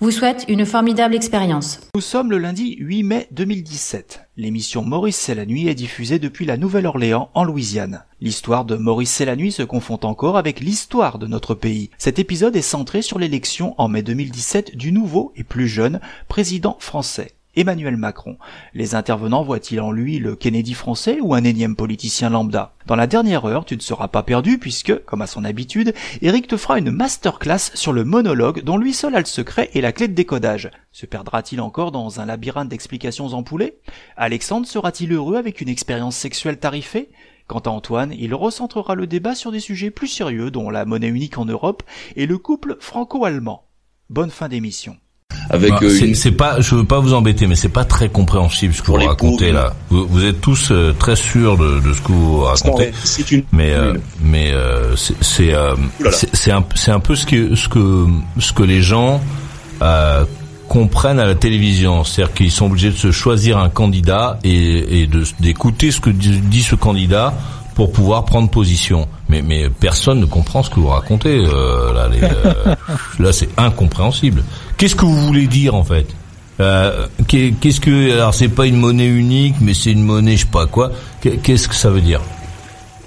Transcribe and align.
vous 0.00 0.10
souhaite 0.10 0.46
une 0.48 0.64
formidable 0.64 1.14
expérience. 1.14 1.80
Nous 1.94 2.00
sommes 2.00 2.30
le 2.30 2.38
lundi 2.38 2.76
8 2.78 3.02
mai 3.02 3.28
2017. 3.32 4.30
L'émission 4.36 4.82
Maurice 4.82 5.16
c'est 5.16 5.34
la 5.34 5.44
nuit 5.44 5.68
est 5.68 5.74
diffusée 5.74 6.18
depuis 6.18 6.46
la 6.46 6.56
Nouvelle-Orléans 6.56 7.30
en 7.34 7.44
Louisiane. 7.44 8.04
L'histoire 8.20 8.64
de 8.64 8.76
Maurice 8.76 9.10
c'est 9.10 9.26
la 9.26 9.36
nuit 9.36 9.52
se 9.52 9.62
confond 9.62 9.98
encore 10.02 10.38
avec 10.38 10.60
l'histoire 10.60 11.18
de 11.18 11.26
notre 11.26 11.54
pays. 11.54 11.90
Cet 11.98 12.18
épisode 12.18 12.56
est 12.56 12.62
centré 12.62 13.02
sur 13.02 13.18
l'élection 13.18 13.74
en 13.76 13.88
mai 13.88 14.02
2017 14.02 14.74
du 14.74 14.90
nouveau 14.90 15.32
et 15.36 15.44
plus 15.44 15.68
jeune 15.68 16.00
président 16.28 16.76
français. 16.80 17.32
Emmanuel 17.56 17.96
Macron. 17.96 18.38
Les 18.74 18.94
intervenants 18.94 19.42
voient-ils 19.42 19.80
en 19.80 19.90
lui 19.90 20.18
le 20.18 20.36
Kennedy 20.36 20.74
français 20.74 21.18
ou 21.20 21.34
un 21.34 21.42
énième 21.42 21.76
politicien 21.76 22.30
lambda? 22.30 22.74
Dans 22.86 22.96
la 22.96 23.06
dernière 23.06 23.44
heure, 23.44 23.64
tu 23.64 23.76
ne 23.76 23.80
seras 23.80 24.08
pas 24.08 24.22
perdu 24.22 24.58
puisque, 24.58 25.04
comme 25.04 25.22
à 25.22 25.26
son 25.26 25.44
habitude, 25.44 25.92
Eric 26.22 26.46
te 26.46 26.56
fera 26.56 26.78
une 26.78 26.90
masterclass 26.90 27.72
sur 27.74 27.92
le 27.92 28.04
monologue 28.04 28.62
dont 28.62 28.76
lui 28.76 28.92
seul 28.92 29.14
a 29.14 29.18
le 29.18 29.24
secret 29.24 29.70
et 29.74 29.80
la 29.80 29.92
clé 29.92 30.06
de 30.06 30.14
décodage. 30.14 30.70
Se 30.92 31.06
perdra-t-il 31.06 31.60
encore 31.60 31.92
dans 31.92 32.20
un 32.20 32.26
labyrinthe 32.26 32.68
d'explications 32.68 33.34
empoulées? 33.34 33.78
Alexandre 34.16 34.66
sera-t-il 34.66 35.12
heureux 35.12 35.36
avec 35.36 35.60
une 35.60 35.68
expérience 35.68 36.16
sexuelle 36.16 36.58
tarifée? 36.58 37.10
Quant 37.48 37.58
à 37.58 37.70
Antoine, 37.70 38.14
il 38.16 38.32
recentrera 38.32 38.94
le 38.94 39.08
débat 39.08 39.34
sur 39.34 39.50
des 39.50 39.58
sujets 39.58 39.90
plus 39.90 40.06
sérieux 40.06 40.52
dont 40.52 40.70
la 40.70 40.84
monnaie 40.84 41.08
unique 41.08 41.36
en 41.36 41.46
Europe 41.46 41.82
et 42.14 42.26
le 42.26 42.38
couple 42.38 42.76
franco-allemand. 42.78 43.64
Bonne 44.08 44.30
fin 44.30 44.48
d'émission. 44.48 44.96
Avec 45.48 45.70
Bah, 45.72 45.78
euh, 45.82 45.98
une- 46.06 46.14
c'est 46.14 46.30
pas, 46.30 46.60
je 46.60 46.74
veux 46.76 46.84
pas 46.84 47.00
vous 47.00 47.12
embêter, 47.12 47.46
mais 47.48 47.56
c'est 47.56 47.68
pas 47.68 47.84
très 47.84 48.08
compréhensible 48.08 48.72
ce 48.72 48.82
que 48.82 48.86
vous 48.86 48.98
racontez 49.08 49.50
là. 49.52 49.74
Vous, 49.90 50.06
vous 50.06 50.24
êtes 50.24 50.40
tous 50.40 50.70
euh, 50.70 50.92
très 50.96 51.16
sûrs 51.16 51.56
de, 51.56 51.80
de 51.80 51.92
ce 51.92 52.00
que 52.00 52.12
vous 52.12 52.40
racontez, 52.40 52.92
c'est 53.04 53.30
une 53.32 53.42
mais 53.52 53.72
euh, 53.72 53.94
mais 54.22 54.52
euh, 54.52 54.94
c'est 54.96 55.14
c'est 55.20 55.52
euh, 55.54 55.74
c'est 56.32 56.52
un 56.52 56.64
c'est 56.76 56.92
un 56.92 57.00
peu 57.00 57.16
ce 57.16 57.26
que 57.26 57.54
ce 57.56 57.68
que 57.68 58.06
ce 58.38 58.52
que 58.52 58.62
les 58.62 58.80
gens 58.82 59.20
euh, 59.82 60.24
comprennent 60.68 61.18
à 61.18 61.26
la 61.26 61.34
télévision, 61.34 62.04
c'est-à-dire 62.04 62.32
qu'ils 62.34 62.50
sont 62.52 62.66
obligés 62.66 62.90
de 62.90 62.96
se 62.96 63.10
choisir 63.10 63.58
un 63.58 63.68
candidat 63.70 64.38
et, 64.44 65.00
et 65.02 65.06
de 65.08 65.24
d'écouter 65.40 65.90
ce 65.90 66.00
que 66.00 66.10
dit 66.10 66.62
ce 66.62 66.76
candidat 66.76 67.34
pour 67.74 67.92
pouvoir 67.92 68.24
prendre 68.24 68.48
position. 68.50 69.08
Mais 69.28 69.42
mais 69.42 69.68
personne 69.70 70.20
ne 70.20 70.26
comprend 70.26 70.62
ce 70.62 70.70
que 70.70 70.80
vous 70.80 70.88
racontez 70.88 71.36
euh, 71.46 71.92
là. 71.92 72.08
les, 72.08 72.22
euh, 72.22 72.74
là, 73.18 73.32
c'est 73.32 73.48
incompréhensible. 73.58 74.42
Qu'est-ce 74.76 74.94
que 74.96 75.04
vous 75.04 75.26
voulez 75.26 75.46
dire 75.46 75.74
en 75.74 75.84
fait? 75.84 76.06
Euh, 76.60 77.06
qu'est- 77.26 77.54
Qu'est-ce 77.58 77.80
que 77.80 78.12
alors 78.12 78.34
c'est 78.34 78.48
pas 78.48 78.66
une 78.66 78.76
monnaie 78.76 79.06
unique, 79.06 79.54
mais 79.60 79.72
c'est 79.74 79.92
une 79.92 80.02
monnaie 80.02 80.36
je 80.36 80.42
sais 80.44 80.50
pas 80.50 80.66
quoi. 80.66 80.92
Qu'est- 81.20 81.38
Qu'est-ce 81.38 81.68
que 81.68 81.74
ça 81.74 81.88
veut 81.90 82.02
dire? 82.02 82.20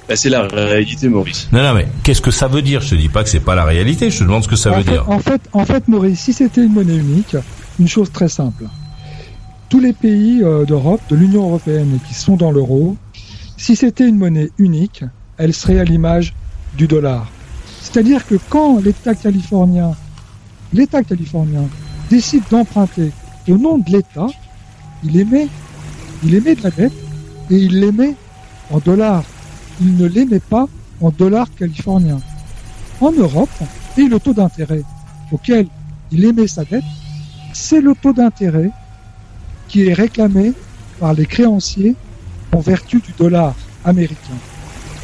Bah, 0.10 0.16
c'est 0.18 0.30
la 0.30 0.42
réalité, 0.48 1.08
Maurice. 1.08 1.48
Non 1.52 1.62
non 1.62 1.74
mais 1.76 1.88
qu'est-ce 2.04 2.22
que 2.22 2.32
ça 2.32 2.48
veut 2.48 2.62
dire? 2.62 2.82
Je 2.82 2.90
te 2.90 2.96
dis 2.96 3.10
pas 3.10 3.24
que 3.24 3.30
c'est 3.30 3.40
pas 3.40 3.56
la 3.56 3.64
réalité. 3.64 4.10
Je 4.10 4.20
te 4.20 4.24
demande 4.24 4.44
ce 4.44 4.48
que 4.48 4.56
ça 4.56 4.72
en 4.72 4.78
veut 4.78 4.84
fait, 4.84 4.92
dire. 4.92 5.06
En 5.10 5.20
fait, 5.20 5.42
en 5.54 5.66
fait, 5.66 5.88
Maurice, 5.88 6.20
si 6.20 6.34
c'était 6.34 6.64
une 6.64 6.74
monnaie 6.74 6.96
unique, 6.98 7.38
une 7.80 7.88
chose 7.88 8.12
très 8.12 8.28
simple. 8.28 8.66
Tous 9.70 9.80
les 9.80 9.94
pays 9.94 10.42
euh, 10.44 10.66
d'Europe, 10.66 11.02
de 11.10 11.16
l'Union 11.16 11.44
européenne 11.48 12.00
qui 12.08 12.14
sont 12.14 12.36
dans 12.36 12.52
l'euro, 12.52 12.96
si 13.64 13.78
c'était 13.78 14.10
une 14.10 14.18
monnaie 14.18 14.52
unique, 14.58 15.06
elle 15.38 15.54
serait 15.54 15.80
à 15.80 15.86
l'image 15.86 16.34
du 16.76 16.86
dollar. 16.86 17.32
C'est-à-dire 17.80 18.28
que 18.28 18.36
quand 18.50 18.82
l'État 18.82 19.16
californien, 19.16 19.96
décide 22.10 22.44
d'emprunter 22.52 23.14
au 23.48 23.58
nom 23.58 23.78
de 23.78 23.90
l'État, 23.90 24.28
il 25.06 25.18
émet, 25.18 25.48
il 26.26 26.36
émet 26.36 26.56
de 26.56 26.64
la 26.64 26.72
dette 26.72 26.92
et 27.50 27.56
il 27.56 27.80
l'émet 27.80 28.16
en 28.70 28.80
dollars. 28.80 29.24
Il 29.80 29.96
ne 29.96 30.08
l'émet 30.08 30.42
pas 30.42 30.68
en 31.00 31.12
dollars 31.12 31.48
californiens. 31.56 32.20
En 33.00 33.14
Europe, 33.14 33.64
et 33.98 34.10
le 34.10 34.20
taux 34.20 34.34
d'intérêt 34.34 34.84
auquel 35.32 35.68
il 36.12 36.26
émet 36.26 36.48
sa 36.48 36.66
dette, 36.66 36.84
c'est 37.54 37.80
le 37.80 37.96
taux 37.96 38.12
d'intérêt 38.12 38.72
qui 39.70 39.88
est 39.88 39.94
réclamé 39.94 40.52
par 41.00 41.14
les 41.14 41.26
créanciers 41.26 41.96
en 42.54 42.60
vertu 42.60 43.00
du 43.00 43.12
dollar 43.18 43.54
américain. 43.84 44.38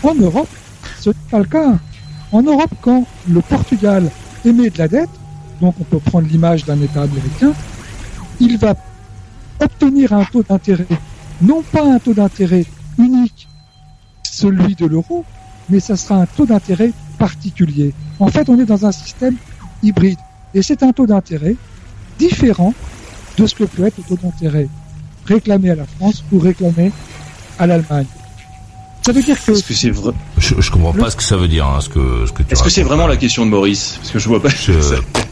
En 0.04 0.16
Europe, 0.16 0.50
ce 1.00 1.10
n'est 1.10 1.16
pas 1.30 1.40
le 1.40 1.46
cas. 1.46 1.78
En 2.32 2.44
Europe, 2.44 2.72
quand 2.82 3.06
le 3.28 3.42
Portugal 3.42 4.10
émet 4.46 4.70
de 4.70 4.78
la 4.78 4.88
dette, 4.88 5.10
donc 5.60 5.76
on 5.80 5.84
peut 5.84 6.00
prendre 6.00 6.28
l'image 6.28 6.64
d'un 6.66 6.80
État 6.82 7.02
américain, 7.02 7.54
il 8.40 8.58
va 8.58 8.76
obtenir 9.60 10.14
un 10.14 10.24
taux 10.26 10.44
d'intérêt, 10.44 10.88
non 11.42 11.62
pas 11.62 11.84
un 11.84 12.00
taux 12.00 12.14
d'intérêt 12.14 12.66
unique, 12.98 13.48
celui 14.24 14.76
de 14.76 14.86
l'euro, 14.86 15.26
mais 15.70 15.80
ça 15.80 15.98
sera 15.98 16.22
un 16.22 16.26
taux 16.26 16.46
d'intérêt 16.46 16.92
particulier. 17.18 17.94
En 18.20 18.28
fait, 18.28 18.48
on 18.50 18.60
est 18.60 18.66
dans 18.66 18.86
un 18.86 18.92
système 18.92 19.36
hybride. 19.84 20.20
Et 20.54 20.62
c'est 20.62 20.84
un 20.84 20.94
taux 20.94 21.06
d'intérêt 21.06 21.56
différent 22.18 22.74
de 23.38 23.46
ce 23.46 23.56
que 23.56 23.64
peut 23.66 23.86
être 23.86 23.98
le 23.98 24.04
taux 24.04 24.18
d'intérêt 24.22 24.68
réclamé 25.26 25.70
à 25.70 25.76
la 25.76 25.86
France 25.86 26.24
ou 26.32 26.40
réclamé 26.40 26.92
à 27.60 27.68
l'Allemagne. 27.68 28.06
Ça 29.06 29.14
veut 29.14 29.24
dire 29.24 29.38
que 29.44 29.52
Est-ce 29.54 29.64
que 29.64 29.74
c'est 29.74 29.90
vrai 29.92 30.12
Je, 30.38 30.56
je 30.60 30.72
comprends 30.72 30.92
pas 30.94 31.10
ce 31.10 31.16
que 31.16 31.24
ça 31.24 31.38
veut 31.38 31.48
dire. 31.48 31.66
Hein, 31.66 31.80
ce 31.80 31.90
que 31.90 32.26
ce 32.28 32.32
que 32.34 32.44
tu 32.44 32.54
Est-ce 32.54 32.62
que 32.62 32.70
c'est 32.70 32.84
vraiment 32.84 33.08
la 33.08 33.16
question 33.18 33.46
de 33.46 33.52
Maurice 33.52 33.96
Parce 33.98 34.12
que 34.12 34.20
je 34.20 34.28
vois 34.28 34.42
pas. 34.42 34.50
Je- 34.50 34.72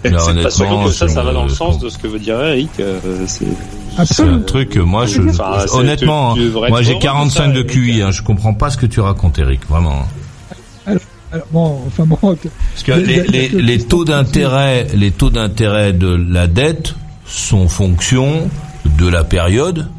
là, 0.09 0.25
honnêtement, 0.25 0.85
que 0.85 0.91
ça, 0.91 1.07
ça 1.09 1.21
va 1.21 1.33
dans 1.33 1.43
le 1.43 1.49
sens 1.49 1.77
de 1.79 1.89
ce 1.89 1.97
que 1.97 2.07
veut 2.07 2.17
dire 2.19 2.41
Eric. 2.41 2.69
euh, 2.79 2.97
c'est 3.27 3.45
C'est 3.45 3.99
un 3.99 4.03
absolument. 4.03 4.39
truc 4.45 4.69
que 4.69 4.79
moi, 4.79 5.05
je, 5.05 5.21
Enfin, 5.21 5.59
c'est- 5.67 5.73
honnêtement, 5.75 6.33
tu- 6.33 6.39
tu 6.39 6.45
devrais 6.47 6.67
hein, 6.67 6.69
moi 6.69 6.81
j'ai 6.81 6.91
heureux 6.91 6.99
de 6.99 7.03
45 7.03 7.43
ça, 7.43 7.51
de. 7.51 7.61
QI. 7.63 8.01
Hein, 8.01 8.11
je 8.11 8.21
comprends 8.21 8.53
pas 8.53 8.69
ce 8.69 8.77
que 8.77 8.85
tu 8.85 8.99
racontes, 9.01 9.37
Eric. 9.37 9.61
Vraiment. 9.69 10.07
Alors, 11.31 11.45
bon, 11.51 11.81
enfin 11.87 12.05
bon, 12.05 12.17
Parce 12.21 12.83
que 12.85 13.77
taux 13.83 14.05
d'intérêt, 14.05 14.87
les 14.95 15.11
taux 15.11 15.29
d'intérêt 15.29 15.91
de 15.91 16.07
la 16.07 16.47
dette 16.47 16.95
sont 17.25 17.67
fonction 17.67 18.49
de 18.97 19.07
la 19.09 19.25
période 19.25 19.89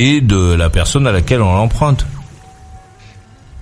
et 0.00 0.20
de 0.20 0.54
la 0.54 0.70
personne 0.70 1.06
à 1.06 1.12
laquelle 1.12 1.42
on 1.42 1.52
l'emprunte. 1.54 2.06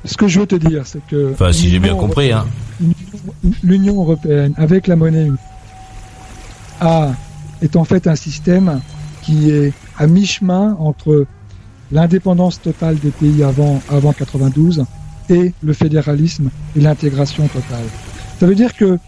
ce 0.04 0.16
que 0.16 0.28
je 0.28 0.41
veux 0.41 0.47
te 0.47 0.54
dire, 0.56 0.82
c'est 0.84 1.04
que 1.06 1.32
Enfin, 1.32 1.53
si 1.53 1.69
j'ai 1.69 1.78
bien 1.81 1.94
compris, 1.97 2.32
hein. 2.32 2.47
l'Union 3.62 3.97
européenne, 4.03 4.54
avec 4.56 4.87
la 4.87 4.97
monnaie 4.97 5.27
unique, 5.27 5.41
a, 6.81 7.10
est 7.62 7.75
en 7.77 7.84
fait 7.84 8.06
un 8.06 8.15
système 8.16 8.81
qui 9.22 9.50
est 9.50 9.72
à 9.98 10.06
mi-chemin 10.06 10.77
entre 10.78 11.27
l'indépendance 11.91 12.60
totale 12.60 12.98
des 12.98 13.10
pays 13.10 13.43
avant, 13.43 13.81
avant 13.91 14.12
92 14.12 14.84
et 15.31 15.53
le 15.62 15.72
fédéralisme 15.72 16.50
et 16.77 16.81
l'intégration 16.81 17.47
totale. 17.48 17.84
Ça 18.38 18.47
veut 18.47 18.54
dire 18.54 18.75
que 18.77 18.98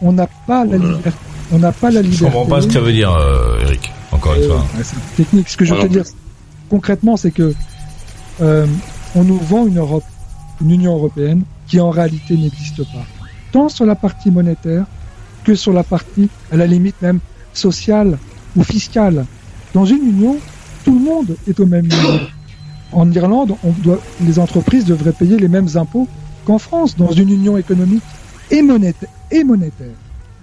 on 0.00 0.12
n'a 0.12 0.28
pas 0.46 0.64
la 0.64 0.76
liberté, 0.78 1.10
on 1.52 1.58
n'a 1.58 1.72
pas 1.72 1.90
la 1.90 2.02
Je 2.02 2.08
liberté. 2.08 2.24
comprends 2.36 2.46
pas 2.46 2.60
ce 2.62 2.66
que 2.68 2.72
ça 2.74 2.80
veut 2.80 2.92
dire, 2.92 3.12
euh, 3.12 3.60
Eric. 3.62 3.92
Encore 4.12 4.34
une 4.34 4.42
Euh, 4.42 4.48
fois. 4.48 4.58
ouais, 4.76 4.84
c'est 4.84 5.16
technique. 5.16 5.48
Ce 5.48 5.56
que 5.56 5.64
je 5.64 5.74
veux 5.74 5.80
te 5.82 5.86
dire 5.86 6.04
concrètement, 6.72 7.18
c'est 7.18 7.32
que 7.32 7.52
euh, 8.40 8.66
on 9.14 9.24
nous 9.24 9.36
vend 9.36 9.66
une 9.66 9.78
Europe, 9.78 10.06
une 10.62 10.70
Union 10.70 10.94
européenne 10.94 11.42
qui 11.66 11.78
en 11.78 11.90
réalité 11.90 12.34
n'existe 12.34 12.82
pas, 12.84 13.04
tant 13.52 13.68
sur 13.68 13.84
la 13.84 13.94
partie 13.94 14.30
monétaire 14.30 14.86
que 15.44 15.54
sur 15.54 15.74
la 15.74 15.84
partie, 15.84 16.30
à 16.50 16.56
la 16.56 16.66
limite 16.66 17.00
même 17.02 17.20
sociale 17.52 18.16
ou 18.56 18.64
fiscale. 18.64 19.26
Dans 19.74 19.84
une 19.84 20.02
union, 20.14 20.38
tout 20.84 20.94
le 20.94 21.04
monde 21.04 21.36
est 21.46 21.60
au 21.60 21.66
même 21.66 21.86
niveau. 21.86 22.18
En 22.92 23.10
Irlande, 23.12 23.54
les 24.20 24.38
entreprises 24.38 24.86
devraient 24.86 25.12
payer 25.12 25.36
les 25.36 25.48
mêmes 25.48 25.68
impôts 25.74 26.08
qu'en 26.46 26.58
France, 26.58 26.96
dans 26.96 27.12
une 27.12 27.30
union 27.30 27.58
économique. 27.58 28.04
Et 28.50 28.62
monétaire. 28.62 29.98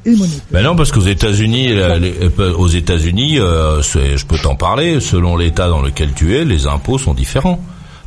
Monétaire. 0.05 0.39
Ben 0.51 0.63
non, 0.63 0.75
parce 0.75 0.91
qu'aux 0.91 1.01
États-Unis, 1.01 1.71
euh, 1.71 2.53
aux 2.57 2.67
États-Unis, 2.67 3.39
euh, 3.39 3.81
je 3.81 4.25
peux 4.25 4.37
t'en 4.37 4.55
parler. 4.55 4.99
Selon 4.99 5.35
l'État 5.37 5.67
dans 5.69 5.81
lequel 5.81 6.13
tu 6.13 6.35
es, 6.35 6.45
les 6.45 6.67
impôts 6.67 6.97
sont 6.97 7.13
différents. 7.13 7.59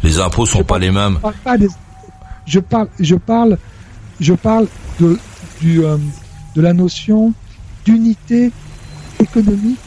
Les 0.02 0.18
impôts 0.18 0.46
sont 0.46 0.58
Je 0.58 0.64
pas 0.64 0.78
les 0.78 0.90
mêmes. 0.90 1.18
Je 1.22 1.30
parle 1.44 1.58
des- 1.58 1.68
je 2.46 2.58
parle, 2.60 2.88
je 2.98 3.14
parle, 3.14 3.58
je 4.20 4.32
parle 4.34 4.66
de, 5.00 5.18
du, 5.60 5.84
euh, 5.84 5.96
de 6.56 6.60
la 6.62 6.72
notion 6.72 7.32
d'unité 7.84 8.50
économique 9.20 9.78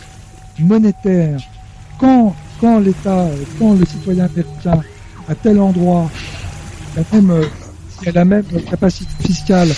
monétaire. 0.60 1.38
Quand, 2.00 2.36
quand 2.62 2.80
l'État, 2.80 3.28
quand 3.60 3.74
le 3.74 3.86
citoyen 3.86 4.26
américain 4.26 4.82
à 5.28 5.36
tel 5.36 5.60
endroit, 5.60 6.10
la 6.96 7.04
même, 7.20 7.42
a 8.06 8.12
la 8.12 8.26
même 8.26 8.44
capacité 8.70 9.12
fiscale, 9.26 9.70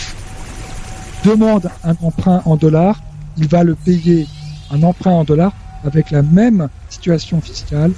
demande 1.25 1.69
un 1.83 1.95
emprunt 2.01 2.41
en 2.45 2.55
dollars, 2.55 2.99
il 3.37 3.47
va 3.47 3.63
le 3.63 3.75
payer 3.75 4.27
un 4.71 4.83
emprunt 4.83 5.11
en 5.11 5.23
dollars 5.23 5.53
avec 5.85 6.11
la 6.11 6.21
même 6.21 6.69
situation 6.89 7.41
fiscale, 7.41 7.91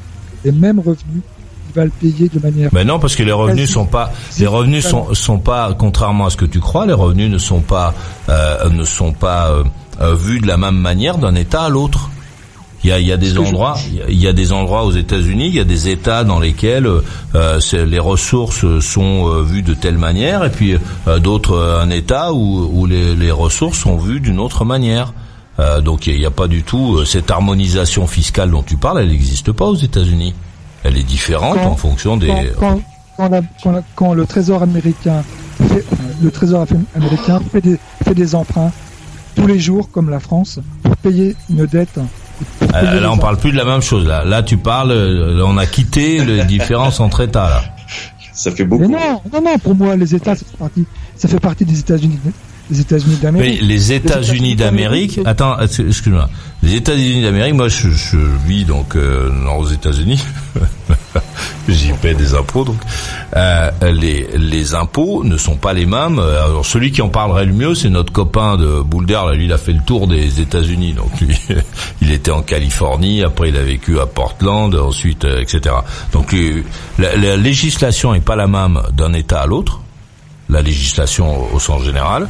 les 0.44 0.52
mêmes 0.52 0.80
revenus, 0.80 1.24
il 1.70 1.76
va 1.76 1.86
le 1.86 1.92
payer 1.92 2.30
de 2.30 2.40
manière. 2.40 2.70
Mais 2.74 2.84
non, 2.84 3.00
parce 3.00 3.16
que 3.16 3.24
les 3.24 3.32
revenus 3.32 3.72
sont 3.72 3.86
pas, 3.86 4.12
les 4.40 4.48
revenus 4.48 4.86
sont 4.86 5.14
sont 5.14 5.40
pas, 5.40 5.74
contrairement 5.78 6.26
à 6.26 6.30
ce 6.30 6.38
que 6.38 6.46
tu 6.46 6.60
crois, 6.60 6.86
les 6.86 6.94
revenus 6.94 7.30
ne 7.30 7.38
sont 7.38 7.62
pas 7.62 7.94
euh, 8.30 8.70
ne 8.70 8.84
sont 8.84 9.14
pas 9.14 9.50
euh, 9.50 9.64
euh, 10.02 10.16
vus 10.16 10.40
de 10.40 10.48
la 10.48 10.58
même 10.58 10.78
manière 10.78 11.18
d'un 11.18 11.36
État 11.36 11.64
à 11.64 11.70
l'autre. 11.70 12.10
Il 12.84 12.90
y 12.90 12.94
a, 12.94 13.00
il 13.00 13.06
y 13.06 13.12
a 13.12 13.18
des 13.18 13.38
endroits, 13.38 13.78
il 14.08 14.22
y 14.22 14.28
a 14.28 14.34
des 14.34 14.54
endroits 14.54 14.86
aux 14.86 14.92
États-Unis, 14.92 15.48
il 15.48 15.56
y 15.56 15.60
a 15.60 15.66
des 15.66 15.90
États 15.90 16.24
dans 16.24 16.40
lesquels 16.40 16.88
euh, 17.36 17.60
les 17.74 18.00
ressources 18.00 18.80
sont 18.80 19.28
euh, 19.28 19.42
vues 19.44 19.64
de 19.64 19.74
telle 19.74 19.98
manière, 19.98 20.46
et 20.46 20.50
puis 20.50 20.78
euh, 21.08 21.20
d'autres 21.20 21.78
un 21.82 21.90
État 21.90 22.34
où, 22.34 22.70
où 22.72 22.86
les, 22.86 23.16
les, 23.16 23.32
ressources 23.32 23.80
sont 23.80 23.98
vues 23.98 24.22
d'une 24.22 24.40
autre 24.40 24.64
manière. 24.64 25.14
donc 25.84 26.08
il 26.08 26.18
n'y 26.18 26.26
a, 26.26 26.32
pas 26.32 26.48
du 26.48 26.64
tout 26.64 27.04
cette 27.06 27.30
harmonisation 27.32 28.08
fiscale 28.08 28.52
dont 28.52 28.64
tu 28.64 28.78
parles, 28.78 29.02
elle 29.02 29.10
n'existe 29.10 29.52
pas 29.52 29.66
aux 29.66 29.76
États-Unis. 29.76 30.34
Elle 30.84 30.98
est 30.98 31.04
différente 31.04 31.58
en 31.58 31.76
fonction 31.76 32.16
des. 32.16 32.32
Quand, 32.58 32.80
quand, 33.18 33.30
quand, 33.62 33.84
quand, 33.96 34.14
le 34.14 34.26
Trésor 34.26 34.64
américain 34.64 35.22
fait, 35.68 35.86
le 36.22 36.32
Trésor 36.32 36.66
américain 36.96 37.42
fait 37.52 37.60
des, 37.60 37.78
fait 38.06 38.16
des 38.16 38.36
emprunts 38.36 38.72
tous 39.36 39.48
les 39.48 39.60
jours, 39.60 39.90
comme 39.92 40.10
la 40.10 40.20
France, 40.20 40.60
pour 40.84 40.96
payer 40.98 41.36
une 41.50 41.66
dette 41.66 42.00
euh, 42.62 43.00
là, 43.00 43.12
on 43.12 43.18
parle 43.18 43.38
plus 43.38 43.52
de 43.52 43.58
la 43.58 43.66
même 43.66 43.82
chose. 43.82 44.06
Là, 44.06 44.24
là, 44.26 44.44
tu 44.44 44.58
parles. 44.58 44.92
Euh, 44.92 45.44
on 45.46 45.58
a 45.58 45.66
quitté 45.66 46.24
les 46.24 46.44
différences 46.46 47.00
entre 47.00 47.22
États. 47.22 47.50
Là. 47.50 47.64
Ça 48.34 48.52
fait 48.52 48.66
beaucoup. 48.66 48.88
non, 48.88 49.22
non, 49.34 49.42
non. 49.42 49.58
Pour 49.58 49.76
moi, 49.76 49.96
les 49.96 50.16
États, 50.16 50.36
ça 50.36 50.46
fait 50.50 50.58
partie, 50.58 50.86
ça 51.16 51.28
fait 51.28 51.40
partie 51.40 51.66
des 51.66 51.80
États-Unis. 51.80 52.20
Les 52.72 52.82
États-Unis 52.82 53.18
d'Amérique. 53.22 53.62
les 53.62 53.94
États-Unis 53.94 54.56
d'Amérique. 54.56 55.20
Attends, 55.26 55.60
excuse-moi. 55.60 56.30
Les 56.62 56.76
États-Unis 56.76 57.24
d'Amérique. 57.24 57.56
Moi, 57.56 57.68
je, 57.68 57.90
je, 57.90 58.18
vis 58.46 58.64
donc 58.64 58.96
euh, 58.96 59.32
aux 59.58 59.68
États-Unis. 59.68 60.24
Paie 62.02 62.14
des 62.14 62.34
impôts, 62.34 62.64
donc 62.64 62.78
euh, 63.36 63.72
les 63.82 64.28
les 64.36 64.74
impôts 64.74 65.24
ne 65.24 65.38
sont 65.38 65.58
pas 65.58 65.74
les 65.74 65.86
mêmes. 65.86 66.20
Alors 66.20 66.66
celui 66.66 66.92
qui 66.92 67.02
en 67.02 67.10
parlerait 67.10 67.46
le 67.46 67.54
mieux, 67.54 67.76
c'est 67.76 67.90
notre 67.90 68.14
copain 68.14 68.58
de 68.58 68.82
Boulder. 68.82 69.20
lui, 69.34 69.46
il 69.46 69.54
a 69.54 69.58
fait 69.58 69.74
le 69.74 69.82
tour 69.82 70.08
des 70.08 70.40
États-Unis, 70.40 70.94
donc 70.94 71.20
lui, 71.20 71.38
il 72.02 72.12
était 72.12 72.32
en 72.32 72.42
Californie. 72.42 73.24
Après, 73.24 73.50
il 73.50 73.58
a 73.58 73.64
vécu 73.64 74.00
à 74.00 74.06
Portland, 74.06 74.74
ensuite, 74.76 75.26
euh, 75.26 75.42
etc. 75.42 75.76
Donc 76.14 76.36
la, 76.98 77.16
la 77.16 77.38
législation 77.38 78.14
est 78.14 78.20
pas 78.22 78.36
la 78.36 78.48
même 78.48 78.82
d'un 78.94 79.14
État 79.14 79.42
à 79.42 79.46
l'autre. 79.46 79.82
La 80.50 80.62
législation 80.62 81.54
au 81.54 81.60
sens 81.60 81.84
général. 81.84 82.28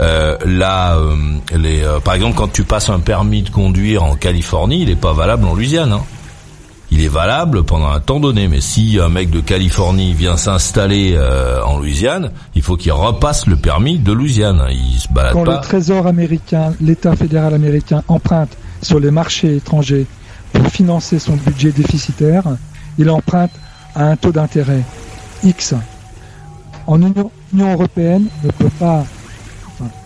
Euh, 0.00 0.36
là, 0.44 0.96
euh, 0.96 1.16
les, 1.56 1.82
euh, 1.82 2.00
par 2.00 2.14
exemple, 2.14 2.36
quand 2.36 2.52
tu 2.52 2.64
passes 2.64 2.90
un 2.90 3.00
permis 3.00 3.42
de 3.42 3.50
conduire 3.50 4.02
en 4.02 4.16
Californie, 4.16 4.82
il 4.82 4.88
n'est 4.88 4.96
pas 4.96 5.12
valable 5.12 5.46
en 5.46 5.54
Louisiane. 5.54 5.92
Hein. 5.92 6.02
Il 6.96 7.02
est 7.02 7.08
valable 7.08 7.64
pendant 7.64 7.90
un 7.90 7.98
temps 7.98 8.20
donné, 8.20 8.46
mais 8.46 8.60
si 8.60 9.00
un 9.02 9.08
mec 9.08 9.28
de 9.28 9.40
Californie 9.40 10.14
vient 10.14 10.36
s'installer 10.36 11.18
en 11.66 11.76
Louisiane, 11.76 12.30
il 12.54 12.62
faut 12.62 12.76
qu'il 12.76 12.92
repasse 12.92 13.48
le 13.48 13.56
permis 13.56 13.98
de 13.98 14.12
Louisiane. 14.12 14.62
Il 14.70 15.00
se 15.00 15.08
balade 15.08 15.32
quand 15.32 15.42
pas. 15.42 15.56
le 15.56 15.60
Trésor 15.60 16.06
américain, 16.06 16.72
l'État 16.80 17.16
fédéral 17.16 17.52
américain 17.52 18.04
emprunte 18.06 18.56
sur 18.80 19.00
les 19.00 19.10
marchés 19.10 19.56
étrangers 19.56 20.06
pour 20.52 20.68
financer 20.68 21.18
son 21.18 21.34
budget 21.34 21.72
déficitaire, 21.72 22.44
il 22.96 23.10
emprunte 23.10 23.50
à 23.96 24.04
un 24.04 24.16
taux 24.16 24.30
d'intérêt 24.30 24.82
X. 25.42 25.74
En 26.86 27.02
Union, 27.02 27.32
Union 27.52 27.72
européenne 27.72 28.26
ne 28.44 28.50
peut 28.52 28.70
pas 28.78 29.04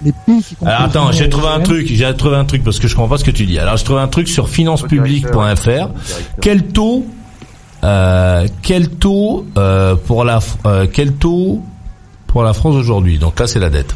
les 0.03 0.13
pays 0.13 0.43
qui 0.43 0.57
Alors 0.65 0.83
attends, 0.83 1.13
j'ai 1.13 1.29
trouvé 1.29 1.49
un 1.49 1.61
truc, 1.61 1.87
j'ai 1.89 2.15
trouvé 2.15 2.37
un 2.37 2.45
truc 2.45 2.65
parce 2.65 2.79
que 2.79 2.89
je 2.89 2.95
comprends 2.95 3.09
pas 3.09 3.19
ce 3.19 3.25
que 3.25 3.31
tu 3.31 3.47
dis. 3.47 3.59
Alors 3.59 3.77
j'ai 3.77 3.85
trouvé 3.85 4.01
un 4.01 4.09
truc 4.09 4.29
sur 4.29 4.49
financepublique.fr. 4.49 5.89
Quel 6.41 6.65
taux 6.65 7.07
euh, 7.85 8.47
quel 8.63 8.89
taux 8.89 9.47
euh, 9.57 9.95
pour 9.95 10.25
la 10.25 10.41
euh, 10.67 10.87
quel 10.93 11.13
taux 11.13 11.63
pour 12.27 12.43
la 12.43 12.53
France 12.53 12.75
aujourd'hui? 12.75 13.19
Donc 13.19 13.39
là 13.39 13.47
c'est 13.47 13.61
la 13.61 13.71
dette. 13.71 13.95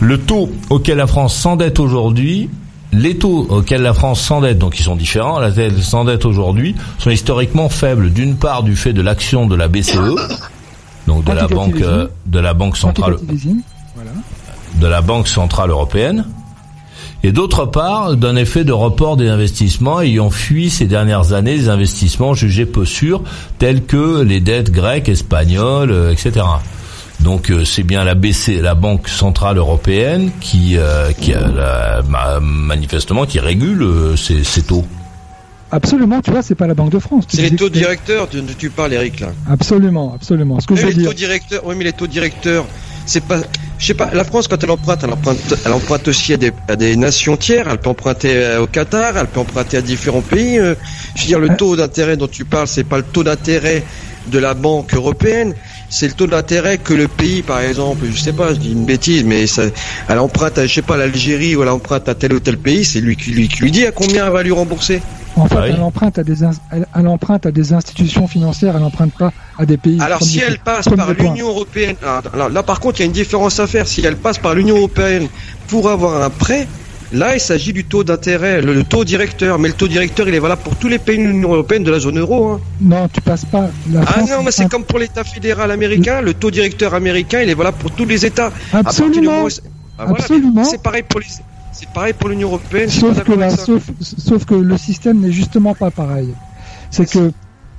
Le 0.00 0.18
taux 0.18 0.50
auquel 0.70 0.98
la 0.98 1.06
France 1.06 1.34
s'endette 1.34 1.80
aujourd'hui, 1.80 2.50
les 2.92 3.16
taux 3.16 3.46
auxquels 3.48 3.82
la 3.82 3.94
France 3.94 4.20
s'endette, 4.20 4.58
donc 4.58 4.78
ils 4.78 4.82
sont 4.82 4.96
différents, 4.96 5.38
la 5.38 5.50
dette 5.50 5.78
s'endette 5.78 6.24
aujourd'hui, 6.24 6.74
sont 6.98 7.10
historiquement 7.10 7.68
faibles. 7.68 8.10
D'une 8.10 8.36
part 8.36 8.62
du 8.62 8.76
fait 8.76 8.92
de 8.92 9.02
l'action 9.02 9.46
de 9.46 9.54
la 9.54 9.68
BCE, 9.68 9.96
donc 11.06 11.24
de 11.24 11.32
la 11.32 11.46
banque 11.46 11.80
euh, 11.80 12.08
de 12.26 12.38
la 12.38 12.54
banque 12.54 12.76
centrale. 12.76 13.16
De 14.80 14.86
la 14.86 15.00
Banque 15.00 15.28
Centrale 15.28 15.70
Européenne, 15.70 16.26
et 17.22 17.32
d'autre 17.32 17.64
part 17.64 18.16
d'un 18.16 18.36
effet 18.36 18.64
de 18.64 18.72
report 18.72 19.16
des 19.16 19.28
investissements 19.28 20.00
ayant 20.00 20.30
fui 20.30 20.70
ces 20.70 20.86
dernières 20.86 21.32
années 21.32 21.56
des 21.56 21.68
investissements 21.68 22.34
jugés 22.34 22.66
peu 22.66 22.84
sûrs, 22.84 23.22
tels 23.58 23.84
que 23.84 24.22
les 24.22 24.40
dettes 24.40 24.70
grecques, 24.70 25.08
espagnoles, 25.08 25.90
euh, 25.90 26.12
etc. 26.12 26.46
Donc 27.20 27.50
euh, 27.50 27.64
c'est 27.64 27.82
bien 27.82 28.04
la 28.04 28.14
BC, 28.14 28.60
la 28.60 28.74
Banque 28.74 29.08
Centrale 29.08 29.56
Européenne, 29.56 30.30
qui, 30.40 30.76
euh, 30.76 31.10
qui 31.12 31.32
a, 31.32 32.02
manifestement 32.40 33.24
qui 33.24 33.40
régule 33.40 34.16
ces, 34.16 34.44
ces 34.44 34.62
taux. 34.62 34.84
Absolument, 35.72 36.20
tu 36.20 36.30
vois, 36.30 36.42
c'est 36.42 36.54
pas 36.54 36.68
la 36.68 36.74
Banque 36.74 36.90
de 36.90 36.98
France. 37.00 37.24
C'est 37.28 37.42
les 37.42 37.56
taux 37.56 37.68
directeurs 37.68 38.28
dont 38.28 38.44
tu 38.56 38.70
parles, 38.70 38.92
Eric, 38.92 39.18
là. 39.18 39.28
Absolument, 39.50 40.14
absolument. 40.14 40.60
Ce 40.60 40.66
que 40.66 40.76
je 40.76 40.82
veux 40.82 40.88
les 40.88 40.94
dire. 40.94 41.08
taux 41.08 41.14
directeurs, 41.14 41.62
oui, 41.66 41.74
mais 41.76 41.84
les 41.84 41.92
taux 41.92 42.06
directeurs, 42.06 42.66
c'est 43.06 43.24
pas, 43.24 43.40
je 43.78 43.86
sais 43.86 43.94
pas, 43.94 44.10
la 44.12 44.24
France 44.24 44.48
quand 44.48 44.62
elle 44.62 44.70
emprunte, 44.70 45.04
elle 45.04 45.12
emprunte, 45.12 45.54
elle 45.64 45.72
emprunte 45.72 46.08
aussi 46.08 46.34
à 46.34 46.36
des, 46.36 46.52
à 46.68 46.76
des 46.76 46.96
nations 46.96 47.36
tiers. 47.36 47.68
Elle 47.70 47.78
peut 47.78 47.90
emprunter 47.90 48.32
euh, 48.34 48.62
au 48.62 48.66
Qatar, 48.66 49.16
elle 49.16 49.26
peut 49.26 49.40
emprunter 49.40 49.76
à 49.76 49.82
différents 49.82 50.22
pays. 50.22 50.58
Euh. 50.58 50.74
Je 51.14 51.22
veux 51.22 51.26
dire, 51.28 51.38
le 51.38 51.56
taux 51.56 51.76
d'intérêt 51.76 52.16
dont 52.16 52.28
tu 52.28 52.44
parles, 52.44 52.68
c'est 52.68 52.84
pas 52.84 52.98
le 52.98 53.04
taux 53.04 53.24
d'intérêt 53.24 53.84
de 54.26 54.38
la 54.40 54.54
Banque 54.54 54.92
européenne, 54.92 55.54
c'est 55.88 56.08
le 56.08 56.14
taux 56.14 56.26
d'intérêt 56.26 56.78
que 56.78 56.94
le 56.94 57.06
pays, 57.06 57.42
par 57.42 57.60
exemple, 57.60 58.06
je 58.12 58.20
sais 58.20 58.32
pas, 58.32 58.52
je 58.52 58.58
dis 58.58 58.72
une 58.72 58.84
bêtise, 58.84 59.22
mais 59.24 59.46
ça, 59.46 59.62
elle 60.08 60.18
emprunte 60.18 60.58
à, 60.58 60.66
je 60.66 60.74
sais 60.74 60.82
pas, 60.82 60.96
l'Algérie 60.96 61.54
ou 61.54 61.62
elle 61.62 61.68
emprunte 61.68 62.08
à 62.08 62.14
tel 62.16 62.32
ou 62.32 62.40
tel 62.40 62.58
pays, 62.58 62.84
c'est 62.84 63.00
lui 63.00 63.14
qui 63.16 63.30
lui, 63.30 63.46
qui 63.46 63.62
lui 63.62 63.70
dit 63.70 63.86
à 63.86 63.92
combien 63.92 64.26
elle 64.26 64.32
va 64.32 64.42
lui 64.42 64.50
rembourser. 64.52 65.00
En 65.36 65.46
fait, 65.46 65.56
elle, 65.68 65.82
emprunte 65.82 66.18
à 66.18 66.24
des 66.24 66.44
elle, 66.44 66.86
elle, 66.94 67.08
emprunte 67.08 67.44
à 67.44 67.50
des 67.50 67.72
institutions 67.74 68.26
financières, 68.26 68.74
elle 68.74 68.82
n'emprunte 68.82 69.12
pas 69.12 69.32
à 69.58 69.66
des 69.66 69.76
pays. 69.76 70.00
Alors 70.00 70.22
si 70.22 70.40
elle 70.40 70.58
passe 70.58 70.88
par 70.88 71.12
l'Union 71.12 71.48
européenne, 71.48 71.96
alors, 72.32 72.48
là 72.48 72.62
par 72.62 72.80
contre 72.80 73.00
il 73.00 73.02
y 73.02 73.04
a 73.04 73.06
une 73.06 73.12
différence 73.12 73.60
à 73.60 73.66
faire. 73.66 73.86
Si 73.86 74.00
elle 74.04 74.16
passe 74.16 74.38
par 74.38 74.54
l'Union 74.54 74.76
européenne 74.76 75.28
pour 75.68 75.90
avoir 75.90 76.22
un 76.22 76.30
prêt, 76.30 76.66
là 77.12 77.34
il 77.34 77.40
s'agit 77.40 77.74
du 77.74 77.84
taux 77.84 78.02
d'intérêt, 78.02 78.62
le, 78.62 78.72
le, 78.72 78.82
taux 78.82 79.04
directeur. 79.04 79.58
Mais 79.58 79.68
le 79.68 79.74
taux 79.74 79.88
directeur 79.88 80.26
il 80.26 80.34
est 80.34 80.38
valable 80.38 80.62
pour 80.62 80.76
tous 80.76 80.88
les 80.88 80.98
pays 80.98 81.18
de 81.18 81.24
l'Union 81.24 81.52
européenne 81.52 81.84
de 81.84 81.90
la 81.90 81.98
zone 81.98 82.18
euro. 82.18 82.48
Hein. 82.48 82.60
Non, 82.80 83.06
tu 83.08 83.20
passes 83.20 83.44
pas. 83.44 83.68
La 83.92 84.00
ah 84.06 84.22
non, 84.22 84.42
mais 84.42 84.52
c'est 84.52 84.68
comme 84.68 84.84
pour 84.84 84.98
l'État 84.98 85.22
fédéral 85.22 85.70
américain, 85.70 86.22
le 86.22 86.32
taux 86.32 86.50
directeur 86.50 86.94
américain 86.94 87.42
il 87.42 87.50
est 87.50 87.54
valable 87.54 87.76
pour 87.76 87.90
tous 87.90 88.06
les 88.06 88.24
États. 88.24 88.52
Absolument. 88.72 89.48
Ah, 89.98 90.04
voilà. 90.06 90.20
Absolument. 90.20 90.64
C'est 90.64 90.82
pareil 90.82 91.02
pour 91.02 91.20
les. 91.20 91.26
C'est 91.78 91.90
pareil 91.90 92.14
pour 92.14 92.30
l'Union 92.30 92.48
européenne. 92.48 92.88
Sauf 92.88 93.22
que, 93.22 93.32
la, 93.32 93.50
sauf, 93.50 93.82
sauf 94.00 94.46
que 94.46 94.54
le 94.54 94.78
système 94.78 95.20
n'est 95.20 95.32
justement 95.32 95.74
pas 95.74 95.90
pareil. 95.90 96.28
C'est 96.90 97.04
que 97.04 97.32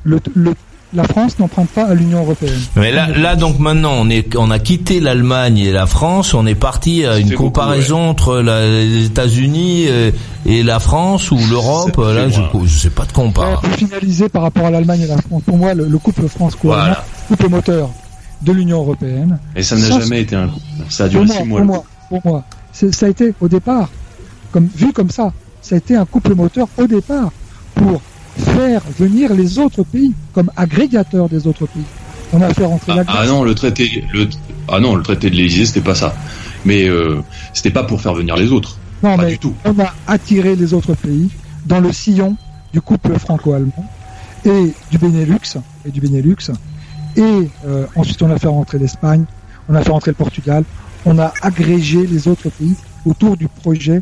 le, 0.03 0.19
le, 0.35 0.53
la 0.93 1.03
France 1.03 1.39
n'emprunte 1.39 1.69
pas 1.69 1.85
à 1.85 1.95
l'Union 1.95 2.19
européenne. 2.19 2.59
Mais 2.75 2.91
là, 2.91 3.07
là 3.07 3.35
donc 3.35 3.57
maintenant, 3.57 3.93
on 3.97 4.07
est, 4.07 4.35
on 4.35 4.51
a 4.51 4.59
quitté 4.59 4.99
l'Allemagne 4.99 5.57
et 5.57 5.71
la 5.71 5.87
France, 5.87 6.35
on 6.35 6.45
est 6.45 6.53
parti 6.53 7.05
à 7.05 7.17
une 7.17 7.33
comparaison 7.33 8.09
beaucoup, 8.09 8.33
ouais. 8.33 8.37
entre 8.37 8.41
la, 8.41 8.67
les 8.67 9.05
États-Unis 9.05 9.85
et, 9.85 10.13
et, 10.45 10.61
la 10.61 10.77
France 10.79 11.31
ou 11.31 11.39
l'Europe. 11.49 11.97
Là, 11.97 12.29
je, 12.29 12.41
je 12.65 12.77
sais 12.77 12.91
pas 12.91 13.05
de 13.05 13.11
quoi 13.11 13.23
on 13.23 13.31
parle. 13.31 13.55
Ouais, 13.55 13.61
pour 13.63 13.71
finaliser 13.71 14.29
par 14.29 14.43
rapport 14.43 14.67
à 14.67 14.69
l'Allemagne 14.69 15.01
et 15.01 15.07
la 15.07 15.17
France, 15.17 15.41
pour 15.43 15.57
moi, 15.57 15.73
le, 15.73 15.87
le 15.87 15.97
couple 15.97 16.27
France-allemand, 16.27 16.75
voilà. 16.75 17.03
couple 17.27 17.49
moteur 17.49 17.89
de 18.43 18.51
l'Union 18.51 18.81
européenne. 18.81 19.39
Et 19.55 19.63
ça 19.63 19.75
n'a 19.75 19.87
jamais 19.99 20.21
été 20.21 20.35
un 20.35 20.49
couple. 20.49 20.65
Ça 20.89 21.05
a 21.05 21.09
duré 21.09 21.27
six 21.27 21.43
mois. 21.45 21.61
Pour 21.61 21.67
moi, 21.67 21.83
pour 22.09 22.21
moi 22.23 22.43
ça 22.91 23.05
a 23.05 23.09
été 23.09 23.33
au 23.41 23.47
départ, 23.47 23.89
comme 24.51 24.67
vu 24.75 24.93
comme 24.93 25.09
ça, 25.09 25.33
ça 25.61 25.75
a 25.75 25.77
été 25.77 25.95
un 25.95 26.05
couple 26.05 26.35
moteur 26.35 26.67
au 26.77 26.87
départ 26.87 27.31
pour 27.75 28.01
faire 28.37 28.81
venir 28.97 29.33
les 29.33 29.59
autres 29.59 29.83
pays 29.83 30.13
comme 30.33 30.51
agrégateurs 30.55 31.29
des 31.29 31.47
autres 31.47 31.65
pays. 31.67 31.83
On 32.33 32.41
a 32.41 32.53
fait 32.53 32.65
rentrer 32.65 32.91
ah, 32.93 32.95
la. 32.97 33.03
Ah 33.07 33.25
non, 33.25 33.43
le 33.43 33.55
traité, 33.55 34.03
le, 34.13 34.27
ah 34.67 34.79
non, 34.79 34.95
le 34.95 35.03
traité 35.03 35.29
de 35.29 35.35
l'Élysée, 35.35 35.65
c'était 35.65 35.81
pas 35.81 35.95
ça. 35.95 36.13
Mais 36.65 36.87
euh, 36.87 37.21
c'était 37.53 37.71
pas 37.71 37.83
pour 37.83 38.01
faire 38.01 38.13
venir 38.13 38.35
les 38.35 38.51
autres. 38.51 38.77
Non, 39.01 39.15
pas 39.15 39.23
mais 39.23 39.31
du 39.31 39.39
tout. 39.39 39.53
on 39.65 39.79
a 39.79 39.93
attiré 40.07 40.55
les 40.55 40.73
autres 40.73 40.93
pays 40.95 41.29
dans 41.65 41.79
le 41.79 41.91
sillon 41.93 42.35
du 42.73 42.81
couple 42.81 43.17
franco-allemand 43.17 43.89
et 44.45 44.73
du 44.91 44.97
Benelux 44.97 45.57
et 45.85 45.91
du 45.91 46.01
Benelux. 46.01 46.51
Et 47.15 47.21
euh, 47.21 47.85
ensuite, 47.95 48.21
on 48.21 48.31
a 48.31 48.37
fait 48.37 48.47
rentrer 48.47 48.77
l'Espagne, 48.77 49.25
on 49.69 49.75
a 49.75 49.81
fait 49.81 49.91
rentrer 49.91 50.11
le 50.11 50.15
Portugal, 50.15 50.63
on 51.07 51.17
a 51.19 51.33
agrégé 51.41 52.05
les 52.05 52.27
autres 52.27 52.49
pays 52.49 52.75
autour 53.05 53.37
du 53.37 53.47
projet 53.47 54.01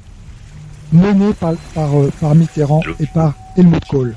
mené 0.92 1.34
par, 1.40 1.54
par, 1.74 1.98
euh, 1.98 2.12
par 2.20 2.34
Mitterrand 2.36 2.82
et 3.00 3.06
par 3.06 3.34
Helmut 3.56 3.84
Kohl. 3.86 4.16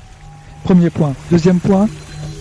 Premier 0.63 0.89
point. 0.89 1.13
Deuxième 1.31 1.59
point, 1.59 1.87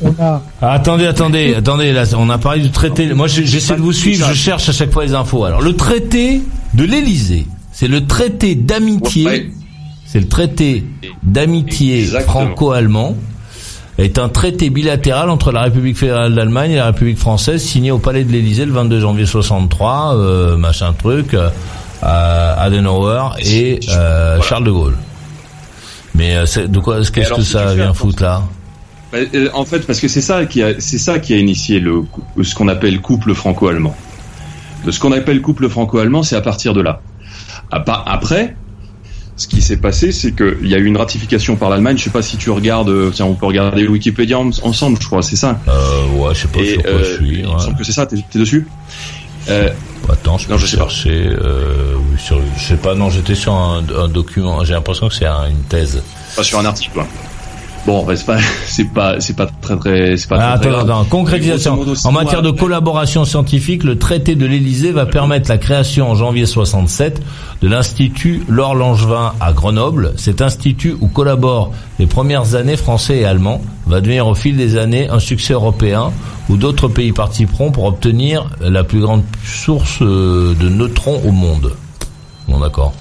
on 0.02 0.10
a... 0.18 0.42
Ah, 0.62 0.72
attendez, 0.72 1.06
attendez, 1.06 1.54
attendez, 1.54 1.92
là, 1.92 2.04
on 2.16 2.30
a 2.30 2.38
parlé 2.38 2.62
du 2.62 2.70
traité. 2.70 3.12
Moi, 3.14 3.26
j'essaie 3.28 3.76
de 3.76 3.80
vous 3.80 3.92
suivre, 3.92 4.26
je 4.28 4.34
cherche 4.34 4.68
à 4.68 4.72
chaque 4.72 4.90
fois 4.90 5.04
les 5.04 5.14
infos. 5.14 5.44
Alors, 5.44 5.60
le 5.60 5.76
traité 5.76 6.42
de 6.74 6.84
l'Élysée, 6.84 7.46
c'est 7.72 7.88
le 7.88 8.06
traité 8.06 8.54
d'amitié. 8.54 9.52
C'est 10.06 10.20
le 10.20 10.28
traité 10.28 10.84
d'amitié 11.22 12.06
franco-allemand 12.06 13.14
est 13.98 14.18
un 14.18 14.28
traité 14.28 14.70
bilatéral 14.70 15.28
entre 15.28 15.50
la 15.50 15.62
République 15.62 15.98
fédérale 15.98 16.34
d'Allemagne 16.34 16.72
et 16.72 16.76
la 16.76 16.86
République 16.86 17.18
française 17.18 17.62
signé 17.62 17.90
au 17.90 17.98
Palais 17.98 18.24
de 18.24 18.30
l'Élysée 18.30 18.64
le 18.64 18.72
22 18.72 19.00
janvier 19.00 19.26
63, 19.26 20.14
euh, 20.16 20.56
machin 20.56 20.92
truc, 20.92 21.34
euh, 21.34 21.50
Adenauer 22.02 23.30
et 23.40 23.80
euh, 23.90 24.34
Voilà. 24.36 24.42
Charles 24.42 24.64
de 24.64 24.70
Gaulle. 24.70 24.96
Mais 26.14 26.36
euh, 26.36 26.66
de 26.66 26.78
quoi 26.78 26.98
qu'est-ce 26.98 27.32
que 27.32 27.42
si 27.42 27.44
ça 27.44 27.74
vient 27.74 27.92
foutre 27.92 28.22
là 28.22 28.42
Bah, 29.12 29.18
En 29.54 29.64
fait, 29.64 29.80
parce 29.86 30.00
que 30.00 30.08
c'est 30.08 30.20
ça 30.20 30.46
qui 30.46 30.62
a, 30.62 30.80
c'est 30.80 30.98
ça 30.98 31.18
qui 31.18 31.34
a 31.34 31.36
initié 31.36 31.80
le, 31.80 32.04
ce 32.42 32.54
qu'on 32.54 32.68
appelle 32.68 33.00
couple 33.00 33.34
franco-allemand. 33.34 33.96
Ce 34.88 34.98
qu'on 35.00 35.12
appelle 35.12 35.42
couple 35.42 35.68
franco-allemand, 35.68 36.22
c'est 36.22 36.36
à 36.36 36.40
partir 36.40 36.72
de 36.72 36.80
là. 36.80 37.00
Après, 37.70 38.54
ce 39.38 39.48
qui 39.48 39.62
s'est 39.62 39.76
passé, 39.78 40.12
c'est 40.12 40.32
qu'il 40.32 40.66
y 40.68 40.74
a 40.74 40.78
eu 40.78 40.84
une 40.84 40.96
ratification 40.98 41.56
par 41.56 41.70
l'Allemagne. 41.70 41.96
Je 41.96 42.04
sais 42.04 42.10
pas 42.10 42.22
si 42.22 42.36
tu 42.36 42.50
regardes, 42.50 42.88
euh, 42.90 43.10
tiens, 43.14 43.24
on 43.26 43.34
peut 43.34 43.46
regarder 43.46 43.86
Wikipédia 43.86 44.38
en- 44.38 44.50
ensemble, 44.62 44.98
je 45.00 45.06
crois, 45.06 45.22
c'est 45.22 45.36
ça. 45.36 45.58
euh, 45.68 46.06
Ouais, 46.16 46.34
je 46.34 46.40
sais 46.42 46.48
pas 46.48 46.60
Et 46.60 46.72
sur 46.74 46.82
quoi 46.82 46.90
euh, 46.90 47.04
je 47.04 47.14
suis. 47.24 47.38
il 47.40 47.46
ouais. 47.46 47.54
me 47.54 47.58
semble 47.58 47.76
que 47.76 47.84
c'est 47.84 47.92
ça. 47.92 48.04
T'es 48.06 48.16
t'es 48.30 48.38
dessus? 48.38 48.66
Euh, 49.48 49.70
Attends, 50.10 50.38
je 50.38 50.48
Non, 50.48 50.56
peux 50.56 50.60
je 50.62 50.66
sais 50.66 50.76
pas. 50.76 50.88
Euh, 51.06 51.94
sur, 52.18 52.40
je 52.56 52.62
sais 52.64 52.76
pas. 52.76 52.94
Non, 52.94 53.10
j'étais 53.10 53.34
sur 53.34 53.52
un, 53.54 53.82
un 53.96 54.08
document. 54.08 54.64
J'ai 54.64 54.72
l'impression 54.74 55.08
que 55.08 55.14
c'est 55.14 55.26
un- 55.26 55.48
une 55.48 55.62
thèse. 55.68 56.02
Pas 56.34 56.42
sur 56.42 56.58
un 56.58 56.64
article. 56.64 56.90
quoi. 56.94 57.06
Bon, 57.86 58.06
c'est 58.14 58.26
pas, 58.26 58.36
c'est 58.66 58.84
pas, 58.92 59.20
c'est 59.20 59.34
pas 59.36 59.46
très 59.62 59.76
très, 59.76 60.16
c'est 60.16 60.28
pas 60.28 60.52
Ah, 60.52 60.58
très, 60.58 60.70
grave. 60.70 61.08
concrétisation. 61.08 61.78
En 62.04 62.12
matière 62.12 62.42
de 62.42 62.50
collaboration 62.50 63.24
scientifique, 63.24 63.82
le 63.84 63.98
traité 63.98 64.34
de 64.34 64.44
l'Élysée 64.46 64.92
va 64.92 65.06
permettre 65.06 65.48
la 65.48 65.58
création 65.58 66.10
en 66.10 66.14
janvier 66.14 66.44
67 66.46 67.22
de 67.62 67.68
l'Institut 67.68 68.42
Laure 68.48 68.74
Langevin 68.74 69.32
à 69.40 69.52
Grenoble. 69.52 70.12
Cet 70.16 70.42
institut 70.42 70.96
où 71.00 71.08
collaborent 71.08 71.72
les 71.98 72.06
premières 72.06 72.54
années 72.54 72.76
français 72.76 73.18
et 73.18 73.24
allemands 73.24 73.60
va 73.86 74.00
devenir 74.00 74.26
au 74.26 74.34
fil 74.34 74.56
des 74.56 74.76
années 74.76 75.08
un 75.08 75.18
succès 75.20 75.54
européen 75.54 76.12
où 76.50 76.56
d'autres 76.56 76.88
pays 76.88 77.12
participeront 77.12 77.70
pour 77.70 77.84
obtenir 77.84 78.50
la 78.60 78.84
plus 78.84 79.00
grande 79.00 79.22
source 79.44 79.98
euh, 80.02 80.54
de 80.60 80.68
neutrons 80.68 81.20
au 81.26 81.32
monde. 81.32 81.72
Bon, 82.48 82.58
d'accord. 82.60 82.92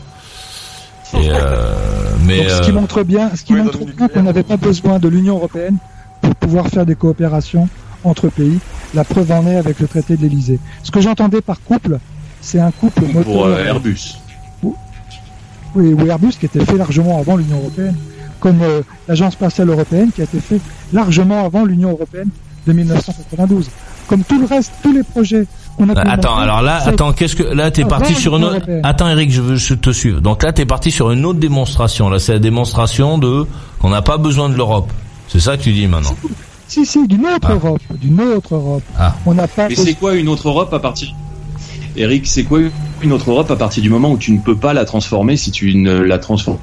Et, 1.14 1.30
euh, 1.32 2.16
mais 2.26 2.40
Donc, 2.40 2.50
ce 2.50 2.62
qui 2.62 2.70
euh, 2.72 2.74
montre 2.74 3.04
bien, 3.04 3.32
ce 3.36 3.44
qui 3.44 3.54
Ouais, 3.54 3.64
montre 3.64 3.86
bien 3.86 4.08
qu'on 4.08 4.24
n'avait 4.24 4.44
pas 4.44 4.58
besoin 4.58 5.00
de 5.00 5.08
l'Union 5.08 5.36
européenne 5.38 5.78
pour 6.22 6.36
pouvoir 6.36 6.68
faire 6.68 6.86
des 6.86 6.96
coopérations 6.96 7.70
entre 8.04 8.30
pays. 8.30 8.60
La 8.94 9.04
preuve 9.04 9.32
en 9.32 9.46
est 9.48 9.56
avec 9.56 9.80
le 9.80 9.88
traité 9.88 10.18
de 10.18 10.22
l'Élysée. 10.22 10.60
Ce 10.84 10.92
que 10.92 11.02
j'entendais 11.02 11.42
par 11.42 11.62
couple, 11.62 12.00
c'est 12.42 12.60
un 12.60 12.72
couple 12.72 13.02
moteur. 13.06 13.24
pour 13.24 13.46
euh, 13.46 13.64
Airbus. 13.64 14.18
Oui, 15.76 15.94
ou 15.94 16.06
Airbus 16.08 16.34
qui 16.40 16.46
était 16.46 16.64
fait 16.66 16.78
largement 16.78 17.20
avant 17.20 17.36
l'Union 17.36 17.58
européenne, 17.58 17.96
comme 18.40 18.62
euh, 18.62 18.82
l'Agence 19.08 19.34
spatiale 19.34 19.70
européenne 19.70 20.12
qui 20.14 20.22
a 20.22 20.24
été 20.24 20.40
fait 20.40 20.60
largement 20.94 21.46
avant 21.46 21.66
l'Union 21.66 21.92
européenne 21.92 22.30
de 22.66 22.74
1992. 22.74 23.70
Comme 24.08 24.24
tout 24.24 24.40
le 24.40 24.46
reste, 24.46 24.72
tous 24.82 24.94
les 24.94 25.04
projets 25.04 25.46
Attends, 25.80 26.30
montrer, 26.32 26.44
alors 26.44 26.62
là, 26.62 26.80
attends, 26.86 27.14
qu'est-ce 27.14 27.36
que 27.36 27.44
là 27.44 27.70
t'es 27.72 27.84
Ah, 27.84 27.88
parti 27.88 28.16
sur 28.16 28.36
une 28.38 28.44
autre. 28.46 28.66
Attends, 28.84 29.10
Eric, 29.10 29.32
je 29.32 29.42
veux 29.42 29.56
je 29.56 29.74
te 29.76 29.92
suivre. 29.92 30.22
Donc 30.22 30.44
là, 30.44 30.52
t'es 30.54 30.66
parti 30.66 30.92
sur 30.92 31.12
une 31.12 31.26
autre 31.26 31.40
démonstration. 31.40 32.10
Là, 32.10 32.20
c'est 32.20 32.34
la 32.34 32.40
démonstration 32.40 33.18
de 33.18 33.46
qu'on 33.80 33.90
n'a 33.90 34.02
pas 34.02 34.18
besoin 34.18 34.50
de 34.50 34.56
l'Europe. 34.56 34.92
C'est 35.28 35.40
ça 35.40 35.56
que 35.58 35.64
tu 35.64 35.72
dis 35.74 35.88
maintenant. 35.88 36.16
Si, 36.68 36.86
si, 36.86 37.08
d'une 37.08 37.26
autre 37.26 37.48
Ah. 37.50 37.54
Europe, 37.54 37.82
d'une 38.02 38.20
autre 38.22 38.56
Europe. 38.56 38.84
Ah. 38.98 39.16
On 39.26 39.34
n'a 39.34 39.48
pas 39.48 39.70
Mais 39.70 39.76
c'est 39.76 39.94
quoi 39.94 40.16
une 40.16 40.28
autre 40.30 40.48
Europe 40.50 40.74
à 40.74 40.80
partir 40.80 41.10
Eric, 41.96 42.28
c'est 42.28 42.44
quoi 42.44 42.60
une 43.02 43.12
autre 43.12 43.30
Europe 43.32 43.50
à 43.52 43.56
partir 43.56 43.82
du 43.82 43.90
moment 43.90 44.12
où 44.12 44.18
tu 44.18 44.32
ne 44.32 44.40
peux 44.40 44.56
pas 44.56 44.74
la 44.74 44.86
transformer 44.86 45.36
si 45.38 45.52
tu 45.52 45.74
ne 45.76 45.98
la 45.98 46.18
transformes 46.20 46.58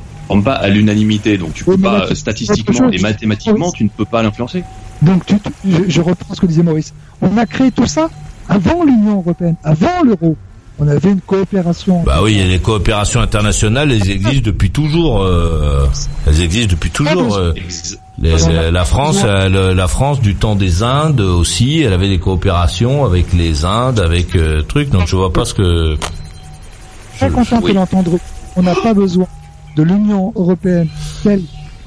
pas 0.45 0.53
à 0.55 0.69
l'unanimité? 0.69 1.39
Donc 1.39 1.55
tu 1.55 1.65
peux 1.65 1.73
Oui, 1.73 1.77
mais 1.81 1.89
là, 1.91 2.01
pas 2.01 2.07
euh, 2.11 2.15
statistiquement 2.15 2.91
et 2.91 2.99
mathématiquement, 3.01 3.71
tu 3.73 3.85
ne 3.85 3.89
peux 3.89 4.05
pas 4.05 4.23
l'influencer. 4.23 4.63
Donc, 5.03 5.27
tu- 5.27 5.37
tu- 5.41 5.51
je, 5.65 5.79
je 5.89 6.01
reprends 6.01 6.35
ce 6.35 6.41
que 6.41 6.47
disait 6.47 6.63
Maurice. 6.63 6.95
On 7.21 7.37
a 7.37 7.47
créé 7.47 7.71
tout 7.73 7.87
ça 7.87 8.09
avant 8.49 8.85
l'Union 8.85 9.19
européenne, 9.19 9.57
avant 9.65 10.03
l'euro. 10.05 10.37
On 10.81 10.89
avait 10.89 11.11
une 11.13 11.21
coopération. 11.21 12.03
Bah 12.05 12.19
oui, 12.23 12.33
il 12.33 12.39
y 12.39 12.43
a 12.43 12.47
les 12.47 12.59
coopérations 12.59 13.21
internationales, 13.21 13.93
elles 13.93 14.11
existent 14.11 14.43
depuis 14.47 14.71
toujours. 14.71 15.23
euh, 15.23 15.87
elles 16.27 16.41
existent 16.41 16.73
depuis 16.73 16.91
toujours. 16.91 17.37
euh, 17.37 17.53
Ex- 17.55 17.97
les- 18.19 18.37
les- 18.49 18.71
la 18.73 18.85
France, 18.85 19.23
euh, 19.25 19.73
la 19.73 19.87
France 19.89 20.21
du 20.21 20.35
temps 20.35 20.57
des 20.57 20.83
Indes 20.83 21.21
aussi, 21.21 21.81
elle 21.83 21.93
avait 21.93 22.09
des 22.09 22.19
coopérations 22.19 23.05
avec 23.05 23.33
les 23.33 23.65
Indes, 23.65 24.01
avec 24.01 24.35
euh, 24.35 24.63
trucs. 24.63 24.91
Donc 24.91 25.07
je 25.07 25.15
vois 25.15 25.33
pas 25.33 25.45
ce 25.45 25.55
que. 25.55 25.97
très 27.19 27.31
content 27.31 27.61
oui. 27.63 27.71
de 27.71 27.77
l'entendre. 27.77 28.19
On 28.57 28.63
n'a 28.63 28.75
pas 28.75 28.95
besoin 28.95 29.27
de 29.77 29.83
l'Union 29.85 30.33
européenne 30.35 30.89
telle 31.23 31.43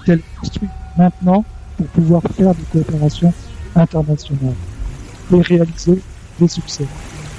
qu'elle 0.05 0.19
est 0.19 0.39
construite 0.39 0.69
maintenant 0.97 1.43
pour 1.75 1.87
pouvoir 1.87 2.21
faire 2.37 2.53
des 2.53 2.63
coopérations 2.83 3.33
internationales 3.75 4.53
et 5.33 5.41
réaliser 5.41 5.99
des 6.39 6.47
succès. 6.47 6.85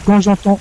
Quand 0.06 0.20
j'entends, 0.20 0.58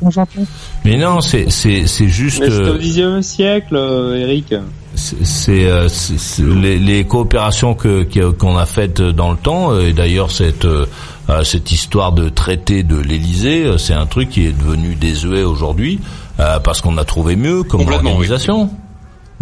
quand 0.00 0.10
j'entends, 0.10 0.42
Mais 0.84 0.96
non, 0.96 1.20
c'est 1.20 1.50
c'est 1.50 1.86
c'est 1.86 2.08
juste. 2.08 2.40
Mais 2.40 2.50
euh, 2.50 2.74
au 2.74 2.78
XIXe 2.78 3.26
siècle, 3.26 3.76
euh, 3.76 4.16
Eric. 4.16 4.54
C'est 4.94 5.24
c'est, 5.24 5.64
euh, 5.70 5.88
c'est- 5.88 6.18
c'est 6.18 6.42
les, 6.44 6.78
les 6.78 7.04
coopérations 7.06 7.74
que 7.74 8.02
qu'on 8.32 8.58
a 8.58 8.66
faites 8.66 9.00
dans 9.00 9.30
le 9.30 9.38
temps 9.38 9.72
euh, 9.72 9.88
et 9.88 9.92
d'ailleurs 9.94 10.30
cette 10.30 10.66
euh, 10.66 10.84
euh, 11.30 11.44
cette 11.44 11.72
histoire 11.72 12.12
de 12.12 12.28
traité 12.28 12.82
de 12.82 12.96
l'Élysée, 12.96 13.64
euh, 13.64 13.78
c'est 13.78 13.94
un 13.94 14.04
truc 14.04 14.28
qui 14.28 14.44
est 14.44 14.52
devenu 14.52 14.94
désuet 14.94 15.44
aujourd'hui 15.44 15.98
euh, 16.40 16.58
parce 16.60 16.82
qu'on 16.82 16.98
a 16.98 17.04
trouvé 17.06 17.36
mieux 17.36 17.62
comme 17.62 17.80
organisation. 17.88 18.68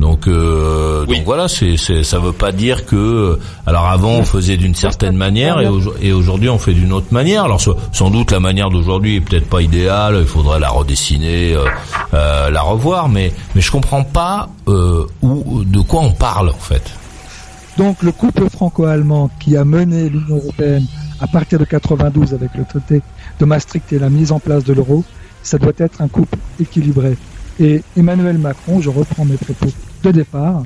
Donc, 0.00 0.26
euh, 0.26 1.04
Oui. 1.06 1.16
donc 1.18 1.26
voilà, 1.26 1.46
c'est, 1.46 1.76
c'est, 1.76 2.02
ça 2.02 2.18
veut 2.18 2.32
pas 2.32 2.52
dire 2.52 2.86
que. 2.86 3.38
Alors 3.66 3.86
avant, 3.86 4.12
on 4.12 4.24
faisait 4.24 4.56
d'une 4.56 4.74
certaine 4.74 5.14
manière 5.16 5.60
et, 5.60 5.66
aujo- 5.68 5.94
et 6.00 6.12
aujourd'hui, 6.12 6.48
on 6.48 6.58
fait 6.58 6.72
d'une 6.72 6.92
autre 6.92 7.08
manière. 7.12 7.44
Alors 7.44 7.60
so- 7.60 7.76
sans 7.92 8.10
doute 8.10 8.30
la 8.32 8.40
manière 8.40 8.70
d'aujourd'hui 8.70 9.16
est 9.16 9.20
peut-être 9.20 9.48
pas 9.48 9.60
idéale. 9.60 10.16
Il 10.20 10.26
faudrait 10.26 10.58
la 10.58 10.70
redessiner, 10.70 11.52
euh, 11.54 11.66
euh, 12.14 12.50
la 12.50 12.62
revoir. 12.62 13.08
Mais 13.10 13.32
mais 13.54 13.60
je 13.60 13.70
comprends 13.70 14.02
pas 14.02 14.48
euh, 14.68 15.04
où 15.20 15.64
de 15.64 15.80
quoi 15.80 16.00
on 16.00 16.12
parle 16.12 16.48
en 16.48 16.54
fait. 16.54 16.82
donc 17.76 18.02
le 18.02 18.12
couple 18.12 18.48
franco-allemand 18.50 19.30
qui 19.38 19.56
a 19.56 19.64
mené 19.64 20.08
l'Union 20.08 20.36
européenne 20.36 20.86
à 21.20 21.26
partir 21.26 21.58
de 21.58 21.64
92 21.66 22.32
avec 22.34 22.50
le 22.56 22.64
traité 22.64 23.02
de 23.38 23.44
Maastricht 23.44 23.92
et 23.92 23.98
la 23.98 24.08
mise 24.08 24.32
en 24.32 24.38
place 24.40 24.64
de 24.64 24.72
l'euro, 24.72 25.04
ça 25.42 25.58
doit 25.58 25.72
être 25.78 26.00
un 26.00 26.08
couple 26.08 26.38
équilibré. 26.58 27.16
Et 27.58 27.82
Emmanuel 27.96 28.38
Macron, 28.38 28.80
je 28.80 28.88
reprends 28.88 29.26
mes 29.26 29.36
propos 29.36 29.68
de 30.02 30.10
départ, 30.10 30.62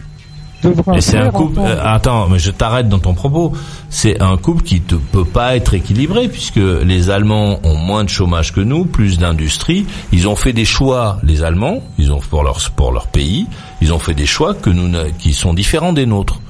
devra 0.63 0.97
Et 0.97 1.01
c'est 1.01 1.19
un 1.19 1.31
couple. 1.31 1.61
euh, 1.61 1.79
attends, 1.85 2.29
mais 2.29 2.39
je 2.39 2.51
t'arrête 2.51 2.89
dans 2.89 2.99
ton 2.99 3.15
propos. 3.15 3.53
C'est 3.91 4.21
un 4.23 4.37
couple 4.37 4.63
qui 4.63 4.77
ne 4.91 4.97
peut 4.97 5.25
pas 5.25 5.57
être 5.57 5.75
équilibré 5.75 6.29
puisque 6.29 6.57
les 6.57 7.11
Allemands 7.11 7.59
ont 7.65 7.77
moins 7.77 8.05
de 8.05 8.09
chômage 8.09 8.53
que 8.53 8.61
nous, 8.61 8.85
plus 8.85 9.19
d'industrie. 9.19 9.87
Ils 10.13 10.27
ont 10.29 10.37
fait 10.37 10.53
des 10.53 10.65
choix, 10.65 11.19
les 11.23 11.43
Allemands, 11.43 11.83
ils 11.99 12.13
ont 12.13 12.21
pour 12.21 12.43
leur 12.45 12.59
pour 12.77 12.93
leur 12.93 13.09
pays, 13.09 13.47
ils 13.83 13.93
ont 13.93 13.99
fait 13.99 14.15
des 14.15 14.27
choix 14.27 14.55
que 14.55 14.71
nous 14.71 14.89
ne- 14.89 15.11
qui 15.19 15.33
sont 15.33 15.53
différents 15.55 15.93
des 15.93 16.07
nôtres. 16.07 16.41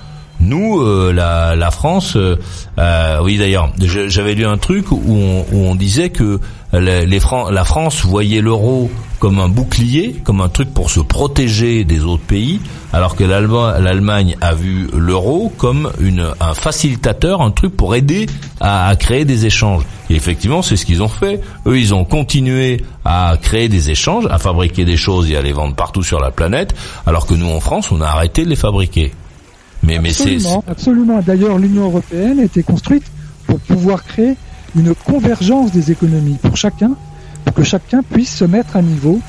Nous, 0.45 0.83
euh, 0.83 1.13
la, 1.13 1.71
France, 1.71 2.17
euh, 2.17 2.37
euh, 2.79 3.19
oui 3.23 3.39
d'ailleurs, 3.39 3.71
j'avais 3.79 4.35
lu 4.35 4.45
un 4.45 4.59
truc 4.59 4.91
où 4.93 5.17
on, 5.53 5.75
disait 5.75 6.11
que 6.11 6.39
les, 6.73 7.07
la 7.07 7.65
France 7.65 8.05
voyait 8.05 8.43
l'euro 8.43 8.91
comme 9.21 9.39
un 9.39 9.49
bouclier, 9.49 10.17
comme 10.23 10.43
un 10.43 10.51
truc 10.51 10.75
pour 10.75 10.91
se 10.91 11.01
protéger 11.01 11.85
des 11.85 12.01
autres 12.05 12.25
pays, 12.25 12.61
alors 12.93 13.17
que 13.17 13.25
l'Allema- 13.25 13.79
l'Allemagne 13.81 14.37
a 14.43 14.53
vu 14.55 14.89
l'euro 14.95 15.51
comme 15.57 15.91
un 16.41 16.55
facilitateur, 16.55 17.41
un 17.41 17.51
truc 17.51 17.75
pour 17.75 17.95
aider 17.95 18.27
à 18.61 18.95
créer 18.99 19.25
des 19.25 19.47
échanges. 19.47 19.85
Et 20.11 20.15
effectivement, 20.15 20.61
c'est 20.61 20.77
ce 20.77 20.85
qu'ils 20.85 21.03
ont 21.03 21.09
fait. 21.09 21.41
Eux, 21.67 21.79
ils 21.79 21.95
ont 21.95 22.05
continué 22.05 22.85
à 23.05 23.37
créer 23.41 23.69
des 23.69 23.91
échanges, 23.91 24.27
à 24.31 24.39
fabriquer 24.39 24.85
des 24.85 24.99
choses 24.99 25.31
et 25.31 25.37
à 25.37 25.43
les 25.43 25.53
vendre 25.53 25.75
partout 25.75 26.03
sur 26.03 26.21
la 26.21 26.31
planète, 26.31 26.75
alors 27.07 27.27
que 27.27 27.33
nous, 27.35 27.49
en 27.49 27.61
France, 27.61 27.91
on 27.93 28.03
a 28.03 28.07
arrêté 28.07 28.45
de 28.45 28.51
les 28.51 28.57
fabriquer. 28.57 29.13
Mais, 29.85 29.99
mais 29.99 30.13
c'est 30.13 30.35
Absolument, 30.35 30.65
absolument. 30.69 31.21
D'ailleurs, 31.25 31.59
l'Union 31.59 31.85
européenne 31.85 32.41
a 32.41 32.45
été 32.45 32.63
construite 32.63 33.05
pour 33.47 33.59
pouvoir 33.61 34.05
créer 34.05 34.37
une 34.77 34.95
convergence 34.95 35.73
des 35.73 35.91
économies 35.91 36.39
pour 36.43 36.57
chacun, 36.57 36.93
pour 37.45 37.55
que 37.55 37.63
chacun 37.63 38.03
puisse 38.03 38.35
se 38.35 38.45
mettre 38.45 38.77
à 38.77 38.83
niveau. 38.83 39.21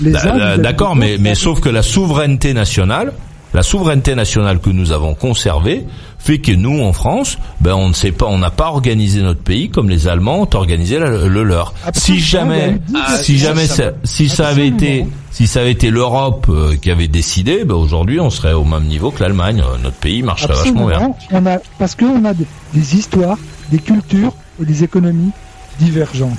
Les 0.00 0.12
D'accord, 0.58 0.96
mais, 0.96 1.16
mais 1.18 1.34
sauf 1.34 1.60
que 1.60 1.68
la 1.68 1.82
souveraineté 1.82 2.54
nationale, 2.54 3.12
la 3.54 3.62
souveraineté 3.62 4.14
nationale 4.14 4.60
que 4.60 4.70
nous 4.70 4.92
avons 4.92 5.14
conservée, 5.14 5.86
fait 6.24 6.38
que 6.38 6.52
nous, 6.52 6.80
en 6.82 6.92
France, 6.92 7.36
ben 7.60 7.74
on 7.74 7.88
ne 7.88 7.94
sait 7.94 8.12
pas, 8.12 8.26
on 8.26 8.38
n'a 8.38 8.50
pas 8.50 8.68
organisé 8.68 9.22
notre 9.22 9.40
pays 9.42 9.70
comme 9.70 9.90
les 9.90 10.06
Allemands 10.06 10.42
ont 10.42 10.48
organisé 10.56 10.98
la- 10.98 11.10
le, 11.26 11.42
leur. 11.42 11.74
Si 11.94 12.12
Absolument, 12.12 12.14
il 12.14 12.20
y 12.20 12.22
a 12.22 12.64
jamais, 12.64 12.78
Ah, 12.94 13.16
si 13.18 13.38
jamais, 13.38 13.66
ça, 13.66 13.90
si 14.04 14.28
ça 14.28 14.48
avait 14.48 14.68
été, 14.68 15.06
si 15.32 15.46
ça 15.48 15.60
avait 15.62 15.72
été 15.72 15.90
l'Europe 15.90 16.46
euh, 16.48 16.76
qui 16.76 16.90
avait 16.92 17.08
décidé, 17.08 17.64
ben 17.64 17.74
aujourd'hui, 17.74 18.20
on 18.20 18.30
serait 18.30 18.52
au 18.52 18.64
même 18.64 18.84
niveau 18.84 19.10
que 19.10 19.22
l'Allemagne. 19.22 19.60
Euh, 19.66 19.78
Notre 19.82 19.96
pays 19.96 20.22
marcherait 20.22 20.54
vachement 20.54 20.86
bien. 20.86 21.12
On 21.32 21.44
a, 21.46 21.58
parce 21.78 21.94
qu'on 21.96 22.24
a 22.24 22.34
des, 22.34 22.46
des 22.72 22.94
histoires, 22.96 23.38
des 23.70 23.78
cultures 23.78 24.32
et 24.60 24.64
des 24.64 24.84
économies 24.84 25.32
divergentes. 25.80 26.38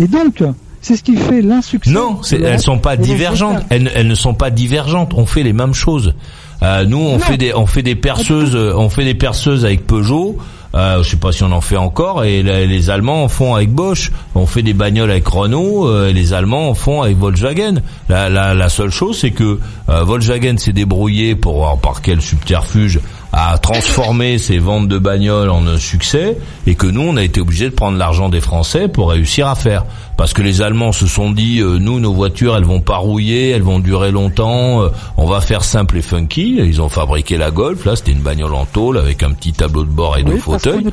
Et 0.00 0.06
donc, 0.06 0.42
C'est 0.80 0.96
ce 0.96 1.02
qui 1.02 1.16
fait 1.16 1.42
l'insuccès. 1.42 1.90
Non, 1.90 2.20
elles 2.30 2.60
sont 2.60 2.78
pas 2.78 2.96
divergentes. 2.96 3.64
Elles, 3.68 3.90
elles 3.94 4.06
ne 4.06 4.14
sont 4.14 4.32
pas 4.34 4.48
divergentes. 4.50 5.12
On 5.14 5.26
fait 5.26 5.42
les 5.42 5.52
mêmes 5.52 5.74
choses. 5.74 6.14
Euh, 6.62 6.84
nous, 6.84 6.98
on 6.98 7.12
Non. 7.12 7.18
fait 7.20 7.36
des, 7.36 7.54
on 7.54 7.66
fait 7.66 7.82
des 7.82 7.94
perceuses, 7.94 8.54
euh, 8.56 8.72
on 8.76 8.88
fait 8.88 9.04
des 9.04 9.14
perceuses 9.14 9.64
avec 9.64 9.86
Peugeot. 9.86 10.36
Euh, 10.74 11.02
je 11.02 11.10
sais 11.10 11.16
pas 11.16 11.32
si 11.32 11.42
on 11.44 11.52
en 11.52 11.60
fait 11.62 11.76
encore. 11.78 12.24
Et 12.24 12.42
la- 12.42 12.66
les 12.66 12.90
Allemands 12.90 13.24
en 13.24 13.28
font 13.28 13.54
avec 13.54 13.70
Bosch. 13.72 14.10
On 14.34 14.44
fait 14.44 14.62
des 14.62 14.74
bagnoles 14.74 15.10
avec 15.10 15.26
Renault. 15.26 15.88
euh, 15.88 16.08
et 16.10 16.12
les 16.12 16.34
Allemands 16.34 16.68
en 16.70 16.74
font 16.74 17.00
avec 17.02 17.16
Volkswagen. 17.16 17.76
La, 18.08 18.28
la, 18.28 18.52
la 18.54 18.68
seule 18.68 18.90
chose, 18.90 19.18
c'est 19.18 19.30
que 19.30 19.58
euh, 19.88 20.04
Volkswagen 20.04 20.56
s'est 20.58 20.72
débrouillé 20.74 21.36
pour 21.36 21.54
voir 21.54 21.78
par 21.78 22.02
quel 22.02 22.20
subterfuge 22.20 23.00
à 23.32 23.58
transformer 23.58 24.38
ses 24.38 24.58
ventes 24.58 24.88
de 24.88 24.98
bagnoles 24.98 25.50
en 25.50 25.66
un 25.66 25.76
succès 25.78 26.38
et 26.66 26.74
que 26.74 26.86
nous 26.86 27.02
on 27.02 27.16
a 27.16 27.22
été 27.22 27.40
obligé 27.40 27.66
de 27.68 27.74
prendre 27.74 27.98
l'argent 27.98 28.28
des 28.30 28.40
Français 28.40 28.88
pour 28.88 29.10
réussir 29.10 29.46
à 29.48 29.54
faire. 29.54 29.84
Parce 30.16 30.32
que 30.32 30.40
les 30.42 30.62
Allemands 30.62 30.92
se 30.92 31.06
sont 31.06 31.30
dit 31.30 31.60
euh, 31.60 31.78
nous 31.78 32.00
nos 32.00 32.12
voitures 32.14 32.56
elles 32.56 32.64
vont 32.64 32.80
pas 32.80 32.96
rouiller 32.96 33.50
elles 33.50 33.62
vont 33.62 33.78
durer 33.80 34.10
longtemps 34.12 34.82
euh, 34.82 34.88
on 35.16 35.26
va 35.26 35.40
faire 35.40 35.62
simple 35.62 35.98
et 35.98 36.02
funky. 36.02 36.56
Ils 36.58 36.80
ont 36.80 36.88
fabriqué 36.88 37.36
la 37.36 37.50
Golf. 37.50 37.84
Là 37.84 37.96
c'était 37.96 38.12
une 38.12 38.22
bagnole 38.22 38.54
en 38.54 38.64
tôle 38.64 38.96
avec 38.98 39.22
un 39.22 39.32
petit 39.32 39.52
tableau 39.52 39.84
de 39.84 39.90
bord 39.90 40.16
et 40.16 40.22
deux 40.24 40.32
Oui, 40.34 40.40
qu'on 40.40 40.52
fauteuils. 40.58 40.86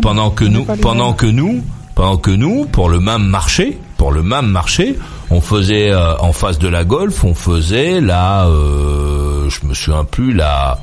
pendant 0.00 0.30
que 0.30 0.44
On 0.44 0.48
nous 0.50 0.64
pendant 0.80 1.12
que 1.12 1.26
nous 1.26 1.62
pendant 1.96 2.16
que 2.16 2.30
nous 2.30 2.64
pour 2.66 2.88
le 2.88 3.00
même 3.00 3.24
marché 3.24 3.78
pour 3.98 4.12
le 4.12 4.22
même 4.22 4.46
marché 4.46 4.96
on 5.30 5.40
faisait 5.40 5.90
euh, 5.90 6.16
en 6.18 6.32
face 6.32 6.58
de 6.58 6.68
la 6.68 6.84
Golf 6.84 7.24
on 7.24 7.34
faisait 7.34 8.00
la 8.00 8.46
euh, 8.46 9.48
je 9.50 9.66
me 9.66 9.74
souviens 9.74 10.04
plus 10.04 10.32
la- 10.32 10.78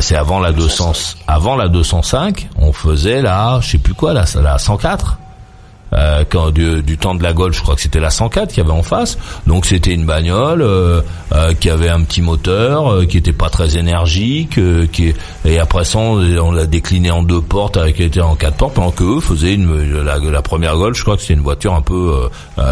c'est 0.00 0.16
avant 0.16 0.40
la 0.40 0.52
200 0.52 0.92
avant 1.26 1.56
la 1.56 1.68
205 1.68 2.48
on 2.58 2.72
faisait 2.72 3.22
la 3.22 3.60
je 3.60 3.70
sais 3.70 3.78
plus 3.78 3.94
quoi 3.94 4.12
la 4.12 4.24
la 4.42 4.58
104 4.58 5.18
euh, 5.92 6.24
quand 6.28 6.50
du, 6.50 6.98
temps 6.98 7.14
de 7.14 7.22
la 7.22 7.32
Golf, 7.32 7.56
je 7.56 7.62
crois 7.62 7.74
que 7.74 7.80
c'était 7.80 8.00
la 8.00 8.10
104 8.10 8.48
qu'il 8.48 8.58
y 8.58 8.60
avait 8.60 8.76
en 8.76 8.82
face. 8.82 9.18
Donc 9.46 9.64
c'était 9.64 9.92
une 9.92 10.04
bagnole 10.04 10.62
euh, 10.62 11.00
euh, 11.32 11.54
qui 11.54 11.70
avait 11.70 11.88
un 11.88 12.02
petit 12.02 12.22
moteur, 12.22 12.92
euh, 12.92 13.04
qui 13.06 13.16
était 13.16 13.32
pas 13.32 13.50
très 13.50 13.78
énergique, 13.78 14.58
euh, 14.58 14.86
qui 14.86 15.14
et 15.44 15.58
après 15.58 15.84
ça 15.84 15.98
on, 15.98 16.20
on 16.38 16.52
l'a 16.52 16.66
décliné 16.66 17.10
en 17.10 17.22
deux 17.22 17.40
portes 17.40 17.76
avec 17.76 18.00
était 18.00 18.20
en 18.20 18.36
quatre 18.36 18.56
portes, 18.56 18.74
pendant 18.74 18.90
que 18.90 19.04
eux 19.04 19.20
faisaient 19.20 19.54
une, 19.54 20.02
la, 20.02 20.42
première 20.42 20.76
Golf, 20.76 20.96
je 20.96 21.02
crois 21.02 21.16
que 21.16 21.22
c'était 21.22 21.34
une 21.34 21.40
voiture 21.40 21.74
un 21.74 21.82
peu 21.82 22.28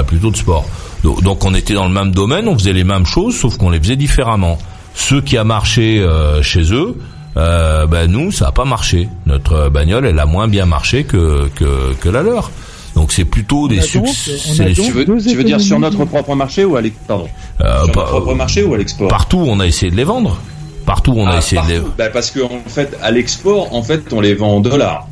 plutôt 0.06 0.30
de 0.30 0.36
sport. 0.36 0.64
Donc, 1.02 1.22
donc 1.22 1.44
on 1.44 1.54
était 1.54 1.74
dans 1.74 1.86
le 1.86 1.92
même 1.92 2.12
domaine, 2.12 2.48
on 2.48 2.58
faisait 2.58 2.72
les 2.72 2.84
mêmes 2.84 3.06
choses, 3.06 3.36
sauf 3.36 3.56
qu'on 3.56 3.70
les 3.70 3.78
faisait 3.78 3.96
différemment. 3.96 4.58
Ce 4.98 5.14
qui 5.16 5.36
a 5.36 5.44
marché 5.44 6.00
euh, 6.00 6.42
chez 6.42 6.72
eux, 6.72 6.96
euh, 7.36 7.86
ben 7.86 8.10
nous 8.10 8.32
ça 8.32 8.48
a 8.48 8.52
pas 8.52 8.64
marché. 8.64 9.08
Notre 9.26 9.68
bagnole 9.68 10.06
elle 10.06 10.18
a 10.18 10.26
moins 10.26 10.48
bien 10.48 10.64
marché 10.66 11.04
que 11.04 11.48
que, 11.54 11.92
que 12.00 12.08
la 12.08 12.22
leur. 12.22 12.50
Donc 12.94 13.12
c'est 13.12 13.26
plutôt 13.26 13.68
des 13.68 13.82
succès. 13.82 14.38
on 14.48 14.64
des 14.64 14.72
Tu 14.72 14.90
veux, 14.90 15.04
deux 15.04 15.20
tu 15.20 15.36
veux 15.36 15.44
dire 15.44 15.60
sur 15.60 15.78
notre 15.78 16.04
propre 16.06 16.34
marché 16.34 16.64
ou 16.64 16.76
à 16.76 16.80
l'ex- 16.80 16.96
pardon 17.06 17.28
euh, 17.60 17.84
Sur 17.84 17.92
pas- 17.92 18.00
notre 18.00 18.10
propre 18.12 18.34
marché 18.34 18.62
ou 18.64 18.72
à 18.72 18.78
l'export 18.78 19.08
partout 19.08 19.44
on 19.46 19.60
a 19.60 19.66
essayé 19.66 19.90
de 19.92 19.96
les 19.96 20.04
vendre. 20.04 20.38
Partout 20.86 21.12
on 21.14 21.26
a 21.26 21.32
Ah, 21.34 21.38
essayé 21.38 21.60
de 21.62 21.68
les. 21.68 21.80
Bah, 21.98 22.08
parce 22.10 22.30
que 22.30 22.40
en 22.40 22.60
fait, 22.66 22.96
à 23.02 23.10
l'export, 23.10 23.74
en 23.74 23.82
fait, 23.82 24.12
on 24.12 24.20
les 24.20 24.34
vend 24.34 24.56
en 24.56 24.60
dollars. 24.60 25.06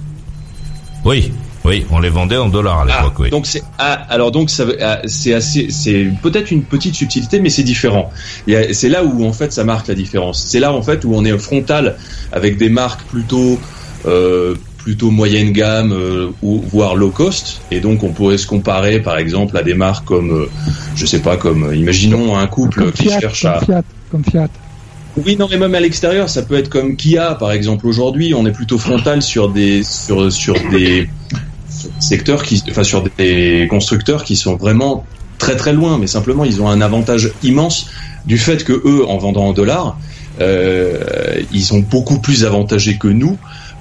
Oui, 1.04 1.32
oui, 1.64 1.86
on 1.90 1.98
les 1.98 2.10
vendait 2.10 2.36
en 2.36 2.48
dollars 2.48 2.80
à 2.80 2.86
Ah, 2.90 2.98
l'époque. 3.02 3.18
oui. 3.20 3.30
donc 3.30 3.46
c'est 3.46 3.62
ah, 3.78 3.92
alors 4.10 4.30
donc 4.30 4.50
ça 4.50 4.64
ah, 4.82 5.00
c'est 5.06 5.32
assez 5.34 5.68
c'est 5.70 6.08
peut-être 6.22 6.50
une 6.50 6.62
petite 6.62 6.94
subtilité 6.94 7.40
mais 7.40 7.50
c'est 7.50 7.62
différent. 7.62 8.10
C'est 8.72 8.88
là 8.88 9.02
où 9.04 9.24
en 9.26 9.32
fait 9.32 9.52
ça 9.52 9.64
marque 9.64 9.88
la 9.88 9.94
différence. 9.94 10.42
C'est 10.42 10.60
là 10.60 10.72
en 10.72 10.82
fait 10.82 11.04
où 11.04 11.14
on 11.14 11.24
est 11.24 11.36
frontal 11.38 11.96
avec 12.32 12.58
des 12.58 12.68
marques 12.68 13.02
plutôt 13.04 13.58
euh, 14.06 14.54
plutôt 14.78 15.10
moyenne 15.10 15.52
gamme 15.52 15.92
euh, 15.92 16.28
ou 16.42 16.60
voire 16.70 16.94
low 16.94 17.08
cost 17.10 17.62
et 17.70 17.80
donc 17.80 18.02
on 18.02 18.12
pourrait 18.12 18.36
se 18.36 18.46
comparer 18.46 19.00
par 19.00 19.16
exemple 19.16 19.56
à 19.56 19.62
des 19.62 19.72
marques 19.72 20.04
comme 20.04 20.30
euh, 20.42 20.50
je 20.94 21.06
sais 21.06 21.20
pas 21.20 21.38
comme 21.38 21.64
euh, 21.70 21.74
imaginons 21.76 22.36
un 22.36 22.46
couple 22.46 22.80
Comme 22.82 22.92
qui 22.92 23.04
Fiat, 23.04 23.20
cherche 23.20 23.44
à 23.46 23.54
comme 23.54 23.64
Fiat, 23.64 23.82
comme 24.10 24.24
Fiat. 24.24 24.48
Oui, 25.24 25.36
non, 25.36 25.46
mais 25.48 25.58
même 25.58 25.74
à 25.76 25.78
l'extérieur, 25.78 26.28
ça 26.28 26.42
peut 26.42 26.56
être 26.56 26.68
comme 26.68 26.96
Kia, 26.96 27.36
par 27.36 27.52
exemple. 27.52 27.86
Aujourd'hui, 27.86 28.34
on 28.34 28.44
est 28.46 28.50
plutôt 28.50 28.78
frontal 28.78 29.22
sur 29.22 29.48
des 29.48 29.84
sur 29.84 30.32
sur 30.32 30.54
des 30.72 31.08
secteurs 31.98 32.42
qui, 32.42 32.62
enfin, 32.70 32.84
sur 32.84 33.04
des 33.18 33.66
constructeurs 33.70 34.24
qui 34.24 34.36
sont 34.36 34.56
vraiment 34.56 35.04
très 35.38 35.56
très 35.56 35.72
loin. 35.72 35.98
Mais 35.98 36.06
simplement, 36.06 36.44
ils 36.44 36.60
ont 36.62 36.68
un 36.68 36.80
avantage 36.80 37.32
immense 37.42 37.86
du 38.26 38.38
fait 38.38 38.64
que 38.64 38.72
eux, 38.72 39.04
en 39.06 39.18
vendant 39.18 39.46
en 39.46 39.52
dollars, 39.52 39.98
euh, 40.40 40.98
ils 41.52 41.62
sont 41.64 41.80
beaucoup 41.80 42.18
plus 42.20 42.44
avantagés 42.44 42.96
que 42.98 43.08
nous. 43.08 43.36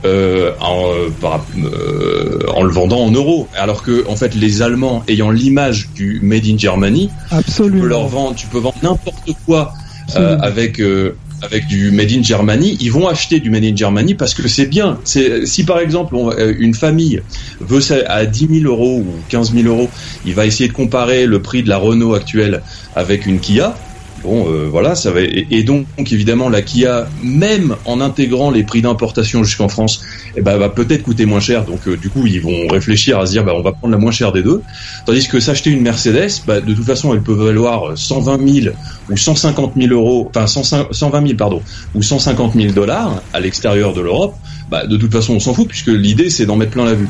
Euh, 0.05 0.51
en, 0.59 0.89
euh, 0.89 2.39
en 2.53 2.63
le 2.63 2.71
vendant 2.71 2.99
en 2.99 3.11
euros, 3.11 3.47
alors 3.57 3.83
que 3.83 4.05
en 4.09 4.17
fait 4.17 4.35
les 4.35 4.61
Allemands 4.61 5.01
ayant 5.07 5.29
l'image 5.31 5.87
du 5.95 6.19
made 6.21 6.45
in 6.45 6.57
Germany, 6.57 7.07
tu 7.07 7.29
peux 7.29 7.35
Absolument. 7.37 7.85
leur 7.85 8.07
vendre, 8.07 8.35
tu 8.35 8.47
peux 8.47 8.57
vendre 8.57 8.75
n'importe 8.83 9.31
quoi 9.45 9.71
euh, 9.71 10.03
Absolument. 10.09 10.43
avec 10.43 10.81
euh, 10.81 11.15
avec 11.43 11.67
du 11.67 11.91
made 11.91 12.11
in 12.11 12.23
Germany, 12.23 12.77
ils 12.79 12.91
vont 12.91 13.07
acheter 13.07 13.39
du 13.39 13.49
made 13.49 13.65
in 13.65 13.75
Germany 13.75 14.15
parce 14.15 14.33
que 14.33 14.47
c'est 14.47 14.65
bien. 14.65 15.01
Si 15.03 15.65
par 15.65 15.79
exemple 15.79 16.15
euh, 16.15 16.55
une 16.57 16.73
famille 16.73 17.21
veut 17.59 17.81
ça 17.81 17.97
à 18.07 18.25
10 18.25 18.61
000 18.61 18.71
euros 18.71 18.99
ou 19.05 19.25
15 19.27 19.53
000 19.53 19.67
euros, 19.67 19.91
il 20.23 20.33
va 20.35 20.45
essayer 20.45 20.69
de 20.69 20.73
comparer 20.73 21.25
le 21.25 21.41
prix 21.41 21.61
de 21.61 21.69
la 21.69 21.77
Renault 21.77 22.13
actuelle 22.13 22.63
avec 22.93 23.25
une 23.25 23.41
Kia. 23.41 23.75
Bon, 24.23 24.47
euh, 24.47 24.69
voilà, 24.69 24.95
ça 24.95 25.11
va. 25.11 25.19
Et, 25.21 25.63
donc, 25.63 25.85
évidemment, 25.97 26.47
la 26.47 26.61
Kia, 26.61 27.07
même 27.21 27.75
en 27.85 27.99
intégrant 27.99 28.51
les 28.51 28.63
prix 28.63 28.81
d'importation 28.81 29.43
jusqu'en 29.43 29.67
France, 29.67 30.01
eh 30.37 30.41
ben, 30.41 30.57
va 30.57 30.69
peut-être 30.69 31.03
coûter 31.03 31.25
moins 31.25 31.41
cher. 31.41 31.65
Donc, 31.65 31.87
euh, 31.87 31.97
du 31.97 32.09
coup, 32.09 32.25
ils 32.25 32.41
vont 32.41 32.67
réfléchir 32.69 33.19
à 33.19 33.25
se 33.25 33.31
dire, 33.31 33.43
bah, 33.43 33.53
on 33.55 33.61
va 33.61 33.73
prendre 33.73 33.91
la 33.91 33.97
moins 33.97 34.11
chère 34.11 34.31
des 34.31 34.41
deux. 34.41 34.61
Tandis 35.05 35.27
que 35.27 35.41
s'acheter 35.41 35.71
une 35.71 35.81
Mercedes, 35.81 36.41
bah, 36.47 36.61
de 36.61 36.73
toute 36.73 36.85
façon, 36.85 37.13
elle 37.13 37.21
peut 37.21 37.33
valoir 37.33 37.97
120 37.97 38.61
000 38.61 38.75
ou 39.09 39.17
150 39.17 39.73
000 39.75 39.93
euros, 39.93 40.31
enfin 40.33 40.47
100 40.47 40.91
120 40.91 41.27
000 41.27 41.37
pardon, 41.37 41.61
ou 41.93 42.01
150 42.01 42.53
000 42.53 42.73
dollars 42.73 43.21
à 43.33 43.39
l'extérieur 43.41 43.93
de 43.93 43.99
l'Europe. 43.99 44.35
Bah, 44.73 44.87
de 44.87 44.97
toute 44.97 45.11
façon, 45.11 45.35
on 45.35 45.39
s'en 45.39 45.53
fout 45.53 45.67
puisque 45.67 45.89
l'idée 45.89 46.31
c'est 46.31 46.47
d'en 46.47 46.55
mettre 46.55 46.71
plein 46.71 46.83
la 46.83 46.95
vue. 46.95 47.07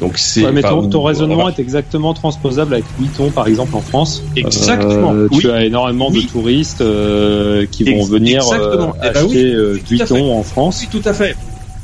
Donc 0.00 0.18
c'est. 0.18 0.44
Ouais, 0.44 0.52
mais 0.52 0.60
ton, 0.60 1.02
raisonnement 1.02 1.36
voilà. 1.36 1.54
est 1.56 1.62
exactement 1.62 2.12
transposable 2.12 2.74
avec 2.74 2.84
Vuitton, 2.98 3.30
par 3.30 3.46
exemple, 3.48 3.74
en 3.74 3.80
France. 3.80 4.22
Exactement, 4.36 5.14
Euh, 5.14 5.26
oui. 5.30 5.38
Tu 5.38 5.50
as 5.50 5.64
énormément 5.64 6.10
Oui. 6.10 6.26
de 6.26 6.30
touristes 6.30 6.82
euh, 6.82 7.64
qui 7.70 7.84
vont 7.84 8.00
Ex- 8.00 8.10
venir 8.10 8.42
euh. 8.52 8.88
Eh 8.98 9.00
ben 9.00 9.08
acheter 9.08 9.24
oui, 9.28 9.36
euh, 9.54 9.76
à 9.76 9.78
fait. 9.78 9.88
Vuitton 9.88 10.38
en 10.38 10.42
France. 10.42 10.80
Oui, 10.82 10.88
tout 11.00 11.08
à 11.08 11.14
fait, 11.14 11.34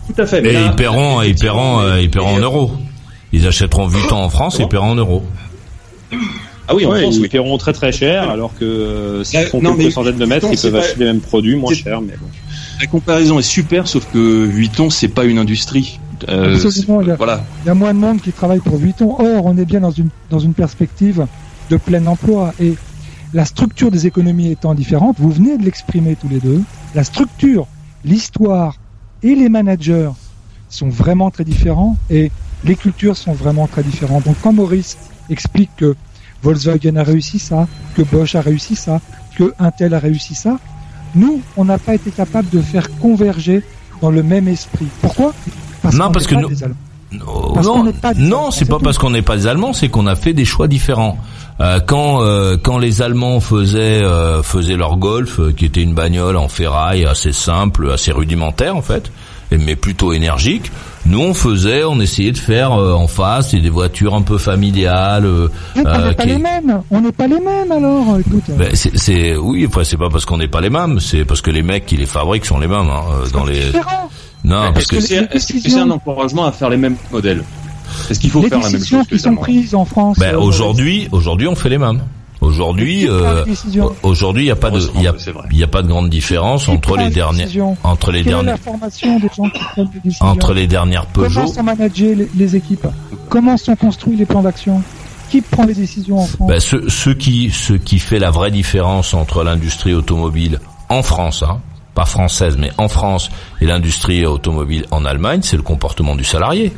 tout 0.07 0.21
à 0.21 0.27
fait. 0.27 0.42
Mais 0.42 0.51
Et 0.51 0.53
là, 0.53 0.66
ils 0.71 0.77
paieront, 0.77 1.23
ils 1.23 1.35
paieront, 1.35 1.81
euh, 1.81 1.99
ils 2.03 2.11
paieront 2.11 2.35
en 2.37 2.38
euros. 2.40 2.71
Ils 3.33 3.47
achèteront 3.47 3.87
Vuitton 3.87 4.16
en 4.16 4.29
France 4.29 4.57
et 4.57 4.59
Comment 4.59 4.68
paieront 4.68 4.90
en 4.90 4.97
euros. 4.97 5.23
Ah 6.68 6.75
oui, 6.75 6.85
en 6.87 6.90
Ouais, 6.90 7.01
France, 7.01 7.16
ils 7.16 7.23
oui. 7.23 7.29
paieront 7.29 7.57
très 7.57 7.73
très 7.73 7.90
cher, 7.90 8.29
alors 8.29 8.53
que 8.59 8.64
euh, 8.66 9.25
s'ils 9.25 9.40
font 9.47 9.61
quelques 9.61 9.92
centaines 9.92 10.18
de 10.18 10.27
mètres, 10.27 10.47
ils 10.53 10.59
peuvent 10.59 10.77
acheter 10.77 11.01
les 11.01 11.07
mêmes 11.07 11.21
produits 11.21 11.57
moins 11.57 11.73
chers. 11.73 12.01
Mais 12.03 12.12
bon. 12.21 12.27
La 12.83 12.88
comparaison 12.88 13.38
est 13.38 13.42
super, 13.42 13.87
sauf 13.87 14.07
que 14.12 14.45
Vuitton, 14.45 14.90
c'est 14.90 15.07
pas 15.09 15.25
une 15.25 15.38
industrie. 15.38 16.01
Euh, 16.29 16.57
Absolument, 16.57 17.01
il 17.01 17.07
y 17.09 17.11
a- 17.12 17.14
voilà. 17.16 17.45
Il 17.64 17.68
y 17.68 17.71
a 17.71 17.75
moins 17.75 17.95
de 17.95 17.99
monde 18.01 18.21
qui 18.21 18.33
travaille 18.33 18.59
pour 18.59 18.77
Vuitton. 18.77 19.14
Or, 19.21 19.47
on 19.47 19.57
est 19.57 19.64
bien 19.64 19.79
dans 19.81 19.92
une, 19.92 20.09
dans 20.31 20.40
une 20.40 20.53
perspective 20.53 21.27
de 21.71 21.77
plein 21.77 22.05
emploi. 22.07 22.53
Et 22.61 22.75
la 23.33 23.45
structure 23.45 23.92
des 23.92 24.09
économies 24.09 24.51
étant 24.51 24.75
différente, 24.75 25.16
vous 25.21 25.31
venez 25.31 25.57
de 25.59 25.64
l'exprimer 25.64 26.16
tous 26.21 26.29
les 26.29 26.40
deux, 26.40 26.61
la 26.97 27.05
structure, 27.05 27.68
l'histoire 28.05 28.77
et 29.23 29.37
les 29.37 29.49
managers 29.49 30.11
sont 30.68 30.88
vraiment 30.88 31.31
très 31.31 31.45
différents 31.45 31.97
et 32.11 32.33
les 32.64 32.75
cultures 32.75 33.16
sont 33.16 33.33
vraiment 33.33 33.68
très 33.68 33.85
différentes. 33.85 34.25
Donc 34.25 34.37
quand 34.42 34.53
Maurice 34.53 34.97
explique 35.31 35.71
que 35.77 35.95
Volkswagen 36.42 36.97
a 36.97 37.05
réussi 37.05 37.38
ça, 37.38 37.68
que 37.95 38.03
Bosch 38.03 38.35
a 38.35 38.40
réussi 38.40 38.75
ça, 38.75 39.01
que 39.37 39.55
Intel 39.61 39.95
a 39.95 40.01
réussi 40.01 40.35
ça, 40.35 40.59
nous, 41.14 41.40
on 41.57 41.64
n'a 41.64 41.79
pas 41.79 41.94
été 41.94 42.11
capable 42.11 42.48
de 42.51 42.61
faire 42.61 42.88
converger 42.98 43.62
dans 44.01 44.11
le 44.11 44.22
même 44.22 44.48
esprit. 44.48 44.87
Pourquoi? 45.01 45.33
Non, 45.92 46.11
parce 46.11 46.27
que 46.27 46.35
nous-. 46.35 46.51
Non, 47.12 47.62
non, 47.62 47.92
pas 47.92 48.14
c'est 48.53 48.64
pas 48.64 48.79
tout. 48.79 48.85
parce 48.85 48.98
qu'on 48.98 49.11
n'est 49.11 49.22
pas 49.22 49.37
des 49.37 49.46
Allemands, 49.46 49.72
c'est 49.72 49.88
qu'on 49.88 50.07
a 50.07 50.16
fait 50.16 50.33
des 50.33 50.44
choix 50.44 50.66
différents. 50.66 51.18
Euh, 51.61 51.81
quand 51.81 52.22
euh, 52.22 52.57
quand 52.57 52.79
les 52.79 53.03
Allemands 53.03 53.40
faisaient 53.40 54.03
euh, 54.03 54.42
faisaient 54.42 54.77
leur 54.77 54.96
Golf, 54.96 55.38
euh, 55.38 55.53
qui 55.53 55.66
était 55.66 55.83
une 55.83 55.94
bagnole 55.94 56.37
en 56.37 56.48
ferraille 56.48 57.05
assez 57.05 57.33
simple, 57.33 57.90
assez 57.90 58.12
rudimentaire 58.12 58.77
en 58.77 58.83
fait, 58.83 59.12
mais 59.51 59.77
plutôt 59.77 60.12
énergique. 60.12 60.72
Nous 61.05 61.19
on 61.21 61.35
faisait, 61.35 61.83
on 61.85 62.01
essayait 62.01 62.31
de 62.31 62.38
faire 62.38 62.73
euh, 62.73 62.93
en 62.95 63.09
face 63.09 63.53
des 63.55 63.69
voitures 63.71 64.15
un 64.15 64.23
peu 64.23 64.38
familiales. 64.38 65.25
euh, 65.27 65.49
Mais 65.75 65.83
on 65.85 65.88
euh, 65.88 66.09
n'est 66.09 66.15
pas 66.15 66.23
qui- 66.23 66.29
les 66.29 66.38
mêmes. 66.38 66.81
On 66.93 67.01
n'est 67.01 67.12
pas 67.12 67.27
les 67.27 67.41
mêmes 67.41 67.73
alors. 67.73 68.19
Écoute. 68.21 68.45
Ben, 68.57 68.71
c'est, 68.75 68.97
c'est 68.97 69.35
oui, 69.37 69.65
après 69.67 69.85
c'est 69.85 69.97
pas 69.97 70.09
parce 70.11 70.25
qu'on 70.25 70.38
n'est 70.38 70.47
pas 70.49 70.61
les 70.61 70.71
mêmes, 70.71 71.01
c'est 71.01 71.25
parce 71.25 71.41
que 71.41 71.51
les 71.51 71.62
mecs 71.62 71.87
qui 71.87 71.97
les 71.97 72.07
fabriquent 72.07 72.47
sont 72.47 72.59
les 72.61 72.69
mêmes 72.69 72.88
hein, 72.88 73.03
euh, 73.25 73.29
dans 73.31 73.45
les. 73.45 73.59
différent. 73.67 74.09
Non, 74.45 74.73
parce 74.73 74.79
Est-ce 74.81 74.88
que 74.88 74.97
que 74.97 75.03
c'est 75.03 75.21
les 75.21 75.27
est-ce 75.33 75.33
que 75.33 75.38
c'est 75.55 75.55
décisions- 75.55 75.83
un 75.83 75.91
encouragement 75.91 76.47
à 76.47 76.53
faire 76.53 76.71
les 76.71 76.77
mêmes 76.77 76.97
modèles? 77.11 77.43
Est-ce 78.09 78.19
qu'il 78.21 78.31
faut 78.31 78.41
les 78.43 78.49
faire 78.49 78.59
la 78.61 78.65
même 78.67 78.73
décisions 78.75 78.99
chose 78.99 79.05
que 79.07 79.09
qui 79.11 79.15
les 79.17 79.21
sont 79.31 79.37
prises 79.37 79.75
en 79.75 79.85
France. 79.85 80.19
ben, 80.19 80.35
euh, 80.35 80.38
aujourd'hui, 80.41 81.09
aujourd'hui 81.12 81.47
on 81.49 81.55
fait 81.57 81.69
les 81.69 81.79
mêmes. 81.79 82.01
Aujourd'hui, 82.42 83.07
euh, 83.09 83.44
aujourd'hui 84.02 84.42
il 84.42 84.48
y 84.48 84.50
a 84.50 84.57
pas 84.57 84.72
de, 84.72 84.81
il 84.96 85.02
y 85.02 85.07
a, 85.07 85.14
y 85.52 85.62
a 85.62 85.68
pas 85.68 85.83
de 85.83 85.87
grande 85.87 86.11
différence 86.11 86.64
Qui 86.64 86.72
entre 86.72 86.96
les 86.96 87.09
dernières, 87.09 87.48
entre 87.85 88.11
les 88.11 88.24
Quelle 88.24 88.33
dernières, 88.33 88.55
la 88.55 88.57
formation 88.57 89.18
des 89.20 89.28
gens 89.28 89.48
qui 89.48 89.62
prennent 89.62 89.90
les 89.94 90.00
décisions 90.00 90.26
entre 90.26 90.52
les 90.52 90.66
dernières 90.66 91.07
Comment 91.12 91.28
Peugeot. 91.28 91.46
sont 91.46 91.62
managées 91.62 92.16
les, 92.16 92.28
les 92.35 92.57
équipes 92.57 92.88
Comment 93.28 93.57
sont 93.57 93.76
construits 93.76 94.16
les 94.16 94.26
plans 94.26 94.42
d'action 94.42 94.83
qui 95.31 95.40
prend 95.40 95.64
les 95.64 95.74
décisions 95.74 96.18
en 96.18 96.26
France 96.26 96.48
Ben, 96.48 96.59
ce, 96.59 96.88
ce 96.88 97.11
qui, 97.11 97.50
ce 97.50 97.74
qui 97.74 98.00
fait 98.00 98.18
la 98.18 98.33
vraie 98.33 98.50
différence 98.50 99.14
entre 99.14 99.44
l'industrie 99.44 99.94
automobile 99.94 100.59
en 100.88 101.05
France, 101.05 101.44
hein, 101.44 101.61
pas 101.94 102.07
française, 102.07 102.57
mais 102.59 102.70
en 102.76 102.88
France, 102.88 103.31
et 103.61 103.66
l'industrie 103.66 104.26
automobile 104.26 104.85
en 104.90 105.05
Allemagne, 105.05 105.40
c'est 105.42 105.57
le 105.57 105.62
comportement 105.62 106.16
du 106.16 106.24
salarié. 106.24 106.72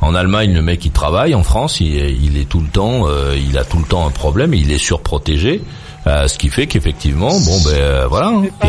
En 0.00 0.14
Allemagne, 0.14 0.52
le 0.54 0.62
mec 0.62 0.84
il 0.84 0.92
travaille, 0.92 1.34
en 1.34 1.42
France, 1.42 1.80
il, 1.80 1.96
est- 1.96 2.12
il 2.14 2.36
est 2.38 2.48
tout 2.48 2.60
le 2.60 2.68
temps, 2.68 3.02
euh, 3.06 3.36
il 3.38 3.58
a 3.58 3.64
tout 3.64 3.78
le 3.78 3.84
temps 3.84 4.06
un 4.06 4.10
problème, 4.10 4.54
et 4.54 4.58
il 4.58 4.70
est 4.72 4.78
surprotégé, 4.78 5.62
euh, 6.06 6.26
ce 6.26 6.38
qui 6.38 6.48
fait 6.48 6.66
qu'effectivement, 6.66 7.28
bon 7.28 7.60
ben 7.64 7.70
euh, 7.74 8.06
voilà, 8.08 8.28
hein, 8.28 8.42
il 8.64 8.68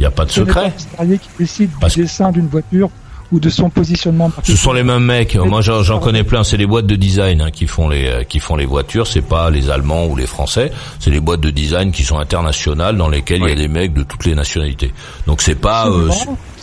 y 0.00 0.04
a, 0.04 0.10
pas 0.10 0.24
de 0.24 0.30
secret. 0.32 0.72
le 0.76 0.80
salarié 0.90 1.18
qui 1.18 1.28
décide 1.38 1.70
Parce- 1.80 1.94
du 1.94 2.02
dessin 2.02 2.32
d'une 2.32 2.48
voiture 2.48 2.90
ou 3.30 3.40
de 3.40 3.48
son 3.48 3.70
positionnement. 3.70 4.30
Ce 4.42 4.54
sont 4.56 4.74
les 4.74 4.82
mêmes 4.82 5.04
mecs. 5.04 5.36
Moi, 5.36 5.62
j'en 5.62 5.82
j'en 5.82 6.00
connais 6.00 6.22
plein. 6.22 6.44
C'est 6.44 6.58
les 6.58 6.66
boîtes 6.66 6.84
de 6.86 6.96
design 6.96 7.40
hein, 7.40 7.50
qui 7.50 7.66
font 7.66 7.88
les 7.88 8.06
euh, 8.06 8.24
qui 8.24 8.40
font 8.40 8.56
les 8.56 8.66
voitures. 8.66 9.06
C'est 9.06 9.22
pas 9.22 9.48
les 9.48 9.70
Allemands 9.70 10.04
ou 10.04 10.16
les 10.16 10.26
Français. 10.26 10.70
C'est 10.98 11.08
les 11.10 11.20
boîtes 11.20 11.40
de 11.40 11.48
design 11.48 11.92
qui 11.92 12.02
sont 12.04 12.18
internationales 12.18 12.94
dans 12.98 13.08
lesquelles 13.08 13.40
il 13.40 13.48
y 13.48 13.52
a 13.52 13.54
des 13.54 13.68
mecs 13.68 13.94
de 13.94 14.02
toutes 14.02 14.26
les 14.26 14.34
nationalités. 14.34 14.92
Donc 15.26 15.40
c'est 15.40 15.54
pas. 15.54 15.88
euh, 15.88 16.10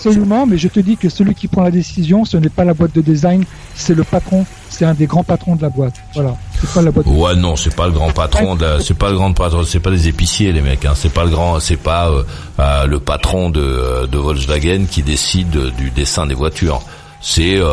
Absolument, 0.07 0.45
mais 0.45 0.57
je 0.57 0.69
te 0.69 0.79
dis 0.79 0.95
que 0.95 1.09
celui 1.09 1.35
qui 1.35 1.47
prend 1.49 1.61
la 1.63 1.71
décision, 1.71 2.23
ce 2.23 2.37
n'est 2.37 2.47
pas 2.49 2.63
la 2.63 2.73
boîte 2.73 2.95
de 2.95 3.01
design, 3.01 3.43
c'est 3.75 3.93
le 3.93 4.05
patron, 4.05 4.45
c'est 4.69 4.85
un 4.85 4.93
des 4.93 5.07
grands 5.07 5.25
patrons 5.25 5.57
de 5.57 5.61
la 5.61 5.69
boîte. 5.69 5.95
Voilà, 6.13 6.37
c'est 6.61 6.69
pas 6.73 6.81
la 6.81 6.91
boîte. 6.91 7.05
Ouais 7.07 7.35
non, 7.35 7.57
c'est 7.57 7.75
pas 7.75 7.85
le 7.87 7.91
grand 7.91 8.11
patron, 8.13 8.55
de 8.55 8.65
c'est 8.79 8.97
pas 8.97 9.09
le 9.09 9.15
grand 9.17 9.33
patron, 9.33 9.63
c'est 9.65 9.81
pas 9.81 9.91
des 9.91 10.07
épiciers 10.07 10.53
les 10.53 10.61
mecs, 10.61 10.85
hein. 10.85 10.93
c'est 10.95 11.11
pas 11.11 11.25
le 11.25 11.31
grand, 11.31 11.59
c'est 11.59 11.75
pas 11.75 12.09
euh, 12.09 12.23
euh, 12.59 12.85
le 12.85 12.99
patron 13.01 13.49
de, 13.49 13.59
euh, 13.61 14.07
de 14.07 14.17
Volkswagen 14.17 14.85
qui 14.89 15.03
décide 15.03 15.51
du 15.77 15.91
dessin 15.91 16.25
des 16.27 16.33
voitures. 16.33 16.81
C'est 17.21 17.57
euh, 17.57 17.67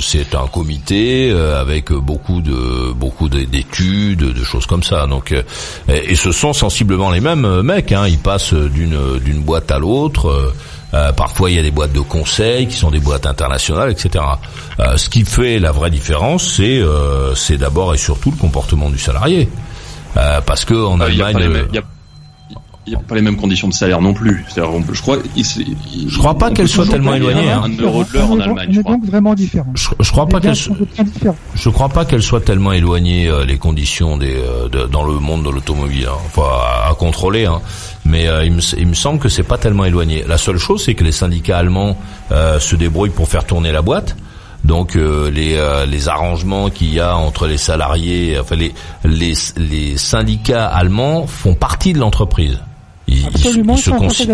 c'est 0.00 0.34
un 0.34 0.46
comité 0.46 1.28
euh, 1.30 1.60
avec 1.60 1.92
beaucoup 1.92 2.40
de 2.40 2.94
beaucoup 2.94 3.28
de- 3.28 3.44
d'études, 3.44 4.20
de 4.32 4.44
choses 4.44 4.64
comme 4.64 4.82
ça. 4.82 5.06
Donc 5.06 5.32
euh, 5.32 5.42
et, 5.88 6.14
ce 6.14 6.32
sont 6.32 6.54
sensiblement 6.54 7.10
les 7.10 7.20
mêmes 7.20 7.60
mecs, 7.60 7.92
hein. 7.92 8.06
ils 8.08 8.16
passent 8.18 8.54
d'une 8.54 9.18
d'une 9.22 9.40
boîte 9.42 9.70
à 9.70 9.78
l'autre. 9.78 10.54
Euh, 10.94 11.12
parfois, 11.12 11.50
il 11.50 11.56
y 11.56 11.58
a 11.58 11.62
des 11.62 11.70
boîtes 11.70 11.92
de 11.92 12.00
conseil 12.00 12.68
qui 12.68 12.76
sont 12.76 12.90
des 12.90 13.00
boîtes 13.00 13.26
internationales, 13.26 13.90
etc. 13.90 14.24
Euh, 14.80 14.96
ce 14.96 15.08
qui 15.08 15.24
fait 15.24 15.58
la 15.58 15.72
vraie 15.72 15.90
différence, 15.90 16.54
c'est 16.56 16.78
euh, 16.80 17.34
c'est 17.34 17.56
d'abord 17.58 17.94
et 17.94 17.98
surtout 17.98 18.30
le 18.30 18.36
comportement 18.36 18.88
du 18.90 18.98
salarié, 18.98 19.48
Euh, 20.16 20.40
parce 20.40 20.64
que 20.64 20.72
en 20.74 20.98
Allemagne, 21.04 21.36
il 21.72 21.78
a- 21.78 21.82
il 22.86 22.92
y 22.92 22.96
a 22.96 23.00
pas 23.00 23.14
les 23.16 23.20
mêmes 23.22 23.36
conditions 23.36 23.68
de 23.68 23.72
salaire 23.74 24.00
non 24.00 24.14
plus. 24.14 24.44
C'est-à-dire, 24.48 24.72
on 24.74 24.82
peut- 24.82 24.94
je 24.94 25.02
crois, 25.02 25.18
il- 25.36 25.44
il- 25.94 26.08
Je 26.08 26.18
crois 26.18 26.38
pas 26.38 26.46
soient 26.54 26.64
toujours 26.64 26.88
tellement 26.88 27.12
payer 27.12 27.22
éloignées, 27.30 27.50
Un, 27.50 27.62
hein. 27.62 27.70
un 27.78 27.82
euro 27.82 28.04
de 28.04 28.12
l'heure 28.14 28.30
en 28.30 28.38
Allemagne, 28.40 28.66
on 28.68 28.72
je 28.72 28.78
est 28.78 28.82
crois. 28.82 28.94
donc 28.96 29.04
vraiment 29.06 29.34
différents. 29.34 29.72
je, 29.74 29.88
je 29.98 30.10
crois 30.12 30.26
pas 30.26 30.38
Les 30.38 30.50
différents. 30.50 31.36
je 31.54 31.68
crois 31.70 31.88
pas 31.88 32.04
qu'elles 32.04 32.22
soient 32.22 32.40
tellement 32.40 32.72
éloignées 32.72 33.28
euh, 33.28 33.44
les 33.44 33.58
conditions 33.58 34.16
des 34.18 34.34
euh, 34.36 34.68
de- 34.68 34.86
dans 34.86 35.02
le 35.04 35.14
monde 35.18 35.44
de 35.44 35.50
l'automobile, 35.50 36.06
hein. 36.08 36.16
enfin 36.26 36.42
à, 36.86 36.90
à 36.90 36.94
contrôler. 36.94 37.46
Hein. 37.46 37.60
Mais 38.04 38.28
euh, 38.28 38.44
il, 38.44 38.52
me, 38.52 38.60
il 38.78 38.86
me 38.86 38.94
semble 38.94 39.18
que 39.18 39.28
c'est 39.28 39.42
pas 39.42 39.58
tellement 39.58 39.84
éloigné. 39.84 40.24
La 40.28 40.38
seule 40.38 40.58
chose, 40.58 40.84
c'est 40.84 40.94
que 40.94 41.02
les 41.02 41.12
syndicats 41.12 41.58
allemands 41.58 41.96
euh, 42.30 42.60
se 42.60 42.76
débrouillent 42.76 43.10
pour 43.10 43.28
faire 43.28 43.44
tourner 43.44 43.72
la 43.72 43.82
boîte. 43.82 44.16
Donc 44.64 44.96
euh, 44.96 45.30
les, 45.30 45.54
euh, 45.56 45.86
les 45.86 46.08
arrangements 46.08 46.70
qu'il 46.70 46.92
y 46.92 46.98
a 46.98 47.16
entre 47.16 47.46
les 47.46 47.56
salariés, 47.58 48.36
enfin 48.40 48.56
les, 48.56 48.72
les, 49.04 49.34
les 49.56 49.96
syndicats 49.96 50.66
allemands 50.66 51.26
font 51.26 51.54
partie 51.54 51.92
de 51.92 51.98
l'entreprise. 51.98 52.58
Ils, 53.20 53.26
Absolument, 53.26 53.74
ils 53.74 53.78
ils 53.78 53.82
se 53.82 53.90
conseil 53.90 54.26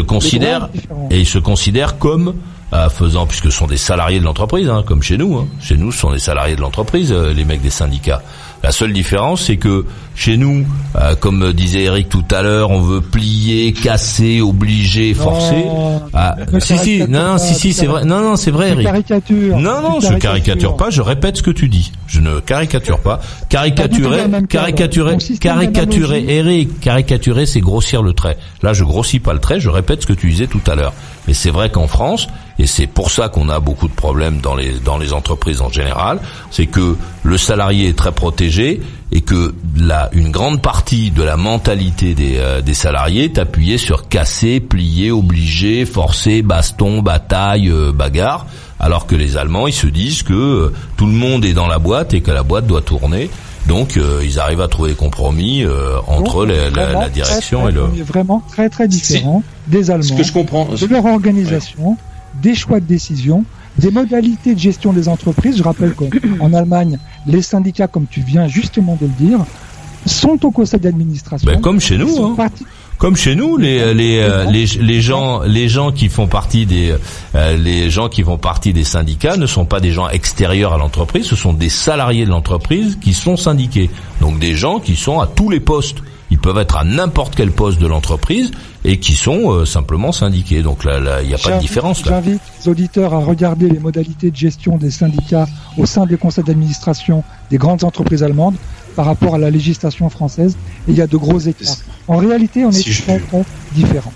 ils 0.00 0.06
considèrent 0.06 0.68
et 1.10 1.20
ils 1.20 1.26
se 1.26 1.38
considèrent 1.38 1.98
comme 1.98 2.34
euh, 2.72 2.90
faisant, 2.90 3.26
puisque 3.26 3.44
ce 3.44 3.58
sont 3.58 3.66
des 3.66 3.78
salariés 3.78 4.20
de 4.20 4.24
l'entreprise, 4.24 4.68
hein, 4.68 4.84
comme 4.86 5.02
chez 5.02 5.16
nous. 5.16 5.38
Hein. 5.38 5.46
Chez 5.58 5.76
nous, 5.78 5.90
ce 5.90 6.00
sont 6.00 6.12
des 6.12 6.18
salariés 6.18 6.54
de 6.54 6.60
l'entreprise, 6.60 7.12
euh, 7.12 7.32
les 7.32 7.46
mecs 7.46 7.62
des 7.62 7.70
syndicats. 7.70 8.22
La 8.62 8.72
seule 8.72 8.92
différence, 8.92 9.44
c'est 9.44 9.56
que 9.56 9.86
chez 10.18 10.36
nous, 10.36 10.66
euh, 10.96 11.14
comme 11.14 11.52
disait 11.52 11.84
Eric 11.84 12.08
tout 12.08 12.24
à 12.32 12.42
l'heure, 12.42 12.72
on 12.72 12.80
veut 12.80 13.00
plier, 13.00 13.72
casser, 13.72 14.40
obliger, 14.40 15.14
forcer. 15.14 15.64
Ah, 16.12 16.34
si, 16.58 16.76
si, 16.76 16.98
non, 17.08 17.22
non, 17.22 17.38
si, 17.38 17.54
si, 17.54 17.72
c'est 17.72 17.86
vrai. 17.86 18.04
Non, 18.04 18.20
non, 18.20 18.34
c'est 18.34 18.50
vrai, 18.50 18.70
Eric. 18.70 18.88
Non, 19.30 19.80
non, 19.80 20.00
je 20.00 20.14
caricature 20.14 20.76
pas, 20.76 20.90
je 20.90 21.02
répète 21.02 21.36
ce 21.36 21.42
que 21.44 21.52
tu 21.52 21.68
dis. 21.68 21.92
Je 22.08 22.20
ne 22.20 22.40
caricature 22.40 22.98
pas. 22.98 23.20
Caricaturer, 23.48 24.24
caricaturer, 24.48 25.18
caricaturer, 25.40 26.24
Eric, 26.26 26.80
caricaturer, 26.80 27.46
c'est 27.46 27.60
grossir 27.60 28.02
le 28.02 28.12
trait. 28.12 28.38
Là, 28.64 28.72
je 28.72 28.82
grossis 28.82 29.20
pas 29.20 29.34
le 29.34 29.38
trait, 29.38 29.60
je 29.60 29.68
répète 29.68 30.02
ce 30.02 30.06
que 30.08 30.14
tu 30.14 30.30
disais 30.30 30.48
tout 30.48 30.62
à 30.66 30.74
l'heure. 30.74 30.94
Et 31.28 31.34
c'est 31.34 31.50
vrai 31.50 31.70
qu'en 31.70 31.86
France, 31.86 32.26
et 32.58 32.66
c'est 32.66 32.86
pour 32.88 33.10
ça 33.10 33.28
qu'on 33.28 33.48
a 33.50 33.60
beaucoup 33.60 33.86
de 33.86 33.92
problèmes 33.92 34.40
dans 34.40 34.56
les, 34.56 34.72
dans 34.84 34.98
les 34.98 35.12
entreprises 35.12 35.60
en 35.60 35.68
général, 35.68 36.18
c'est 36.50 36.66
que 36.66 36.96
le 37.22 37.38
salarié 37.38 37.88
est 37.88 37.96
très 37.96 38.12
protégé 38.12 38.80
et 39.10 39.20
que 39.22 39.54
la, 39.76 40.10
une 40.12 40.30
grande 40.30 40.60
partie 40.60 41.10
de 41.10 41.22
la 41.22 41.36
mentalité 41.36 42.14
des, 42.14 42.36
euh, 42.38 42.60
des 42.60 42.74
salariés 42.74 43.24
est 43.24 43.38
appuyée 43.38 43.78
sur 43.78 44.08
casser, 44.08 44.60
plier, 44.60 45.10
obliger, 45.10 45.86
forcer, 45.86 46.42
baston, 46.42 47.00
bataille, 47.00 47.70
euh, 47.70 47.90
bagarre, 47.92 48.46
alors 48.78 49.06
que 49.06 49.14
les 49.16 49.36
Allemands, 49.38 49.66
ils 49.66 49.72
se 49.72 49.86
disent 49.86 50.22
que 50.22 50.32
euh, 50.34 50.74
tout 50.96 51.06
le 51.06 51.12
monde 51.12 51.44
est 51.44 51.54
dans 51.54 51.66
la 51.68 51.78
boîte 51.78 52.12
et 52.14 52.20
que 52.20 52.30
la 52.30 52.42
boîte 52.42 52.66
doit 52.66 52.82
tourner. 52.82 53.30
Donc, 53.66 53.96
euh, 53.96 54.20
ils 54.24 54.38
arrivent 54.38 54.60
à 54.62 54.68
trouver 54.68 54.90
des 54.90 54.96
compromis 54.96 55.64
euh, 55.64 55.96
entre 56.06 56.46
Donc, 56.46 56.54
la, 56.54 56.70
la- 56.70 56.92
la 57.00 57.08
direction 57.08 57.62
très, 57.62 57.70
et 57.70 57.74
le... 57.74 57.80
très- 57.82 57.90
on 57.90 57.96
est 57.96 58.02
vraiment 58.02 58.42
très 58.50 58.68
très 58.68 58.88
différent 58.88 59.42
des 59.66 59.90
Allemands, 59.90 60.02
Ce 60.04 60.12
que 60.12 60.22
je 60.22 60.32
comprends, 60.32 60.66
de 60.66 60.86
leur 60.86 61.04
organisation, 61.06 61.96
des 62.42 62.54
choix 62.54 62.80
de 62.80 62.86
décision, 62.86 63.44
des 63.78 63.90
modalités 63.90 64.54
de 64.54 64.58
gestion 64.58 64.92
des 64.92 65.08
entreprises. 65.08 65.56
Je 65.56 65.62
rappelle 65.62 65.94
qu'en 65.94 66.52
Allemagne, 66.52 66.98
les 67.26 67.42
syndicats, 67.42 67.86
comme 67.86 68.06
tu 68.10 68.20
viens 68.20 68.48
justement 68.48 68.96
de 69.00 69.06
le 69.06 69.12
dire, 69.12 69.44
sont 70.06 70.44
au 70.44 70.50
conseil 70.50 70.80
d'administration. 70.80 71.50
Ben, 71.50 71.60
comme 71.60 71.80
chez 71.80 71.98
nous, 71.98 72.24
hein. 72.24 72.48
Comme 72.98 73.14
chez 73.14 73.36
nous, 73.36 73.56
les 73.56 73.94
les 73.94 74.18
euh, 74.18 74.50
les, 74.50 74.66
les 74.66 75.00
gens 75.00 75.42
les 75.42 75.68
gens 75.68 75.92
qui 75.92 76.08
font 76.08 76.26
partie 76.26 76.66
des 76.66 76.94
euh, 77.36 77.56
les 77.56 77.90
gens 77.90 78.08
qui 78.08 78.24
font 78.24 78.38
partie 78.38 78.72
des 78.72 78.82
syndicats 78.82 79.36
ne 79.36 79.46
sont 79.46 79.64
pas 79.64 79.78
des 79.78 79.92
gens 79.92 80.08
extérieurs 80.08 80.72
à 80.72 80.78
l'entreprise, 80.78 81.24
ce 81.26 81.36
sont 81.36 81.52
des 81.52 81.68
salariés 81.68 82.24
de 82.24 82.30
l'entreprise 82.30 82.98
qui 83.00 83.14
sont 83.14 83.36
syndiqués. 83.36 83.88
Donc 84.20 84.40
des 84.40 84.56
gens 84.56 84.80
qui 84.80 84.96
sont 84.96 85.20
à 85.20 85.28
tous 85.28 85.48
les 85.48 85.60
postes. 85.60 85.98
Ils 86.38 86.40
peuvent 86.40 86.58
être 86.58 86.76
à 86.76 86.84
n'importe 86.84 87.34
quel 87.34 87.50
poste 87.50 87.80
de 87.80 87.88
l'entreprise 87.88 88.52
et 88.84 89.00
qui 89.00 89.14
sont 89.14 89.50
euh, 89.50 89.64
simplement 89.64 90.12
syndiqués. 90.12 90.62
Donc 90.62 90.84
là, 90.84 91.00
là, 91.00 91.20
il 91.20 91.26
n'y 91.26 91.34
a 91.34 91.38
pas 91.38 91.56
de 91.56 91.60
différence 91.60 92.06
là. 92.06 92.22
J'invite 92.22 92.40
les 92.60 92.68
auditeurs 92.68 93.12
à 93.12 93.18
regarder 93.18 93.68
les 93.68 93.80
modalités 93.80 94.30
de 94.30 94.36
gestion 94.36 94.78
des 94.78 94.92
syndicats 94.92 95.48
au 95.76 95.84
sein 95.84 96.06
des 96.06 96.16
conseils 96.16 96.44
d'administration 96.44 97.24
des 97.50 97.58
grandes 97.58 97.82
entreprises 97.82 98.22
allemandes 98.22 98.54
par 98.94 99.06
rapport 99.06 99.34
à 99.34 99.38
la 99.38 99.50
législation 99.50 100.08
française. 100.10 100.56
Et 100.86 100.92
il 100.92 100.96
y 100.96 101.02
a 101.02 101.08
de 101.08 101.16
gros 101.16 101.40
écarts. 101.40 101.74
En 102.06 102.18
réalité, 102.18 102.64
on 102.64 102.70
est 102.70 102.72
Si 102.72 103.02
très, 103.02 103.18
très 103.18 103.42
différents. 103.74 104.12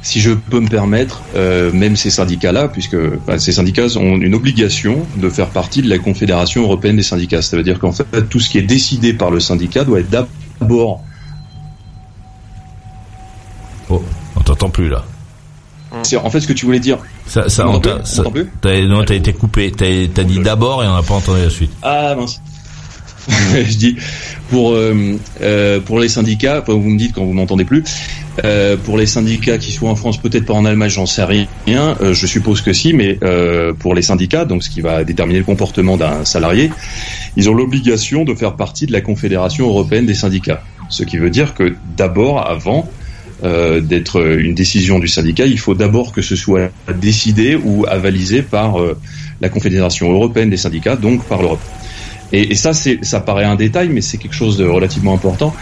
si 0.00 0.18
je 0.22 0.32
peux 0.32 0.60
me 0.60 0.68
permettre, 0.68 1.20
euh, 1.36 1.70
même 1.72 1.94
ces 1.94 2.08
syndicats-là, 2.08 2.68
puisque 2.68 2.96
ces 3.36 3.52
syndicats 3.52 3.98
ont 3.98 4.16
une 4.16 4.34
obligation 4.34 5.06
de 5.18 5.28
faire 5.28 5.50
partie 5.50 5.82
de 5.82 5.90
la 5.90 5.98
Confédération 5.98 6.62
européenne 6.62 6.96
des 6.96 7.02
syndicats. 7.02 7.42
Ça 7.42 7.58
veut 7.58 7.64
dire 7.64 7.78
qu'en 7.78 7.92
fait, 7.92 8.06
tout 8.30 8.40
ce 8.40 8.48
qui 8.48 8.56
est 8.56 8.62
décidé 8.62 9.12
par 9.12 9.30
le 9.30 9.40
syndicat 9.40 9.84
doit 9.84 10.00
être 10.00 10.08
d'abord. 10.08 10.30
Oh, 13.88 14.02
on 14.36 14.40
t'entend 14.40 14.70
plus 14.70 14.88
là. 14.88 15.04
C'est 16.04 16.16
en 16.16 16.30
fait 16.30 16.40
ce 16.40 16.46
que 16.46 16.52
tu 16.52 16.66
voulais 16.66 16.78
dire. 16.78 16.98
Ça, 17.26 17.48
ça, 17.48 17.66
On 17.68 17.80
t'a- 17.80 17.98
plus 18.30 18.48
non, 18.86 19.04
t'as 19.04 19.14
été 19.14 19.32
coupé. 19.32 19.72
T'as 19.72 20.22
dit 20.24 20.38
d'abord 20.38 20.84
et 20.84 20.86
on 20.86 20.94
n'a 20.94 21.02
pas 21.02 21.14
entendu 21.14 21.40
la 21.42 21.50
suite. 21.50 21.72
Ah 21.82 22.14
mince. 22.16 22.40
je 23.28 23.76
dis 23.76 23.96
pour 24.48 24.72
euh, 24.72 25.16
euh, 25.42 25.78
pour 25.80 25.98
les 26.00 26.08
syndicats, 26.08 26.60
enfin, 26.62 26.72
vous 26.72 26.88
me 26.88 26.96
dites 26.98 27.12
quand 27.14 27.24
vous 27.24 27.32
m'entendez 27.34 27.64
plus. 27.64 27.84
euh, 28.44 28.76
pour 28.78 28.96
les 28.96 29.04
syndicats 29.06 29.58
qui 29.58 29.72
soient 29.72 29.90
en 29.90 29.94
France, 29.96 30.16
peut-être 30.16 30.46
pas 30.46 30.54
en 30.54 30.64
Allemagne, 30.64 30.88
j'en 30.88 31.04
sais 31.06 31.24
rien. 31.24 31.46
euh, 31.68 32.14
je 32.14 32.26
suppose 32.26 32.62
que 32.62 32.72
si, 32.72 32.92
mais 32.94 33.18
euh, 33.22 33.74
pour 33.74 33.94
les 33.94 34.02
syndicats, 34.02 34.44
donc 34.46 34.62
ce 34.62 34.70
qui 34.70 34.80
va 34.80 35.04
déterminer 35.04 35.40
le 35.40 35.44
comportement 35.44 35.96
d'un 35.98 36.24
salarié, 36.24 36.70
ils 37.36 37.48
ont 37.50 37.54
l'obligation 37.54 38.24
de 38.24 38.34
faire 38.34 38.56
partie 38.56 38.86
de 38.86 38.92
la 38.92 39.00
Confédération 39.00 39.68
européenne 39.68 40.06
des 40.06 40.14
syndicats. 40.14 40.62
Ce 40.88 41.04
qui 41.04 41.18
veut 41.18 41.30
dire 41.30 41.54
que 41.54 41.74
d'abord, 41.96 42.46
avant 42.48 42.90
euh, 43.42 43.80
d'être 43.80 44.38
une 44.38 44.54
décision 44.54 44.98
du 44.98 45.08
syndicat, 45.08 45.46
il 45.46 45.58
faut 45.58 45.74
d'abord 45.74 46.12
que 46.12 46.22
ce 46.22 46.36
soit 46.36 46.70
décidé 47.00 47.56
ou 47.56 47.86
avalisé 47.88 48.42
par 48.42 48.80
euh, 48.80 48.98
la 49.40 49.48
Confédération 49.48 50.12
européenne 50.12 50.50
des 50.50 50.56
syndicats, 50.56 50.96
donc 50.96 51.24
par 51.24 51.40
l'Europe. 51.40 51.62
Et, 52.32 52.52
et 52.52 52.54
ça, 52.54 52.72
ça 52.74 53.20
paraît 53.20 53.44
un 53.44 53.56
détail, 53.56 53.88
mais 53.88 54.02
c'est 54.02 54.18
quelque 54.18 54.34
chose 54.34 54.56
de 54.56 54.64
relativement 54.64 55.14
important. 55.14 55.54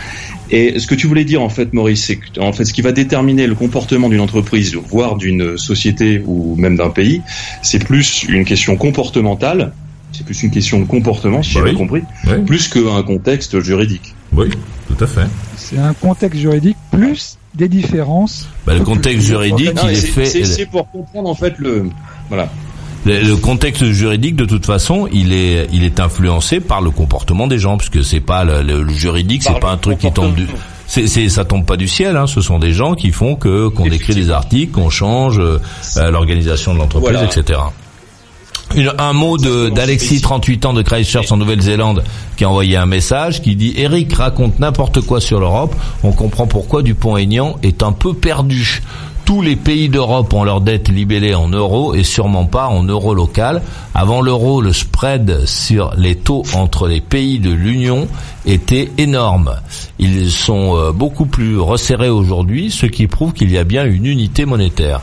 Et 0.50 0.78
ce 0.78 0.86
que 0.86 0.94
tu 0.94 1.06
voulais 1.06 1.24
dire, 1.24 1.42
en 1.42 1.48
fait, 1.48 1.72
Maurice, 1.72 2.04
c'est 2.06 2.16
que, 2.16 2.40
en 2.40 2.52
fait, 2.52 2.64
ce 2.64 2.72
qui 2.72 2.82
va 2.82 2.92
déterminer 2.92 3.46
le 3.46 3.54
comportement 3.54 4.08
d'une 4.08 4.20
entreprise, 4.20 4.74
voire 4.74 5.16
d'une 5.16 5.58
société 5.58 6.22
ou 6.26 6.56
même 6.56 6.76
d'un 6.76 6.90
pays, 6.90 7.22
c'est 7.62 7.84
plus 7.84 8.24
une 8.24 8.44
question 8.44 8.76
comportementale. 8.76 9.72
C'est 10.12 10.24
plus 10.24 10.42
une 10.42 10.50
question 10.50 10.80
de 10.80 10.84
comportement, 10.84 11.42
si 11.42 11.54
Bah 11.54 11.60
j'ai 11.60 11.64
oui. 11.64 11.70
bien 11.70 11.78
compris, 11.78 12.02
Oui, 12.26 12.42
plus 12.46 12.68
qu'un 12.68 13.02
contexte 13.02 13.60
juridique. 13.60 14.14
oui, 14.32 14.48
tout 14.88 15.04
à 15.04 15.06
fait. 15.06 15.26
C'est 15.56 15.78
un 15.78 15.92
contexte 15.94 16.40
juridique 16.40 16.76
plus 16.90 17.36
des 17.54 17.68
différences. 17.68 18.48
Bah, 18.66 18.74
le 18.74 18.84
contexte 18.84 19.26
juridique, 19.26 19.74
Non, 19.74 19.82
il 19.88 19.90
est 19.92 20.00
fait. 20.00 20.24
c'est- 20.26 20.66
pour 20.66 20.90
comprendre 20.90 21.28
en 21.28 21.34
fait 21.34 21.54
le, 21.58 21.88
voilà. 22.28 22.48
le, 23.04 23.20
le 23.20 23.36
contexte 23.36 23.84
juridique 23.92 24.36
de 24.36 24.44
toute 24.44 24.64
façon, 24.66 25.08
il 25.12 25.32
est 25.32 25.68
il 25.72 25.84
est 25.84 26.00
influencé 26.00 26.60
par 26.60 26.80
le 26.80 26.90
comportement 26.90 27.46
des 27.46 27.58
gens, 27.58 27.76
puisque 27.76 28.02
c'est 28.04 28.20
pas 28.20 28.44
le, 28.44 28.62
le- 28.62 28.82
le 28.82 28.92
juridique, 28.92 29.42
c'est 29.42 29.60
pas 29.60 29.70
un 29.72 29.76
truc 29.78 29.98
qui 29.98 30.10
tombe 30.12 30.34
du 30.34 30.46
c'est, 30.86 31.06
c'est, 31.06 31.28
ça 31.28 31.44
tombe 31.44 31.66
pas 31.66 31.76
du 31.76 31.86
ciel, 31.86 32.16
hein. 32.16 32.26
ce 32.26 32.40
sont 32.40 32.58
des 32.58 32.72
gens 32.72 32.94
qui 32.94 33.12
font 33.12 33.36
que 33.36 33.68
qu'on 33.68 33.84
écrit 33.84 34.14
des 34.14 34.30
articles, 34.30 34.72
qu'on 34.72 34.88
change 34.88 35.38
euh, 35.38 35.58
euh, 35.98 36.10
l'organisation 36.10 36.72
de 36.72 36.78
l'entreprise, 36.78 37.12
Voilà. 37.18 37.28
etc. 37.30 37.60
Un 38.76 39.12
mot 39.14 39.38
de, 39.38 39.70
d'Alexis, 39.70 40.20
38 40.20 40.66
ans 40.66 40.72
de 40.74 40.82
Christchurch 40.82 41.32
en 41.32 41.38
Nouvelle-Zélande, 41.38 42.04
qui 42.36 42.44
a 42.44 42.50
envoyé 42.50 42.76
un 42.76 42.84
message 42.84 43.40
qui 43.40 43.56
dit 43.56 43.72
Eric 43.76 44.12
raconte 44.12 44.58
n'importe 44.58 45.00
quoi 45.00 45.20
sur 45.20 45.40
l'Europe. 45.40 45.74
On 46.02 46.12
comprend 46.12 46.46
pourquoi 46.46 46.82
Dupont-Aignan 46.82 47.56
est 47.62 47.82
un 47.82 47.92
peu 47.92 48.12
perdu. 48.12 48.82
Tous 49.24 49.42
les 49.42 49.56
pays 49.56 49.88
d'Europe 49.88 50.32
ont 50.32 50.44
leurs 50.44 50.62
dettes 50.62 50.88
libellées 50.88 51.34
en 51.34 51.48
euros 51.48 51.94
et 51.94 52.02
sûrement 52.02 52.46
pas 52.46 52.68
en 52.68 52.82
euros 52.82 53.12
local. 53.12 53.62
Avant 53.94 54.22
l'euro, 54.22 54.60
le 54.60 54.72
spread 54.72 55.44
sur 55.46 55.92
les 55.96 56.14
taux 56.14 56.44
entre 56.54 56.88
les 56.88 57.02
pays 57.02 57.38
de 57.38 57.50
l'Union 57.50 58.08
était 58.46 58.90
énorme. 58.96 59.56
Ils 59.98 60.30
sont 60.30 60.76
euh, 60.76 60.92
beaucoup 60.92 61.26
plus 61.26 61.58
resserrés 61.58 62.08
aujourd'hui, 62.08 62.70
ce 62.70 62.86
qui 62.86 63.06
prouve 63.06 63.32
qu'il 63.32 63.50
y 63.50 63.58
a 63.58 63.64
bien 63.64 63.84
une 63.84 64.06
unité 64.06 64.46
monétaire. 64.46 65.02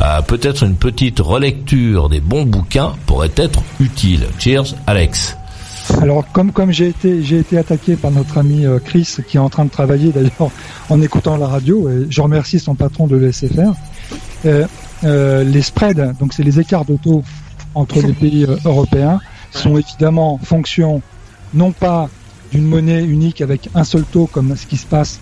Euh, 0.00 0.22
Peut-être 0.22 0.64
une 0.64 0.76
petite 0.76 1.20
relecture 1.20 2.08
des 2.08 2.20
bons 2.20 2.44
bouquins 2.44 2.94
pourrait 3.06 3.30
être 3.36 3.62
utile. 3.80 4.26
Cheers, 4.38 4.74
Alex. 4.86 5.36
Alors 6.00 6.24
comme 6.32 6.50
comme 6.50 6.72
j'ai 6.72 6.88
été 6.88 7.22
j'ai 7.22 7.38
été 7.38 7.58
attaqué 7.58 7.96
par 7.96 8.10
notre 8.10 8.38
ami 8.38 8.64
euh, 8.64 8.78
Chris 8.78 9.16
qui 9.28 9.36
est 9.36 9.40
en 9.40 9.50
train 9.50 9.66
de 9.66 9.70
travailler 9.70 10.12
d'ailleurs 10.14 10.50
en 10.88 11.02
écoutant 11.02 11.36
la 11.36 11.46
radio 11.46 11.90
et 11.90 12.06
je 12.08 12.22
remercie 12.22 12.58
son 12.58 12.74
patron 12.74 13.06
de 13.06 13.16
le 13.16 13.26
laisser 13.26 13.48
faire. 13.48 13.74
Euh, 14.46 15.44
les 15.44 15.62
spreads 15.62 16.14
donc 16.18 16.32
c'est 16.32 16.42
les 16.42 16.58
écarts 16.58 16.86
de 16.86 16.96
taux 16.96 17.22
entre 17.74 18.00
les 18.00 18.12
pays 18.12 18.46
européens 18.64 19.20
sont 19.50 19.76
évidemment 19.76 20.38
fonction 20.42 21.02
non 21.52 21.72
pas 21.72 22.08
d'une 22.50 22.64
monnaie 22.64 23.04
unique 23.04 23.42
avec 23.42 23.68
un 23.74 23.84
seul 23.84 24.04
taux 24.04 24.26
comme 24.26 24.56
ce 24.56 24.66
qui 24.66 24.78
se 24.78 24.86
passe 24.86 25.20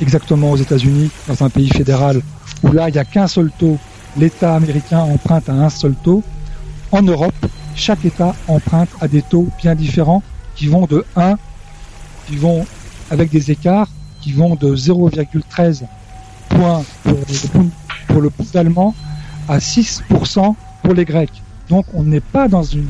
exactement 0.00 0.52
aux 0.52 0.56
États-Unis 0.56 1.10
dans 1.28 1.44
un 1.44 1.50
pays 1.50 1.68
fédéral 1.68 2.22
où 2.62 2.72
là 2.72 2.88
il 2.88 2.92
n'y 2.92 2.98
a 2.98 3.04
qu'un 3.04 3.26
seul 3.26 3.50
taux 3.58 3.78
l'État 4.18 4.54
américain 4.54 5.00
emprunte 5.00 5.48
à 5.48 5.52
un 5.52 5.68
seul 5.68 5.94
taux 6.02 6.22
en 6.92 7.02
Europe 7.02 7.34
chaque 7.78 8.04
État 8.04 8.34
emprunte 8.48 8.88
à 9.00 9.06
des 9.08 9.22
taux 9.22 9.48
bien 9.62 9.74
différents 9.74 10.22
qui 10.56 10.66
vont 10.66 10.86
de 10.86 11.04
1, 11.16 11.36
qui 12.26 12.36
vont 12.36 12.66
avec 13.10 13.30
des 13.30 13.50
écarts 13.50 13.88
qui 14.20 14.32
vont 14.32 14.56
de 14.56 14.74
0,13 14.74 15.84
points 16.48 16.82
pour 18.08 18.20
le 18.20 18.30
pound 18.30 18.56
allemand 18.56 18.94
à 19.48 19.58
6% 19.58 20.54
pour 20.82 20.94
les 20.94 21.04
Grecs. 21.04 21.42
Donc 21.68 21.86
on 21.94 22.02
n'est 22.02 22.20
pas 22.20 22.48
dans 22.48 22.64
une, 22.64 22.88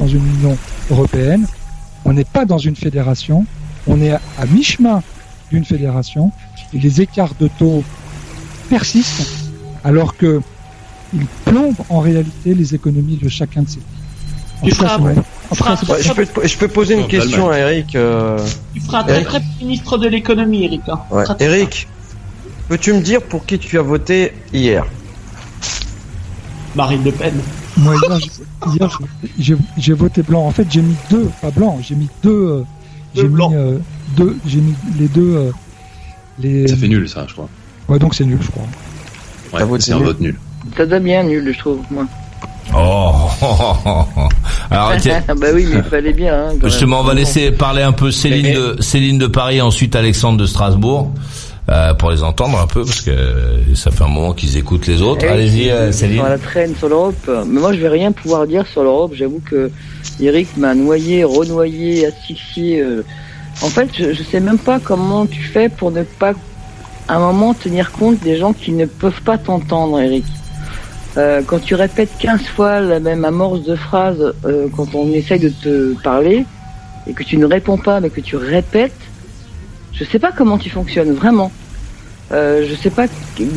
Union 0.00 0.56
européenne, 0.90 1.46
on 2.04 2.14
n'est 2.14 2.24
pas 2.24 2.46
dans 2.46 2.58
une 2.58 2.76
fédération, 2.76 3.44
on 3.86 4.00
est 4.00 4.12
à 4.12 4.46
mi-chemin 4.48 5.02
d'une 5.50 5.64
fédération 5.64 6.32
et 6.72 6.78
les 6.78 7.02
écarts 7.02 7.34
de 7.38 7.48
taux 7.58 7.84
persistent 8.70 9.26
alors 9.84 10.16
que 10.16 10.40
ils 11.12 11.26
plombent 11.44 11.84
en 11.88 12.00
réalité 12.00 12.54
les 12.54 12.74
économies 12.74 13.16
de 13.16 13.28
chacun 13.28 13.62
de 13.62 13.68
ces 13.68 13.80
pays. 13.80 13.84
Tu 14.62 14.70
cas, 14.76 14.98
feras- 14.98 15.14
tu 15.14 15.62
cas, 15.62 15.94
Ouais, 15.94 16.02
je, 16.02 16.12
peux, 16.12 16.46
je 16.46 16.56
peux 16.58 16.68
poser 16.68 16.94
une 16.94 17.08
question 17.08 17.48
à 17.50 17.58
Eric. 17.58 17.96
euh, 17.96 18.38
Tu 18.74 18.80
feras 18.80 19.00
un 19.00 19.04
très 19.04 19.12
Eric. 19.14 19.26
très 19.28 19.42
ministre 19.60 19.98
de 19.98 20.06
l'économie, 20.08 20.64
Eric. 20.64 20.82
hein. 20.88 21.00
ouais. 21.10 21.24
Très, 21.24 21.34
très 21.34 21.44
Eric, 21.46 21.88
peux-tu 22.68 22.92
me 22.92 23.00
dire 23.00 23.22
pour 23.22 23.44
qui 23.46 23.58
tu 23.58 23.78
as 23.78 23.82
voté 23.82 24.32
hier? 24.52 24.84
Marine 26.76 27.02
Le 27.04 27.12
Pen. 27.12 27.34
Moi, 27.76 27.96
hier, 27.96 28.18
j'ai- 28.20 28.70
hier, 28.76 28.98
j'ai 29.38 29.56
j'ai 29.78 29.92
voté 29.94 30.22
blanc. 30.22 30.44
En 30.46 30.50
fait, 30.50 30.66
j'ai 30.70 30.82
mis 30.82 30.94
deux, 31.08 31.28
pas 31.40 31.50
blanc, 31.50 31.78
j'ai 31.82 31.94
mis 31.94 32.08
deux. 32.22 32.30
euh, 32.30 32.64
j'ai 33.14 33.28
mis 33.28 33.54
euh, 33.54 33.78
deux, 34.16 34.36
j'ai 34.46 34.60
mis 34.60 34.74
les 34.98 35.08
deux. 35.08 35.34
euh, 35.36 35.50
les... 36.38 36.68
Ça 36.68 36.76
fait 36.76 36.88
nul, 36.88 37.08
ça, 37.08 37.24
je 37.26 37.32
crois. 37.32 37.48
Ouais, 37.88 37.98
donc 37.98 38.14
c'est 38.14 38.24
nul, 38.24 38.38
je 38.40 38.50
crois. 38.50 38.66
Ouais, 39.52 39.80
c'est 39.80 39.92
un 39.92 39.98
vote 39.98 40.20
nul. 40.20 40.38
Ça 40.76 40.86
donne 40.86 41.02
bien 41.04 41.22
nul, 41.22 41.52
je 41.54 41.58
trouve, 41.58 41.80
moi. 41.90 42.04
Oh. 42.76 43.12
Alors 44.70 44.92
tiens, 45.00 45.22
bah 45.28 45.48
oui, 45.54 45.66
mais 45.68 45.76
il 45.78 45.82
fallait 45.82 46.12
bien. 46.12 46.34
Hein, 46.50 46.52
justement, 46.64 47.00
on 47.00 47.04
va 47.04 47.14
laisser 47.14 47.50
parler 47.50 47.82
un 47.82 47.92
peu 47.92 48.10
Céline 48.10 48.54
de 48.54 48.76
Céline 48.80 49.18
de 49.18 49.26
Paris, 49.26 49.60
ensuite 49.60 49.96
Alexandre 49.96 50.38
de 50.38 50.46
Strasbourg. 50.46 51.10
euh, 51.68 51.94
pour 51.94 52.10
les 52.10 52.22
entendre 52.22 52.58
un 52.60 52.66
peu 52.66 52.84
parce 52.84 53.00
que 53.00 53.10
euh, 53.10 53.74
ça 53.74 53.90
fait 53.90 54.04
un 54.04 54.08
moment 54.08 54.32
qu'ils 54.32 54.56
écoutent 54.56 54.86
les 54.86 55.02
autres. 55.02 55.22
Eh 55.24 55.26
oui, 55.26 55.32
Allez-y, 55.32 55.70
euh, 55.70 55.88
ils 55.88 55.94
Céline. 55.94 56.18
sont 56.18 56.24
à 56.24 56.28
la 56.30 56.38
traîne 56.38 56.74
sur 56.76 56.88
l'Europe. 56.88 57.30
Mais 57.46 57.60
moi, 57.60 57.72
je 57.72 57.78
vais 57.78 57.88
rien 57.88 58.12
pouvoir 58.12 58.46
dire 58.46 58.64
sur 58.66 58.82
l'Europe. 58.82 59.12
J'avoue 59.14 59.40
que 59.44 59.70
Eric 60.20 60.56
m'a 60.56 60.74
noyé, 60.74 61.24
renoyé, 61.24 62.06
asphyxié. 62.06 62.80
euh. 62.80 63.04
En 63.62 63.68
fait, 63.68 63.88
je, 63.98 64.12
je 64.14 64.22
sais 64.22 64.40
même 64.40 64.58
pas 64.58 64.78
comment 64.78 65.26
tu 65.26 65.42
fais 65.42 65.68
pour 65.68 65.90
ne 65.90 66.02
pas, 66.02 66.32
à 67.08 67.16
un 67.16 67.18
moment, 67.18 67.52
tenir 67.54 67.90
compte 67.92 68.20
des 68.20 68.36
gens 68.38 68.52
qui 68.52 68.72
ne 68.72 68.86
peuvent 68.86 69.22
pas 69.22 69.38
t'entendre, 69.38 70.00
Eric. 70.00 70.24
Euh, 71.16 71.42
quand 71.44 71.58
tu 71.58 71.74
répètes 71.74 72.10
15 72.18 72.42
fois 72.42 72.80
la 72.80 73.00
même 73.00 73.24
amorce 73.24 73.64
de 73.64 73.74
phrase 73.74 74.32
euh, 74.44 74.68
quand 74.76 74.94
on 74.94 75.12
essaye 75.12 75.40
de 75.40 75.48
te 75.48 76.00
parler 76.02 76.46
et 77.08 77.14
que 77.14 77.24
tu 77.24 77.36
ne 77.36 77.46
réponds 77.46 77.78
pas 77.78 78.00
mais 78.00 78.10
que 78.10 78.20
tu 78.20 78.36
répètes, 78.36 78.92
je 79.92 80.04
sais 80.04 80.20
pas 80.20 80.30
comment 80.30 80.56
tu 80.56 80.70
fonctionnes 80.70 81.12
vraiment. 81.12 81.50
Euh, 82.32 82.64
je 82.68 82.74
sais 82.76 82.90
pas 82.90 83.06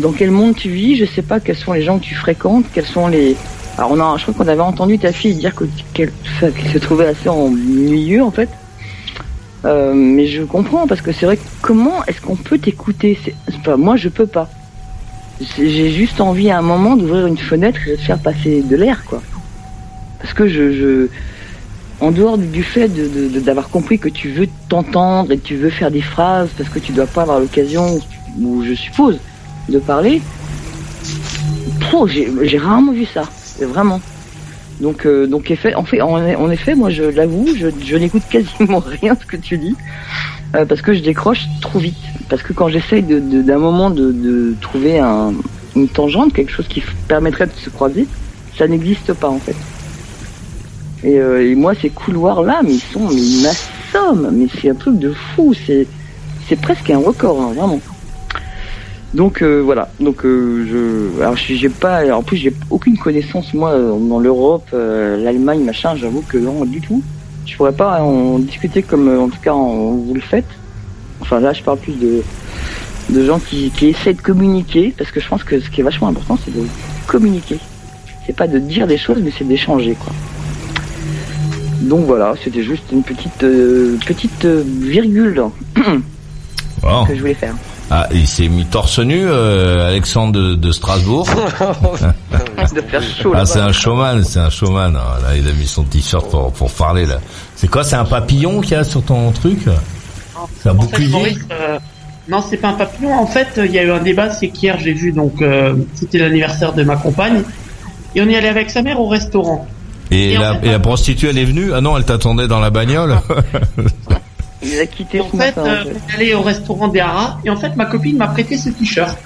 dans 0.02 0.12
quel 0.12 0.32
monde 0.32 0.56
tu 0.56 0.70
vis, 0.70 0.96
je 0.96 1.06
sais 1.06 1.22
pas 1.22 1.39
quels 1.39 1.56
sont 1.56 1.74
les 1.74 1.84
gens 1.84 2.00
que 2.00 2.06
tu 2.06 2.16
fréquentes, 2.16 2.66
quels 2.74 2.88
sont 2.88 3.08
les. 3.08 3.38
Alors 3.78 3.92
on 3.92 4.00
a, 4.00 4.18
je 4.18 4.24
crois 4.24 4.34
qu'on 4.34 4.48
avait 4.52 4.62
entendu 4.62 4.98
ta 4.98 5.12
fille 5.12 5.36
dire 5.36 5.54
que- 5.54 5.66
qu'elle 5.94 6.12
enfin, 6.26 6.50
se 6.72 6.78
trouvait 6.80 7.06
assez 7.08 7.30
en 7.30 7.50
milieu 7.50 8.24
en 8.24 8.32
fait. 8.32 8.50
Euh, 9.66 9.94
mais 9.94 10.26
je 10.26 10.42
comprends 10.44 10.88
parce 10.88 11.02
que 11.02 11.12
c'est 11.12 11.26
vrai 11.28 11.38
comment 11.62 12.04
est-ce 12.06 12.20
qu'on 12.20 12.36
peut 12.36 12.58
t'écouter? 12.58 13.18
Pas 13.63 13.78
moi 13.78 13.96
je 13.96 14.10
peux 14.10 14.28
pas. 14.28 14.50
J'ai 15.41 15.91
juste 15.91 16.22
envie 16.22 16.50
à 16.50 16.60
un 16.60 16.62
moment 16.62 16.96
d'ouvrir 16.96 17.28
une 17.28 17.38
fenêtre 17.38 17.80
et 17.88 17.98
de 17.98 18.02
faire 18.02 18.19
passer 18.19 18.62
de 18.62 18.76
l'air 18.76 19.04
quoi. 19.06 19.22
Parce 20.19 20.34
que 20.34 20.48
je, 20.48 21.08
en 22.00 22.12
dehors 22.12 22.38
du, 22.38 22.63
fait 22.63 22.89
d'avoir 23.43 23.69
compris 23.69 24.00
que 24.00 24.10
tu 24.10 24.30
veux 24.30 24.48
t'entendre 24.69 25.32
et 25.32 25.38
que 25.38 25.46
tu 25.46 25.56
veux 25.56 25.69
faire 25.69 25.91
des 25.91 26.02
phrases 26.02 26.50
parce 26.58 26.69
que 26.69 26.80
tu 26.80 26.91
dois 26.91 27.08
pas 27.08 27.24
avoir 27.24 27.39
l'occasion 27.39 28.00
ou 28.39 28.63
je 28.63 28.74
suppose 28.74 29.19
de 29.69 29.80
parler. 29.80 30.22
J'ai 32.41 32.58
rarement 32.58 32.91
vu 32.91 33.06
ça, 33.06 33.24
vraiment. 33.62 34.02
Donc, 34.82 35.06
euh, 35.06 35.28
donc 35.28 35.52
en 35.52 35.84
fait, 35.84 36.02
en, 36.02 36.50
effet, 36.50 36.74
moi, 36.74 36.89
je 36.89 37.04
l'avoue, 37.04 37.48
je 37.56 37.96
n'écoute 37.96 38.24
quasiment 38.30 38.80
rien 39.02 39.13
de 39.13 39.19
ce 39.19 39.26
que 39.26 39.38
tu 39.38 39.58
dis 39.58 39.76
euh, 40.56 40.66
parce 40.66 40.82
que 40.82 40.94
je 40.94 41.02
décroche 41.02 41.48
trop 41.62 41.80
vite. 41.80 41.96
Parce 42.30 42.44
que 42.44 42.54
quand 42.54 42.70
j'essaye 42.70 43.04
de- 43.04 43.20
de- 43.20 43.42
d'un 43.42 43.58
moment 43.58 43.89
de, 43.89 44.56
trouver 44.62 45.00
un, 45.00 45.34
une 45.76 45.89
tangente, 45.89 46.34
quelque 46.34 46.52
chose 46.52 46.68
qui 46.68 46.84
permettrait 47.08 47.48
de 47.48 47.54
se 47.54 47.70
croiser, 47.70 48.08
ça 48.58 48.68
n'existe 48.68 49.13
pas 49.13 49.30
en 49.30 49.39
fait. 49.39 49.58
Et, 51.04 51.20
euh, 51.20 51.46
et 51.50 51.56
moi, 51.56 51.74
ces 51.76 51.89
couloirs-là, 51.89 52.62
mais 52.63 52.76
ils 52.76 52.80
sont, 52.80 53.08
mais 53.10 53.16
ils 53.22 53.42
m'assomment, 53.42 54.32
mais 54.32 54.48
c'est 54.62 54.70
un 54.70 54.76
truc 54.76 54.98
de 55.00 55.12
fou, 55.12 55.54
c'est, 55.54 55.89
presque 56.62 56.89
un 56.89 57.00
record, 57.00 57.42
hein, 57.42 57.54
vraiment. 57.54 57.82
Donc 59.13 59.44
euh, 59.44 59.62
voilà, 59.62 59.94
donc 60.00 60.22
je, 60.24 61.10
j'ai 61.50 61.70
pas, 61.70 62.16
en 62.16 62.24
plus 62.24 62.38
j'ai 62.38 62.58
aucune 62.72 62.98
connaissance 62.98 63.54
moi 63.54 63.78
dans 63.78 64.20
l'Europe, 64.20 64.70
l'Allemagne, 64.72 65.63
machin. 65.63 65.96
J'avoue 65.96 66.24
que 66.24 66.38
non 66.38 66.66
du 66.66 66.82
tout. 66.82 67.04
Je 67.46 67.56
pourrais 67.58 67.74
pas 67.74 68.02
en 68.02 68.40
discuter 68.40 68.82
comme 68.84 69.08
euh, 69.10 69.20
en 69.20 69.30
tout 69.30 69.40
cas 69.42 69.54
en- 69.54 69.92
vous 69.94 70.14
le 70.14 70.22
faites. 70.22 70.48
Enfin 71.22 71.40
là, 71.40 71.54
je 71.54 71.62
parle 71.64 71.78
plus 71.80 71.94
de 72.00 72.24
de 73.10 73.26
gens 73.26 73.38
qui, 73.40 73.70
qui 73.72 73.88
essaient 73.88 74.14
de 74.14 74.22
communiquer, 74.22 74.94
parce 74.98 75.12
que 75.12 75.20
je 75.20 75.28
pense 75.28 75.44
que 75.44 75.60
ce 75.60 75.70
qui 75.70 75.82
est 75.82 75.84
vachement 75.84 76.08
important, 76.08 76.38
c'est 76.44 76.54
de 76.56 76.66
communiquer. 77.06 77.60
C'est 78.26 78.36
pas 78.36 78.48
de 78.48 78.60
dire 78.60 78.88
des 78.88 78.98
choses, 78.98 79.18
mais 79.22 79.32
c'est 79.38 79.44
d'échanger 79.48 79.96
quoi. 79.96 80.14
Donc 81.82 82.06
voilà, 82.06 82.34
c'était 82.42 82.64
juste 82.64 82.86
une 82.94 83.04
petite 83.04 83.44
euh, 83.44 83.98
petite 84.06 84.46
euh, 84.46 84.64
virgule 84.66 85.44
que 87.08 87.14
je 87.14 87.20
voulais 87.20 87.34
faire. 87.34 87.56
Ah, 87.96 88.08
il 88.12 88.26
s'est 88.28 88.48
mis 88.48 88.66
torse 88.66 88.98
nu, 88.98 89.24
euh, 89.28 89.88
Alexandre 89.88 90.32
de, 90.34 90.56
de 90.56 90.72
Strasbourg. 90.72 91.28
de 92.76 92.82
faire 92.82 93.04
chaud 93.04 93.34
Ah, 93.36 93.46
c'est 93.46 93.60
un 93.60 93.72
showman, 93.72 94.24
c'est 94.24 94.40
un 94.40 94.50
showman. 94.50 94.96
Ah, 94.98 95.20
Là, 95.22 95.36
il 95.38 95.48
a 95.48 95.52
mis 95.52 95.68
son 95.68 95.84
t-shirt 95.84 96.28
pour, 96.32 96.52
pour 96.54 96.72
parler 96.72 97.06
là. 97.06 97.20
C'est 97.56 97.68
quoi 97.68 97.84
C'est 97.84 97.96
un 97.96 98.06
papillon 98.06 98.62
qu'il 98.62 98.72
y 98.72 98.76
a 98.76 98.84
sur 98.84 99.04
ton 99.04 99.32
truc? 99.32 99.60
C'est 100.60 100.70
un 100.70 100.74
bouclier? 100.74 101.38
Euh, 101.52 101.78
non, 102.28 102.44
c'est 102.50 102.58
pas 102.58 102.70
un 102.70 102.74
papillon. 102.74 103.14
En 103.14 103.28
fait, 103.28 103.50
il 103.64 103.72
y 103.72 103.78
a 103.78 103.84
eu 103.84 103.92
un 103.92 104.00
débat, 104.02 104.32
c'est 104.32 104.48
qu'hier 104.50 104.80
j'ai 104.80 104.94
vu, 104.94 105.12
donc 105.12 105.40
euh, 105.44 105.76
c'était 105.94 106.18
l'anniversaire 106.18 106.74
de 106.74 106.84
ma 106.84 106.96
compagne, 106.96 107.44
et 108.16 108.22
on 108.24 108.26
y 108.28 108.36
allait 108.36 108.50
avec 108.50 108.72
sa 108.72 108.82
mère 108.82 109.00
au 109.00 109.08
restaurant. 109.08 109.68
et, 110.10 110.32
et 110.34 110.38
en 110.40 110.42
la, 110.42 110.54
fait- 110.56 110.68
et 110.68 110.72
la 110.72 110.80
prostituée, 110.80 111.30
elle 111.30 111.38
est 111.38 111.46
venue? 111.46 111.74
Ah 111.76 111.82
non, 111.82 111.96
elle 111.96 112.06
t'attendait 112.06 112.48
dans 112.48 112.60
la 112.60 112.72
bagnole 112.72 113.18
Il 114.63 114.80
a 114.80 114.86
quitté 114.86 115.21
en 115.21 115.26
ce 115.30 115.38
fait, 115.38 115.56
matin. 115.56 115.63
euh, 115.65 115.93
allé 116.15 116.34
au 116.34 116.41
restaurant 116.41 116.88
des 116.88 116.99
Haras, 116.99 117.38
et 117.43 117.49
en 117.49 117.58
fait, 117.58 117.76
ma 117.76 117.86
copine 117.86 118.17
m'a 118.17 118.28
prêté 118.28 118.58
ce 118.58 118.69
t-shirt. 118.69 119.17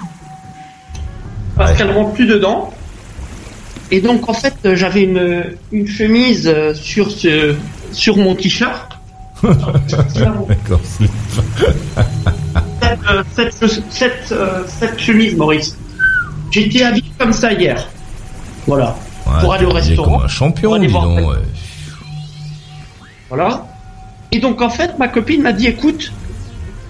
Parce 1.56 1.72
Ouais. 1.72 1.78
qu'elle 1.78 1.92
rentre 1.92 2.14
plus 2.14 2.26
dedans. 2.28 2.72
Et 3.90 4.02
donc 4.02 4.28
en 4.30 4.34
fait, 4.34 4.56
j'avais 4.76 5.04
une, 5.04 5.46
une 5.72 5.88
chemise 5.88 6.48
euh, 6.48 6.74
sur 6.74 7.10
ce 7.10 7.56
sur 7.94 8.18
mon 8.18 8.36
t-shirt. 8.36 8.98
D'accord. 9.44 10.82
Cette, 12.82 13.00
euh, 13.10 13.24
cette, 13.36 13.54
cette, 13.90 14.32
euh, 14.32 14.64
cette 14.68 15.00
chemise, 15.00 15.36
Maurice. 15.36 15.78
J'étais 16.52 16.84
habillé 16.84 17.12
comme 17.18 17.34
ça 17.34 17.54
hier. 17.54 17.88
Voilà. 18.66 18.96
Ouais, 19.26 19.34
Pour 19.42 19.54
aller 19.54 19.66
au 19.66 19.72
restaurant. 19.72 20.16
Comme 20.18 20.26
un 20.26 20.28
champion, 20.28 20.70
Pour 20.70 20.76
aller 20.76 20.88
dis 20.88 20.92
voir 20.94 21.06
donc. 21.06 21.20
ouais. 21.30 21.36
Voilà. 23.30 23.66
Et 24.32 24.40
donc 24.40 24.62
en 24.62 24.70
fait, 24.70 24.98
ma 25.00 25.08
copine 25.08 25.42
m'a 25.42 25.54
dit, 25.54 25.68
écoute, 25.68 26.12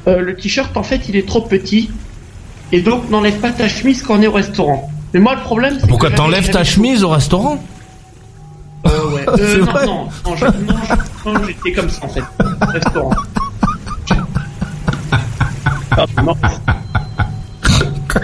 euh, 0.08 0.20
le 0.22 0.36
t-shirt 0.36 0.76
en 0.78 0.84
fait, 0.84 1.08
il 1.10 1.16
est 1.16 1.28
trop 1.28 1.42
petit. 1.42 1.92
Et 2.72 2.82
donc 2.82 3.10
n'enlève 3.10 3.40
pas 3.40 3.52
ta 3.52 3.68
chemise 3.70 4.02
quand 4.04 4.16
on 4.18 4.22
est 4.22 4.28
au 4.28 4.32
restaurant. 4.34 4.90
Mais 5.14 5.20
moi 5.20 5.36
le 5.36 5.42
problème, 5.42 5.78
c'est 5.80 5.88
Pourquoi 5.88 6.12
t'enlèves 6.12 6.50
ta 6.50 6.64
chemise 6.64 7.04
au 7.04 7.10
restaurant? 7.10 7.64
Euh, 8.86 8.90
ouais. 9.12 9.26
Euh, 9.40 9.66
non, 9.66 9.86
non, 9.86 10.10
non, 10.26 10.36
je- 10.36 11.48
j'étais 11.48 11.72
comme 11.74 11.90
ça 11.90 12.06
en 12.06 12.10
fait. 12.10 12.22
au 12.22 12.66
Restaurant. 12.72 13.12
Non. 16.24 16.36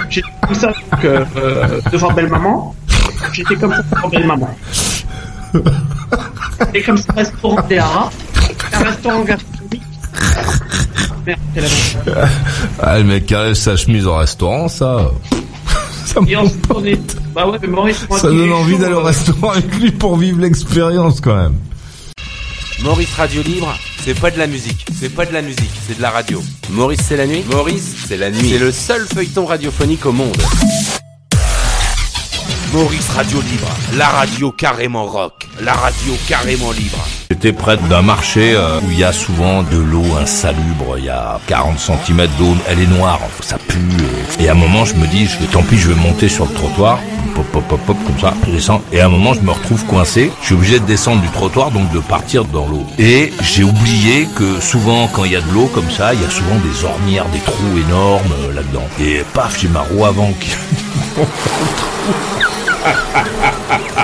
J'étais 0.10 0.28
comme 0.46 0.56
ça 0.56 0.68
donc, 0.68 1.06
euh, 1.06 1.26
devant 1.92 2.12
belle 2.14 2.30
maman. 2.30 2.76
J'étais 3.34 3.56
comme 3.56 3.72
ça 3.74 3.82
devant 3.96 4.10
belle 4.10 4.28
maman. 4.28 4.50
Et 6.74 6.82
comme 6.82 6.98
ça, 6.98 7.14
restaurant 7.14 7.62
Déara, 7.68 8.10
un 8.74 8.84
restaurant 8.84 9.22
gastronomique. 9.24 9.82
Merde, 11.26 11.40
c'est. 11.56 11.98
Ah, 12.82 12.98
le 12.98 13.04
mec 13.06 13.26
qui 13.26 13.36
enlève 13.36 13.54
sa 13.54 13.76
chemise 13.78 14.06
au 14.06 14.16
restaurant, 14.16 14.68
ça. 14.68 15.12
Ça, 16.06 16.20
me- 16.22 16.30
Et. 16.30 17.00
Bah 17.34 17.48
ouais, 17.48 17.58
mais 17.62 17.68
Maurice, 17.68 18.06
ça 18.12 18.28
donne 18.28 18.50
est 18.50 18.54
envie 18.54 18.74
chaud, 18.74 18.78
d'aller 18.82 18.94
au 18.94 19.00
euh, 19.00 19.04
restaurant 19.04 19.50
avec 19.52 19.74
lui 19.80 19.90
pour 19.92 20.18
vivre 20.18 20.40
l'expérience 20.40 21.20
quand 21.22 21.36
même. 21.36 21.56
Maurice 22.84 23.12
Radio 23.16 23.42
Libre, 23.42 23.74
c'est 24.04 24.20
pas 24.20 24.30
de 24.30 24.38
la 24.38 24.46
musique, 24.46 24.86
c'est 25.00 25.10
pas 25.10 25.26
de 25.26 25.34
la 25.34 25.42
musique, 25.42 25.72
c'est 25.88 25.98
de 25.98 26.02
la 26.04 26.12
radio. 26.12 26.44
Maurice 26.70 27.00
c'est 27.08 27.18
la 27.18 27.26
nuit? 27.26 27.44
Maurice 27.50 27.96
c'est 28.08 28.18
la 28.18 28.30
nuit. 28.30 28.50
C'est 28.52 28.60
le 28.60 28.72
seul 28.72 29.08
feuilleton 29.12 29.46
radiophonique 29.48 30.06
au 30.06 30.12
monde. 30.12 30.36
Maurice 32.74 33.10
Radio 33.10 33.40
Libre, 33.42 33.70
la 33.98 34.10
radio 34.10 34.52
carrément 34.52 35.06
rock, 35.06 35.48
la 35.62 35.74
radio 35.74 36.14
carrément 36.28 36.72
libre. 36.74 37.00
J'étais 37.34 37.52
près 37.52 37.78
d'un 37.78 38.04
marché 38.04 38.54
euh, 38.54 38.80
où 38.86 38.92
il 38.92 39.00
y 39.00 39.04
a 39.04 39.12
souvent 39.12 39.64
de 39.64 39.78
l'eau 39.78 40.06
insalubre, 40.22 41.00
il 41.00 41.06
y 41.06 41.10
a 41.10 41.40
40 41.48 41.80
cm 41.80 42.28
d'eau, 42.38 42.56
elle 42.70 42.80
est 42.80 42.86
noire, 42.86 43.20
ça 43.42 43.58
pue. 43.58 43.80
Et 44.40 44.50
à 44.50 44.52
un 44.52 44.56
moment, 44.56 44.86
je 44.86 44.94
me 44.94 45.08
dis, 45.08 45.28
tant 45.52 45.64
pis, 45.64 45.80
je 45.80 45.90
vais 45.90 46.00
monter 46.00 46.30
sur 46.30 46.46
le 46.46 46.54
trottoir, 46.54 47.00
pop, 47.34 47.44
pop, 47.52 47.64
pop, 47.68 47.80
pop, 47.88 47.98
comme 48.06 48.20
ça, 48.20 48.36
je. 48.48 48.84
Et 48.92 49.00
à 49.02 49.08
un 49.08 49.10
moment, 49.10 49.34
je 49.34 49.40
me 49.40 49.50
retrouve 49.50 49.84
coincé, 49.86 50.32
je 50.42 50.46
suis 50.46 50.54
obligé 50.54 50.80
de 50.80 50.86
descendre 50.86 51.24
du 51.24 51.30
trottoir, 51.30 51.72
donc 51.72 51.92
de 51.92 51.98
partir 52.02 52.46
dans 52.46 52.68
l'eau. 52.68 52.86
Et 53.00 53.34
j'ai 53.42 53.64
oublié 53.64 54.28
que 54.36 54.62
souvent, 54.62 55.08
quand 55.08 55.24
il 55.24 55.32
y 55.32 55.36
a 55.36 55.42
de 55.42 55.52
l'eau 55.52 55.66
comme 55.74 55.90
ça, 55.90 56.14
il 56.14 56.22
y 56.22 56.26
a 56.26 56.30
souvent 56.30 56.58
des 56.58 56.86
ornières, 56.86 57.26
des 57.30 57.40
trous 57.40 57.80
énormes 57.88 58.32
euh, 58.44 58.54
là-dedans. 58.54 58.86
Et 59.02 59.24
paf, 59.34 59.60
j'ai 59.60 59.70
ma 59.70 59.82
roue 59.82 60.06
avant 60.06 60.32
qui... 60.34 60.52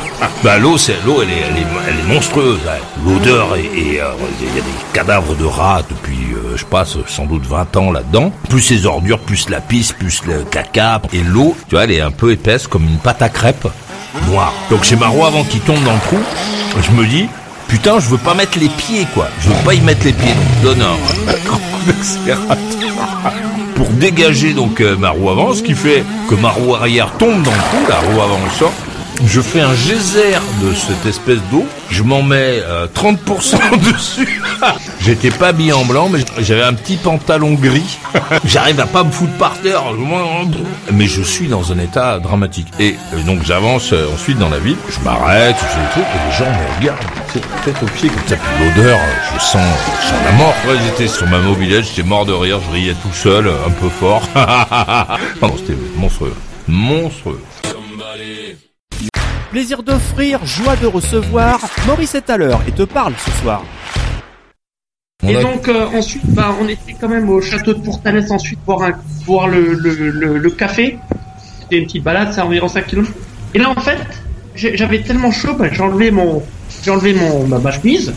Bah 0.44 0.58
l'eau, 0.58 0.78
c'est 0.78 0.96
l'eau, 1.06 1.22
elle 1.22 1.30
est, 1.30 1.34
elle 1.34 1.58
est, 1.58 1.68
elle 1.90 2.00
est 2.00 2.14
monstrueuse. 2.14 2.60
hein. 2.68 2.78
L'odeur 3.06 3.56
et 3.56 3.70
il 3.74 3.94
y 3.94 4.00
a 4.00 4.12
des 4.56 4.62
cadavres 4.94 5.36
de 5.36 5.46
rats 5.46 5.82
depuis, 5.90 6.34
euh, 6.34 6.56
je 6.58 6.66
passe 6.66 6.98
sans 7.08 7.26
doute 7.26 7.46
20 7.46 7.76
ans 7.78 7.92
là-dedans. 7.92 8.32
Plus 8.50 8.70
les 8.72 8.86
ordures, 8.86 9.20
plus 9.20 9.50
la 9.50 9.62
pisse, 9.62 9.92
plus 9.94 10.22
le 10.26 10.44
caca 10.44 11.02
et 11.14 11.22
l'eau. 11.22 11.56
Tu 11.68 11.76
vois, 11.76 11.84
elle 11.86 11.92
est 11.92 12.02
un 12.02 12.12
peu 12.12 12.32
épaisse 12.32 12.68
comme 12.68 12.84
une 12.84 12.98
pâte 12.98 13.22
à 13.22 13.30
crêpes 13.30 13.68
noire. 14.28 14.54
Donc 14.70 14.84
j'ai 14.84 14.96
ma 14.96 15.08
roue 15.08 15.26
avant 15.26 15.44
qui 15.44 15.60
tombe 15.60 15.84
dans 15.84 15.94
le 15.94 16.00
trou. 16.00 16.18
Je 16.82 16.92
me 16.92 17.06
dis. 17.06 17.28
Putain, 17.68 18.00
je 18.00 18.10
veux 18.10 18.18
pas 18.18 18.34
mettre 18.34 18.58
les 18.58 18.68
pieds, 18.68 19.06
quoi. 19.14 19.28
Je 19.42 19.50
veux 19.50 19.64
pas 19.64 19.76
y 19.76 19.82
mettre 19.82 20.04
les 20.04 20.14
pieds. 20.14 20.34
Donc, 20.64 20.76
donne 20.76 20.82
un 20.82 20.96
pour 23.76 23.88
dégager 23.90 24.54
donc 24.54 24.82
euh, 24.82 24.98
ma 24.98 25.12
roue 25.12 25.30
avant, 25.30 25.54
ce 25.54 25.62
qui 25.64 25.74
fait 25.74 26.04
que 26.30 26.36
ma 26.36 26.50
roue 26.50 26.76
arrière 26.76 27.12
tombe 27.18 27.42
dans 27.44 27.52
le 27.52 27.58
trou, 27.58 27.78
la 27.88 27.96
roue 27.96 28.22
avant 28.22 28.40
sort. 28.58 28.74
Je 29.26 29.42
fais 29.42 29.60
un 29.60 29.76
geyser 29.76 30.38
de 30.62 30.74
cette 30.74 31.06
espèce 31.06 31.40
d'eau, 31.52 31.66
je 31.90 32.04
m'en 32.04 32.22
mets 32.22 32.62
euh, 32.64 32.88
30% 32.88 33.58
dessus. 33.94 34.42
J'étais 35.02 35.30
pas 35.30 35.48
habillé 35.48 35.74
en 35.74 35.84
blanc, 35.84 36.08
mais 36.10 36.20
j'avais 36.40 36.64
un 36.64 36.74
petit 36.74 36.96
pantalon 36.96 37.54
gris. 37.54 37.98
J'arrive 38.46 38.80
à 38.80 38.86
pas 38.86 39.04
me 39.04 39.12
foutre 39.12 39.34
par 39.34 39.60
terre, 39.60 39.84
mais 40.94 41.08
je 41.08 41.22
suis 41.22 41.48
dans 41.48 41.72
un 41.74 41.80
état 41.80 42.20
dramatique. 42.20 42.68
Et 42.80 42.96
euh, 43.14 43.22
donc 43.24 43.44
j'avance 43.44 43.92
euh, 43.92 44.08
ensuite 44.14 44.38
dans 44.38 44.50
la 44.50 44.60
ville, 44.60 44.78
je 44.90 45.04
m'arrête, 45.04 45.56
je 45.60 45.66
fais 45.66 45.82
des 45.82 45.90
trucs, 45.92 46.16
et 46.16 46.30
les 46.30 46.38
gens 46.38 46.52
me 46.52 46.80
regardent, 46.80 47.00
c'est 47.34 47.64
tête 47.66 47.84
aux 47.84 47.88
pieds 47.88 48.10
comme 48.10 48.28
ça. 48.28 48.36
L'odeur, 48.60 48.98
euh, 48.98 49.36
je 49.36 49.40
sens, 49.40 49.78
je 50.02 50.08
sens 50.08 50.18
la 50.26 50.32
mort. 50.32 50.54
J'étais 50.86 51.08
sur 51.08 51.28
ma 51.28 51.40
mobilette, 51.40 51.86
j'étais 51.86 52.08
mort 52.08 52.26
de 52.26 52.34
rire, 52.34 52.60
je 52.66 52.74
riais 52.74 52.96
tout 53.02 53.14
seul, 53.14 53.48
un 53.50 53.72
peu 53.72 53.90
fort. 53.90 54.24
non, 55.42 55.56
c'était 55.58 55.78
monstrueux. 55.98 56.36
Monstrueux. 56.68 57.42
Plaisir 59.52 59.82
d'offrir, 59.82 60.46
joie 60.46 60.76
de 60.76 60.86
recevoir. 60.86 61.60
Maurice 61.88 62.14
est 62.14 62.30
à 62.30 62.38
l'heure 62.38 62.62
et 62.68 62.72
te 62.72 62.84
parle 62.84 63.14
ce 63.18 63.32
soir. 63.42 63.64
Et 65.28 65.34
donc 65.34 65.68
euh, 65.68 65.88
ensuite, 65.88 66.26
bah, 66.28 66.56
on 66.62 66.68
était 66.68 66.96
quand 67.00 67.10
même 67.10 67.30
au 67.30 67.42
château 67.42 67.74
de 67.74 67.82
Pourtalès 67.82 68.30
ensuite 68.30 68.60
boire, 68.66 68.84
un, 68.84 68.92
boire 69.26 69.48
le, 69.48 69.74
le, 69.74 70.12
le, 70.12 70.38
le 70.38 70.50
café. 70.52 71.00
C'était 71.62 71.80
une 71.80 71.86
petite 71.86 72.04
balade, 72.04 72.32
c'est 72.32 72.42
environ 72.42 72.68
5 72.68 72.86
km. 72.86 73.12
Et 73.56 73.60
là 73.60 73.70
en 73.76 73.82
fait, 73.82 73.98
j'avais 74.54 75.02
tellement 75.02 75.32
chaud, 75.32 75.56
bah, 75.56 75.66
j'ai 75.72 75.82
enlevé 75.82 76.12
mon, 76.12 76.44
j'ai 76.84 76.92
enlevé 76.92 77.14
mon 77.14 77.48
ma, 77.48 77.58
ma 77.58 77.72
chemise. 77.72 78.14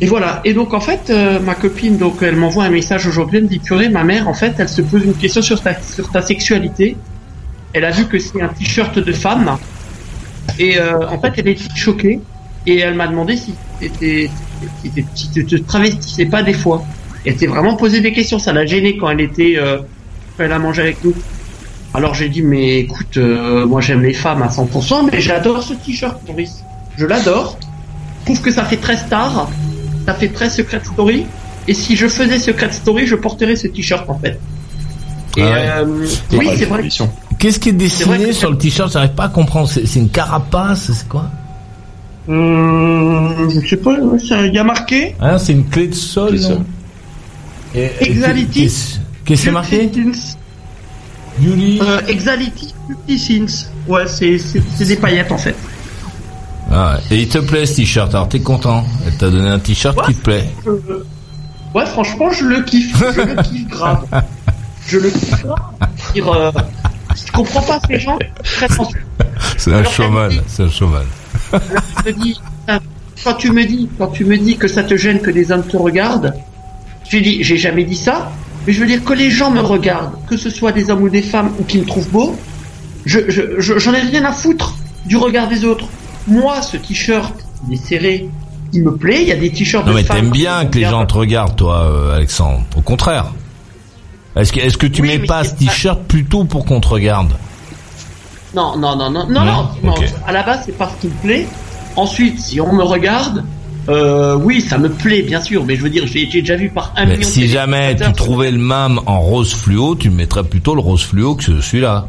Et 0.00 0.06
voilà. 0.06 0.40
Et 0.44 0.54
donc 0.54 0.72
en 0.72 0.80
fait, 0.80 1.10
euh, 1.10 1.40
ma 1.40 1.56
copine, 1.56 1.98
donc 1.98 2.22
elle 2.22 2.36
m'envoie 2.36 2.64
un 2.64 2.70
message 2.70 3.08
aujourd'hui, 3.08 3.38
elle 3.38 3.44
me 3.44 3.48
dit 3.48 3.58
purée, 3.58 3.88
ma 3.88 4.04
mère 4.04 4.28
en 4.28 4.34
fait, 4.34 4.54
elle 4.58 4.68
se 4.68 4.82
pose 4.82 5.04
une 5.04 5.14
question 5.14 5.42
sur 5.42 5.60
ta 5.60 5.74
sur 5.82 6.10
ta 6.10 6.22
sexualité. 6.22 6.96
Elle 7.74 7.84
a 7.84 7.90
vu 7.90 8.06
que 8.06 8.18
c'est 8.18 8.40
un 8.40 8.48
t-shirt 8.48 8.98
de 8.98 9.12
femme. 9.12 9.58
Et 10.58 10.78
euh, 10.78 11.06
en 11.08 11.20
fait, 11.20 11.32
elle 11.36 11.48
était 11.48 11.64
choquée. 11.74 12.20
Et 12.66 12.78
elle 12.78 12.94
m'a 12.94 13.06
demandé 13.08 13.36
si, 13.36 13.52
t'étais- 13.78 14.30
si, 15.14 15.30
tu 15.30 15.44
te 15.44 15.56
travestissais 15.56 16.24
pas 16.26 16.42
des 16.42 16.54
fois. 16.54 16.82
Et 17.26 17.30
elle 17.30 17.38
s'est 17.38 17.46
vraiment 17.46 17.76
posé 17.76 18.00
des 18.00 18.12
questions. 18.12 18.38
Ça 18.38 18.52
l'a 18.52 18.64
gênée 18.64 18.96
quand 18.96 19.10
elle 19.10 19.20
était, 19.20 19.54
euh, 19.58 19.78
quand 20.36 20.44
elle 20.44 20.52
a 20.52 20.58
mangé 20.58 20.80
avec 20.82 21.04
nous. 21.04 21.14
Alors 21.92 22.14
j'ai 22.14 22.28
dit, 22.28 22.42
mais 22.42 22.78
écoute, 22.80 23.16
euh, 23.18 23.66
moi 23.66 23.80
j'aime 23.80 24.02
les 24.02 24.14
femmes 24.14 24.42
à 24.42 24.48
100%, 24.48 25.10
mais 25.12 25.20
j'adore 25.20 25.62
ce 25.62 25.74
t-shirt, 25.74 26.16
Maurice. 26.26 26.62
Je 26.96 27.06
l'adore. 27.06 27.58
Je 28.20 28.24
trouve 28.32 28.40
que 28.40 28.50
ça 28.50 28.64
fait 28.64 28.78
très 28.78 28.96
star. 28.96 29.48
Ça 30.06 30.14
fait 30.14 30.28
très 30.28 30.48
Secret 30.50 30.80
Story. 30.84 31.26
Et 31.68 31.74
si 31.74 31.96
je 31.96 32.06
faisais 32.08 32.38
Secret 32.38 32.72
Story, 32.72 33.06
je 33.06 33.14
porterais 33.16 33.56
ce 33.56 33.66
t-shirt 33.68 34.08
en 34.08 34.18
fait. 34.18 34.38
Et 35.36 35.42
Ah 35.42 35.46
ouais. 35.50 35.68
euh, 35.68 36.06
oui, 36.32 36.48
c'est 36.56 36.64
vrai. 36.66 36.82
Qu'est-ce 37.44 37.60
qui 37.60 37.68
est 37.68 37.72
dessiné 37.72 38.32
sur 38.32 38.50
le 38.50 38.56
t-shirt? 38.56 38.90
J'arrive 38.90 39.10
pas 39.10 39.24
à 39.24 39.28
comprendre. 39.28 39.68
C'est 39.68 39.98
une 39.98 40.08
carapace, 40.08 40.90
c'est 40.90 41.06
quoi? 41.06 41.26
Euh, 42.26 43.50
je 43.50 43.68
sais 43.68 43.76
pas, 43.76 43.98
il 44.00 44.54
y 44.54 44.58
a 44.58 44.64
marqué 44.64 45.14
Hein, 45.20 45.36
c'est 45.36 45.52
une 45.52 45.68
clé 45.68 45.88
de 45.88 45.94
sol, 45.94 46.38
Exality. 47.74 48.62
Qu'est-ce 48.62 48.98
que 49.26 49.36
c'est 49.36 49.50
marqué? 49.50 49.92
Yuli. 51.38 51.80
Euh, 51.82 52.00
Exality 52.08 52.74
50 53.06 53.18
Sins. 53.18 53.68
Ouais, 53.88 54.06
c'est 54.06 54.86
des 54.86 54.96
paillettes 54.96 55.30
en 55.30 55.36
fait. 55.36 55.54
Ah, 56.70 56.94
ouais. 56.94 57.14
Et 57.18 57.22
il 57.24 57.28
te 57.28 57.36
plaît 57.36 57.66
ce 57.66 57.76
t-shirt, 57.76 58.14
alors 58.14 58.30
t'es 58.30 58.40
content? 58.40 58.86
Elle 59.06 59.18
t'a 59.18 59.28
donné 59.28 59.50
un 59.50 59.58
t-shirt 59.58 60.02
qui 60.06 60.14
te 60.14 60.22
plaît. 60.22 60.48
Euh, 60.66 61.04
ouais, 61.74 61.84
franchement, 61.84 62.30
je 62.30 62.46
le 62.46 62.62
kiffe. 62.62 62.96
Je 63.14 63.20
le 63.20 63.42
kiffe 63.42 63.68
grave. 63.68 64.06
Je 64.86 64.98
le 64.98 65.10
kiffe 65.10 65.44
grave. 65.44 66.54
Je 67.26 67.32
comprends 67.32 67.62
pas 67.62 67.80
ces 67.88 67.98
gens 67.98 68.18
très 68.42 68.68
sensibles. 68.74 69.04
C'est 69.56 69.72
un 69.72 69.84
chômal, 69.84 70.32
c'est 70.46 70.62
un 70.64 70.68
euh, 72.68 72.78
quand 73.24 73.34
tu 73.34 73.52
me 73.52 73.64
dis, 73.64 73.88
quand 73.98 74.08
tu 74.08 74.24
me 74.24 74.36
dis 74.36 74.56
que 74.56 74.68
ça 74.68 74.82
te 74.82 74.96
gêne 74.96 75.20
que 75.20 75.30
les 75.30 75.50
hommes 75.52 75.62
te 75.66 75.76
regardent, 75.76 76.34
j'ai 77.08 77.20
dit, 77.20 77.42
j'ai 77.44 77.56
jamais 77.56 77.84
dit 77.84 77.96
ça, 77.96 78.30
mais 78.66 78.72
je 78.72 78.80
veux 78.80 78.86
dire 78.86 79.04
que 79.04 79.12
les 79.12 79.30
gens 79.30 79.50
me 79.50 79.60
regardent, 79.60 80.14
que 80.28 80.36
ce 80.36 80.50
soit 80.50 80.72
des 80.72 80.90
hommes 80.90 81.02
ou 81.02 81.08
des 81.08 81.22
femmes 81.22 81.52
ou 81.58 81.64
qui 81.64 81.78
me 81.78 81.84
trouvent 81.84 82.08
beau, 82.10 82.36
je, 83.04 83.20
je, 83.28 83.42
je- 83.60 83.78
j'en 83.78 83.92
ai 83.94 84.00
rien 84.00 84.24
à 84.24 84.32
foutre 84.32 84.74
du 85.06 85.16
regard 85.16 85.48
des 85.48 85.64
autres. 85.64 85.86
Moi, 86.26 86.62
ce 86.62 86.76
t-shirt, 86.78 87.34
il 87.68 87.74
est 87.74 87.86
serré, 87.86 88.28
il 88.72 88.82
me 88.82 88.96
plaît. 88.96 89.22
Il 89.22 89.28
y 89.28 89.32
a 89.32 89.36
des 89.36 89.50
t-shirts 89.50 89.84
Non 89.86 89.92
de 89.92 89.96
mais 89.98 90.04
femmes 90.04 90.16
t'aimes 90.22 90.30
bien 90.30 90.64
que 90.66 90.78
les 90.78 90.84
gens 90.86 91.04
te 91.06 91.14
regardent, 91.14 91.54
toi, 91.56 91.82
euh, 91.84 92.16
Alexandre. 92.16 92.62
Au 92.76 92.80
contraire. 92.80 93.26
Est-ce 94.36 94.52
que, 94.52 94.60
est-ce 94.60 94.76
que 94.76 94.86
tu 94.86 95.02
Oui, 95.02 95.08
mets 95.08 95.18
pas 95.20 95.44
ce 95.44 95.54
t-shirt 95.54 96.02
plutôt 96.04 96.44
pour 96.44 96.64
qu'on 96.64 96.80
te 96.80 96.88
regarde 96.88 97.32
Non, 98.54 98.76
non, 98.76 98.96
non, 98.96 99.10
non, 99.10 99.26
non, 99.28 99.28
Non 99.28 99.44
non, 99.44 99.68
non. 99.82 99.92
Ok. 99.92 100.04
À 100.26 100.32
la 100.32 100.42
base, 100.42 100.62
c'est 100.66 100.76
parce 100.76 100.94
qu'il 100.96 101.10
me 101.10 101.14
plaît. 101.16 101.46
Ensuite, 101.96 102.40
si 102.40 102.60
on 102.60 102.72
me 102.72 102.82
regarde, 102.82 103.44
euh, 103.88 104.34
oui, 104.36 104.60
ça 104.60 104.78
me 104.78 104.88
plaît, 104.88 105.22
bien 105.22 105.40
sûr. 105.40 105.64
Mais 105.64 105.76
je 105.76 105.82
veux 105.82 105.90
dire, 105.90 106.06
j'ai 106.06 106.26
déjà 106.26 106.56
vu 106.56 106.68
par 106.68 106.92
un 106.96 107.06
Mais 107.06 107.16
million 107.16 107.28
si 107.28 107.46
jamais 107.48 107.94
tu 107.94 108.12
trouvais 108.12 108.50
le 108.50 108.58
même 108.58 108.98
en 109.06 109.20
rose 109.20 109.54
fluo, 109.54 109.94
tu 109.94 110.10
mettrais 110.10 110.42
plutôt 110.42 110.74
le 110.74 110.80
rose 110.80 111.04
fluo 111.04 111.36
que 111.36 111.60
celui-là. 111.60 112.06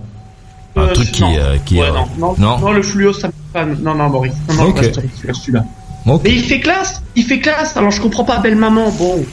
Euh, 0.77 0.89
un 0.89 0.93
truc 0.93 1.11
qui, 1.11 1.21
non. 1.21 1.35
euh, 1.37 1.57
qui 1.63 1.75
Ouais, 1.79 1.87
euh, 1.87 1.91
non, 1.93 2.07
non, 2.17 2.35
non 2.37 2.59
non, 2.59 2.71
le 2.73 2.81
fluo, 2.81 3.13
ça 3.13 3.27
me 3.27 3.33
pas. 3.53 3.65
Non, 3.65 3.95
non, 3.95 4.09
Boris. 4.09 4.33
Non, 4.49 4.55
non, 4.55 4.63
Ok. 4.69 4.79
reste 4.79 4.99
sur 5.15 5.35
celui-là. 5.35 5.63
Ok. 6.07 6.21
Mais 6.23 6.31
il 6.33 6.43
fait 6.43 6.59
classe, 6.59 7.01
il 7.15 7.23
fait 7.23 7.39
classe. 7.39 7.77
Alors 7.77 7.91
je 7.91 8.01
comprends 8.01 8.25
pas, 8.25 8.39
belle 8.39 8.55
maman. 8.57 8.89
Bon, 8.91 9.23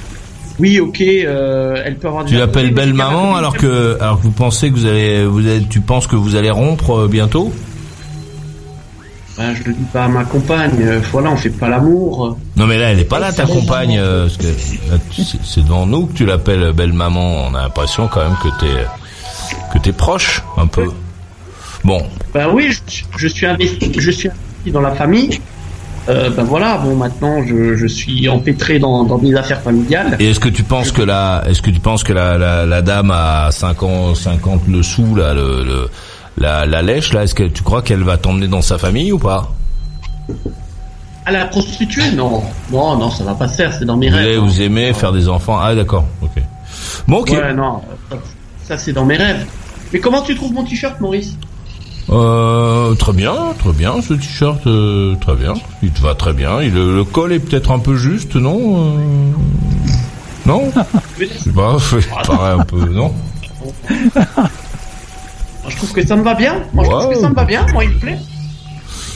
oui, 0.58 0.80
ok, 0.80 1.00
euh, 1.00 1.82
elle 1.84 1.96
peut 1.96 2.08
avoir. 2.08 2.24
Tu 2.24 2.34
l'appelles 2.36 2.72
belle 2.74 2.94
maman 2.94 3.36
alors 3.36 3.56
que 3.56 3.96
alors 4.00 4.18
que 4.18 4.22
vous 4.24 4.30
pensez 4.32 4.70
que 4.70 4.74
vous 4.74 4.86
allez 4.86 5.24
vous 5.24 5.40
allez, 5.46 5.62
tu 5.68 5.80
penses 5.80 6.06
que 6.06 6.16
vous 6.16 6.36
allez 6.36 6.50
rompre 6.50 7.00
euh, 7.02 7.08
bientôt? 7.08 7.52
Ben, 9.38 9.54
je 9.54 9.64
le 9.64 9.72
dis 9.72 9.84
pas 9.92 10.04
à 10.04 10.08
ma 10.08 10.24
compagne. 10.24 10.72
euh, 10.82 11.00
Voilà, 11.10 11.30
on 11.30 11.36
fait 11.36 11.48
pas 11.50 11.68
l'amour. 11.68 12.36
Non 12.56 12.66
mais 12.66 12.76
là 12.78 12.92
elle 12.92 13.00
est 13.00 13.04
pas 13.04 13.18
là 13.18 13.32
ta 13.32 13.46
compagne 13.46 13.98
euh, 13.98 14.28
c'est 15.42 15.64
devant 15.64 15.86
nous 15.86 16.06
que 16.06 16.12
tu 16.12 16.26
l'appelles 16.26 16.72
belle 16.72 16.92
maman. 16.92 17.46
On 17.46 17.54
a 17.54 17.62
l'impression 17.62 18.08
quand 18.08 18.22
même 18.22 18.36
que 18.42 18.48
t'es 18.60 18.84
que 19.72 19.78
t'es 19.82 19.92
proche 19.92 20.42
un 20.58 20.66
peu. 20.66 20.86
Bon, 21.84 22.06
Ben 22.34 22.48
oui, 22.52 22.70
je, 22.70 23.02
je 23.16 23.26
suis 23.28 23.46
investi, 23.46 23.90
je 23.98 24.10
suis 24.10 24.28
investi 24.28 24.70
dans 24.70 24.82
la 24.82 24.92
famille. 24.92 25.40
Euh, 26.08 26.30
ben 26.30 26.42
voilà, 26.42 26.78
bon 26.78 26.96
maintenant 26.96 27.44
je, 27.46 27.76
je 27.76 27.86
suis 27.86 28.28
empêtré 28.28 28.80
dans, 28.80 29.04
dans 29.04 29.18
mes 29.18 29.34
affaires 29.36 29.60
familiales. 29.62 30.16
et 30.18 30.30
est-ce 30.30 30.40
que 30.40 30.48
tu 30.48 30.64
penses 30.64 30.90
que 30.90 31.02
la 31.02 31.44
est-ce 31.46 31.62
que 31.62 31.70
tu 31.70 31.78
penses 31.78 32.02
que 32.02 32.12
la, 32.12 32.36
la, 32.38 32.66
la 32.66 32.82
dame 32.82 33.12
à 33.12 33.50
50 33.52 34.16
50 34.16 34.62
le 34.68 34.82
sou 34.82 35.14
là 35.14 35.32
le, 35.32 35.62
le 35.62 35.88
la, 36.38 36.66
la 36.66 36.82
lèche 36.82 37.12
là 37.12 37.22
est-ce 37.22 37.36
que 37.36 37.44
tu 37.44 37.62
crois 37.62 37.82
qu'elle 37.82 38.02
va 38.02 38.16
t'emmener 38.16 38.48
dans 38.48 38.62
sa 38.62 38.78
famille 38.78 39.12
ou 39.12 39.18
pas? 39.20 39.52
À 41.24 41.30
la 41.30 41.44
prostituée, 41.44 42.10
non, 42.16 42.42
non, 42.72 42.96
non, 42.96 43.08
ça 43.10 43.22
va 43.22 43.34
pas 43.34 43.46
se 43.46 43.54
faire, 43.54 43.72
c'est 43.72 43.84
dans 43.84 43.96
mes 43.96 44.10
Vous 44.10 44.16
rêves. 44.16 44.38
vous 44.40 44.60
aimez 44.60 44.92
faire 44.92 45.12
des 45.12 45.28
enfants? 45.28 45.56
Ah 45.60 45.72
d'accord, 45.72 46.04
ok. 46.20 46.42
Bon 47.06 47.18
ok. 47.18 47.30
Ouais, 47.30 47.54
non, 47.54 47.80
ça, 48.10 48.16
ça, 48.64 48.78
c'est 48.78 48.92
dans 48.92 49.04
mes 49.04 49.16
rêves. 49.16 49.46
Mais 49.92 50.00
comment 50.00 50.20
tu 50.22 50.34
trouves 50.34 50.52
mon 50.52 50.64
t-shirt, 50.64 51.00
Maurice? 51.00 51.36
Euh, 52.12 52.94
très 52.94 53.12
bien, 53.12 53.34
très 53.58 53.72
bien, 53.72 54.02
ce 54.02 54.12
t-shirt, 54.12 54.66
euh, 54.66 55.14
très 55.16 55.34
bien. 55.34 55.54
Il 55.82 55.90
te 55.92 56.02
va 56.02 56.14
très 56.14 56.34
bien. 56.34 56.60
Il, 56.60 56.74
le 56.74 57.04
col 57.04 57.32
est 57.32 57.38
peut-être 57.38 57.70
un 57.70 57.78
peu 57.78 57.96
juste, 57.96 58.36
non 58.36 58.84
euh, 58.84 59.32
Non 60.44 60.70
Je 61.18 61.24
sais 61.24 61.50
pas, 61.50 61.78
il 61.92 62.26
paraît 62.26 62.52
un 62.52 62.64
peu, 62.64 62.84
non 62.84 63.14
Moi, 64.04 64.26
je 65.68 65.76
trouve 65.76 65.92
que 65.92 66.06
ça 66.06 66.16
me 66.16 66.22
va 66.22 66.34
bien. 66.34 66.56
Moi, 66.74 66.84
je 66.84 66.90
trouve 66.90 67.08
que 67.14 67.20
ça 67.20 67.30
me 67.30 67.34
va 67.34 67.44
bien. 67.44 67.66
Moi, 67.72 67.84
il 67.84 67.90
me 67.90 67.98
plaît. 67.98 68.18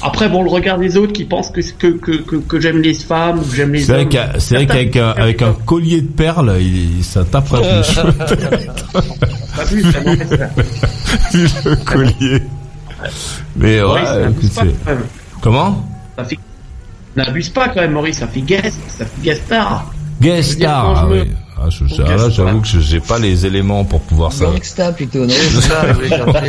Après, 0.03 0.28
bon, 0.28 0.42
le 0.42 0.51
regard 0.51 0.78
des 0.78 0.97
autres 0.97 1.12
qui 1.12 1.24
pensent 1.24 1.51
que 1.51 1.61
que 1.61 1.88
que 1.88 2.12
que, 2.22 2.36
que 2.36 2.61
j'aime 2.61 2.80
les 2.80 2.94
femmes 2.94 3.40
ou 3.40 3.42
que 3.42 3.55
j'aime 3.55 3.72
les 3.72 3.80
C'est 3.80 3.92
vrai 3.92 4.05
hommes. 4.05 4.38
c'est 4.38 4.55
vrai 4.55 4.66
qu'avec 4.66 4.97
un, 4.97 5.11
avec 5.11 5.42
un 5.42 5.53
collier 5.53 6.03
de 6.03 6.07
perles, 6.07 6.55
il, 6.61 7.03
ça 7.03 7.24
taperait 7.24 7.62
plus. 7.62 7.94
Pas 9.57 9.64
plus, 9.64 9.82
ça 9.82 10.01
m'intéresse. 10.03 10.51
le 11.64 11.76
collier. 11.84 12.42
Mais 13.57 13.82
ouais, 13.82 14.03
même. 14.20 14.34
comment? 15.40 15.86
Ça 16.18 16.24
fait- 16.24 16.38
N'abuse 17.16 17.49
pas 17.49 17.68
quand 17.68 17.80
même, 17.80 17.92
Maurice. 17.92 18.18
Ça 18.18 18.26
fait 18.26 18.40
guest, 18.42 18.76
ça 18.88 19.05
fait 19.07 19.22
guest 19.22 19.42
star. 19.47 19.90
Guest 20.20 20.53
star. 20.53 20.94
ah 20.97 21.07
oui. 21.11 21.30
Ah, 21.59 21.70
je- 21.70 21.84
ah, 22.03 22.16
là, 22.16 22.28
j'avoue 22.28 22.61
que 22.61 22.66
je- 22.68 22.80
j'ai 22.80 23.01
pas 23.01 23.18
les 23.18 23.47
éléments 23.47 23.82
pour 23.84 24.01
pouvoir 24.03 24.30
ça. 24.32 24.44
Gangsta 24.44 24.92
plutôt, 24.92 25.20
non 25.20 25.28
oui, 26.01 26.09
j'ai 26.09 26.14
un 26.14 26.26
peu 26.32 26.47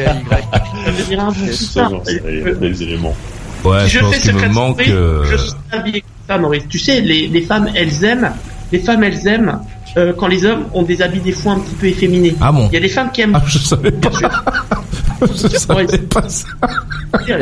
éléments. 2.83 3.15
Ouais, 3.63 3.83
Si 3.85 3.89
je 3.89 3.97
je 3.99 4.03
pense 4.03 4.15
fais 4.15 4.21
qu'il 4.21 4.35
me 4.35 4.47
manque. 4.49 4.81
Euh, 4.87 5.25
je 5.31 5.37
suis 5.37 5.51
habillé 5.71 6.01
comme 6.01 6.11
ça, 6.27 6.37
Maurice. 6.37 6.63
Tu 6.69 6.77
sais, 6.79 6.99
les, 7.01 7.27
les 7.29 7.41
femmes, 7.41 7.69
elles 7.73 8.03
aiment, 8.03 8.31
les 8.71 8.79
femmes, 8.79 9.03
elles 9.03 9.25
aiment 9.27 9.59
euh, 9.95 10.13
quand 10.17 10.27
les 10.27 10.45
hommes 10.45 10.65
ont 10.73 10.83
des 10.83 11.01
habits 11.01 11.21
des 11.21 11.31
fois 11.31 11.53
un 11.53 11.59
petit 11.59 11.75
peu 11.75 11.87
efféminés. 11.87 12.35
Ah 12.41 12.51
bon? 12.51 12.67
Il 12.69 12.73
y 12.73 12.77
a 12.77 12.81
des 12.81 12.89
femmes 12.89 13.11
qui 13.11 13.21
aiment. 13.21 13.35
Ah, 13.35 13.43
je 13.47 13.57
savais 13.59 13.91
pas. 13.91 14.09
je 15.21 15.57
savais 15.57 15.85
Ouais. 15.85 15.97
pas 15.99 16.27
ça. 16.29 16.47
Ouais, 17.13 17.37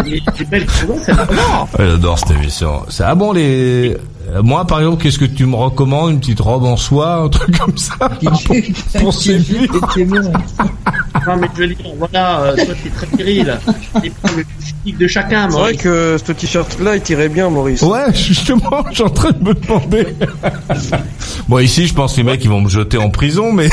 J'adore 1.78 2.20
cette 2.20 2.32
émission. 2.32 2.84
C'est 2.90 3.04
ah 3.04 3.16
bon 3.16 3.32
les 3.34 3.98
moi 4.44 4.66
par 4.66 4.80
exemple 4.80 5.02
qu'est-ce 5.02 5.20
que 5.20 5.26
tu 5.26 5.46
me 5.46 5.56
recommandes 5.56 6.12
une 6.12 6.20
petite 6.20 6.40
robe 6.40 6.64
en 6.64 6.78
soie 6.78 7.16
un 7.16 7.30
truc 7.30 7.58
comme 7.60 7.78
ça 7.78 8.10
pour, 8.10 8.44
pour 9.00 9.14
séduire 9.14 9.72
Non, 11.28 11.38
mais 11.40 11.48
je 11.56 11.60
veux 11.60 11.68
dire, 11.68 11.78
voilà, 11.98 12.42
euh, 12.42 12.56
toi, 12.56 12.74
t'es 12.84 12.90
très 12.90 13.18
viril. 13.18 13.58
C'est 14.02 14.14
pas 14.14 14.30
le 14.36 14.44
physique 14.60 14.98
de 14.98 15.08
chacun, 15.08 15.50
C'est 15.50 15.58
vrai 15.58 15.76
que 15.76 16.18
ce 16.24 16.32
t-shirt-là, 16.32 16.96
il 16.98 17.02
tirait 17.02 17.30
bien, 17.30 17.50
Maurice. 17.50 17.82
Ouais, 17.82 18.06
justement, 18.14 18.84
je 18.90 18.96
suis 18.96 19.04
en 19.04 19.10
train 19.10 19.32
de 19.32 19.44
me 19.44 19.54
demander. 19.54 20.08
bon, 21.48 21.60
ici, 21.60 21.88
je 21.88 21.94
pense 21.94 22.14
que 22.14 22.18
les 22.18 22.24
mecs, 22.24 22.44
ils 22.44 22.50
vont 22.50 22.62
me 22.62 22.70
jeter 22.70 22.98
en 22.98 23.10
prison, 23.10 23.52
mais... 23.52 23.70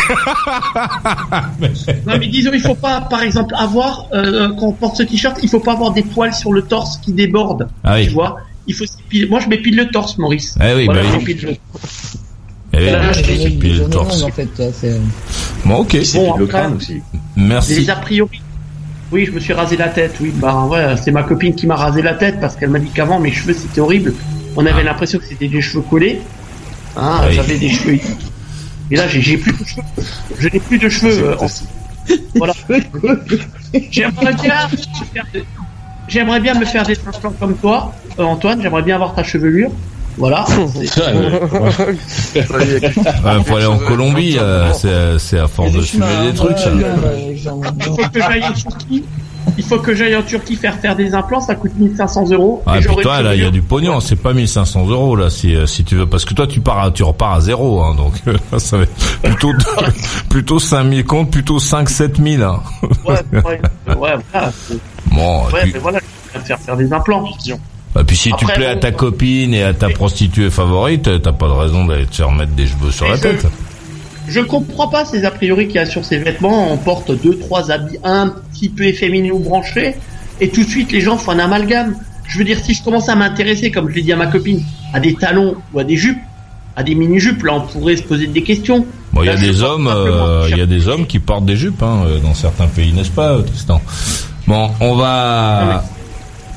Non, 2.07 2.19
mais 2.19 2.29
disons, 2.29 2.51
il 2.53 2.61
faut 2.61 2.75
pas, 2.75 3.01
par 3.03 3.23
exemple, 3.23 3.55
avoir, 3.59 4.07
euh, 4.13 4.49
quand 4.59 4.67
on 4.67 4.73
porte 4.73 4.97
ce 4.97 5.03
t-shirt, 5.03 5.39
il 5.43 5.49
faut 5.49 5.61
pas 5.61 5.73
avoir 5.73 5.93
des 5.93 6.03
poils 6.03 6.35
sur 6.35 6.53
le 6.53 6.63
torse 6.63 6.99
qui 6.99 7.13
débordent. 7.13 7.69
Ah 7.85 7.95
oui. 7.97 8.07
Tu 8.07 8.13
vois? 8.13 8.39
Il 8.67 8.75
faut 8.75 8.87
s'épiler. 8.87 9.27
Moi, 9.29 9.41
je 9.41 9.49
m'épile 9.49 9.77
le 9.77 9.89
torse, 9.89 10.19
Maurice. 10.19 10.57
Eh 10.61 10.75
oui, 10.75 10.85
Voilà, 10.85 11.03
bah 11.03 11.09
je 11.09 11.13
oui. 11.13 11.19
m'épile 11.25 11.47
le- 11.49 11.57
Eh, 12.75 12.91
Là, 12.91 13.13
je 13.13 13.23
puis 13.59 13.73
le 13.75 13.89
torse. 13.91 14.23
en 14.23 14.29
fait, 14.31 14.49
c'est... 14.73 14.99
Bon, 15.65 15.77
ok. 15.79 15.97
Bon, 16.15 16.35
après, 16.35 16.67
Merci. 17.37 17.81
les 17.81 17.91
a 17.91 17.97
priori. 17.97 18.41
Oui, 19.11 19.27
je 19.27 19.31
me 19.33 19.41
suis 19.41 19.53
rasé 19.53 19.77
la 19.77 19.89
tête. 19.89 20.15
Oui, 20.23 20.33
bah 20.35 20.65
ouais, 20.71 20.95
c'est 21.03 21.11
ma 21.11 21.23
copine 21.23 21.55
qui 21.55 21.67
m'a 21.67 21.77
rasé 21.77 22.01
la 22.01 22.15
tête 22.15 22.41
parce 22.41 22.57
qu'elle 22.57 22.71
m'a 22.71 22.79
dit 22.79 22.89
qu'avant 22.95 23.21
mes 23.21 23.31
cheveux 23.31 23.53
c'était 23.53 23.81
horrible. 23.83 24.15
On 24.57 24.65
avait 24.65 24.83
l'impression 24.83 25.19
que 25.19 25.27
c'était 25.27 25.49
des 25.49 25.61
cheveux 25.61 25.83
collés. 25.83 26.21
Hein, 26.97 27.17
Ah 27.21 27.25
oui. 27.29 27.35
J'avais 27.35 27.59
des 27.59 27.69
cheveux. 27.69 27.99
Et 28.91 28.97
là, 28.97 29.07
j'ai 29.09 29.21
j'ai 29.21 29.37
plus 29.37 29.53
de 29.53 29.65
cheveux. 29.67 29.83
Je 30.39 30.49
n'ai 30.49 30.61
plus 30.61 30.79
de 30.79 30.89
cheveux. 30.89 31.25
euh, 31.25 31.37
en- 31.39 31.47
Voilà. 32.37 32.55
J'aimerais 33.91 34.35
bien, 34.35 34.69
me 34.71 34.77
faire 35.13 35.27
des- 35.35 35.45
j'aimerais 36.09 36.41
bien 36.41 36.55
me 36.55 36.65
faire 36.65 36.85
des 36.85 36.99
implants 37.07 37.33
comme 37.39 37.57
toi, 37.57 37.93
euh, 38.19 38.23
Antoine. 38.25 38.61
J'aimerais 38.63 38.83
bien 38.83 38.97
avoir 38.97 39.15
ta 39.15 39.23
chevelure. 39.23 39.71
Voilà. 40.19 40.45
Ouais, 42.35 42.43
faut 43.47 43.57
aller 43.57 43.67
en 43.67 43.79
Colombie, 43.79 44.37
euh, 44.39 44.73
c'est 44.73 45.19
c'est 45.19 45.39
à 45.39 45.49
force 45.49 45.73
de 45.73 45.81
fumer 45.81 46.05
des 46.31 46.35
trucs, 46.35 46.59
ça. 46.59 46.71
Il 46.71 47.39
faut 47.83 47.97
que 48.13 48.21
j'aille 48.21 48.45
en 48.45 48.53
Turquie. 48.53 49.05
Il 49.59 49.65
faut 49.65 49.79
que 49.79 49.95
j'aille 49.95 50.15
en 50.17 50.23
Turquie 50.23 50.55
faire 50.57 50.77
faire 50.77 50.95
des 50.95 51.15
implants. 51.15 51.41
Ça 51.41 51.55
coûte 51.57 51.73
1500 51.77 52.31
euros. 52.31 52.63
Ah, 52.65 52.75
Et 52.77 52.79
puis 52.79 52.89
j'aurai 52.89 53.03
toi, 53.03 53.19
une 53.19 53.25
là, 53.25 53.35
il 53.35 53.43
y 53.43 53.45
a 53.45 53.51
du 53.51 53.61
pognon. 53.63 53.99
C'est 54.01 54.17
pas 54.17 54.33
1500 54.33 54.87
euros, 54.89 55.17
là, 55.17 55.31
si, 55.31 55.55
euh, 55.57 55.67
si 55.67 55.83
tu 55.85 55.97
veux. 55.97 56.07
Parce 56.07 56.25
que 56.25 56.33
toi, 56.35 56.47
tu 56.47 56.61
pars, 56.61 56.79
à- 56.79 56.91
tu 56.93 57.03
repars 57.03 57.33
à 57.33 57.41
zéro, 57.41 57.81
hein. 57.83 57.95
Donc, 57.97 58.13
euh, 58.29 58.37
ça 58.59 58.77
va 58.79 58.83
être 58.85 58.93
plutôt, 59.23 59.53
plutôt 60.29 60.59
5000 60.61 61.05
comptes, 61.05 61.31
plutôt 61.31 61.59
5, 61.59 61.89
7000, 61.91 62.43
hein. 62.43 62.61
Ouais, 63.05 63.15
ouais, 63.33 63.41
ouais, 63.45 63.61
voilà. 63.97 64.53
Ouais, 65.53 65.71
mais 65.73 65.79
voilà, 65.79 65.99
je 66.35 66.39
vais 66.39 66.45
faire 66.45 66.59
faire 66.59 66.77
des 66.77 66.93
implants. 66.93 67.25
et 67.99 68.05
puis 68.05 68.17
si 68.17 68.33
tu 68.39 68.47
plais 68.47 68.67
à 68.67 68.77
ta 68.77 68.91
copine 68.93 69.55
et 69.55 69.63
à 69.63 69.75
ta 69.75 69.89
prostituée 69.91 70.51
favorite, 70.51 71.23
t'as 71.23 71.33
pas 71.33 71.49
de 71.49 71.53
raison 71.53 71.85
d'aller 71.85 72.07
te 72.07 72.17
faire 72.17 72.31
mettre 72.33 72.53
des 72.53 72.67
cheveux 72.67 72.91
sur 72.91 73.09
la 73.09 73.17
je- 73.17 73.23
tête. 73.23 73.47
Je 74.29 74.41
comprends 74.41 74.89
pas 74.89 75.05
ces 75.05 75.25
a 75.25 75.31
priori 75.33 75.67
qu'il 75.67 75.77
y 75.77 75.79
a 75.81 75.87
sur 75.87 76.05
ces 76.05 76.19
vêtements. 76.19 76.73
On 76.73 76.77
porte 76.77 77.11
deux, 77.23 77.39
trois 77.39 77.71
habits 77.73 77.99
un 78.05 78.29
petit 78.29 78.69
peu 78.69 78.85
efféminés 78.85 79.33
ou 79.33 79.41
branchés, 79.41 79.97
et 80.41 80.49
tout 80.49 80.63
de 80.63 80.69
suite 80.69 80.93
les 80.93 81.01
gens 81.01 81.17
font 81.19 81.33
un 81.33 81.39
amalgame. 81.41 81.97
Je 82.29 82.39
veux 82.39 82.45
dire, 82.45 82.59
si 82.63 82.73
je 82.73 82.83
commence 82.85 83.09
à 83.09 83.17
m'intéresser, 83.17 83.71
comme 83.73 83.91
je 83.91 83.97
l'ai 83.97 84.03
dit 84.03 84.13
à 84.13 84.17
ma 84.17 84.29
copine, 84.29 84.63
à 84.95 85.01
des 85.01 85.15
talons 85.15 85.57
ou 85.75 85.79
à 85.81 85.85
des 85.85 85.97
jupes, 85.97 86.21
à 86.77 86.83
des 86.83 86.95
mini-jupes, 86.95 87.43
là 87.43 87.55
on 87.55 87.61
pourrait 87.63 87.97
se 87.97 88.05
poser 88.05 88.29
des 88.29 88.43
questions. 88.43 88.87
Bon, 89.13 89.23
il 89.23 89.27
y 89.27 89.29
a 89.29 89.37
des 89.37 89.63
hommes, 89.63 89.89
euh, 89.89 90.47
il 90.51 90.57
y 90.57 90.61
a 90.63 90.67
des 90.67 90.89
hommes 90.89 91.07
qui 91.07 91.19
portent 91.19 91.45
des 91.45 91.57
jupes, 91.57 91.83
hein, 91.83 92.05
euh, 92.07 92.19
dans 92.21 92.33
certains 92.33 92.69
pays, 92.69 92.93
n'est-ce 92.93 93.11
pas, 93.11 93.33
euh, 93.33 93.43
Tristan? 93.43 93.83
Bon, 94.47 94.71
on 94.81 94.95
va, 94.97 95.85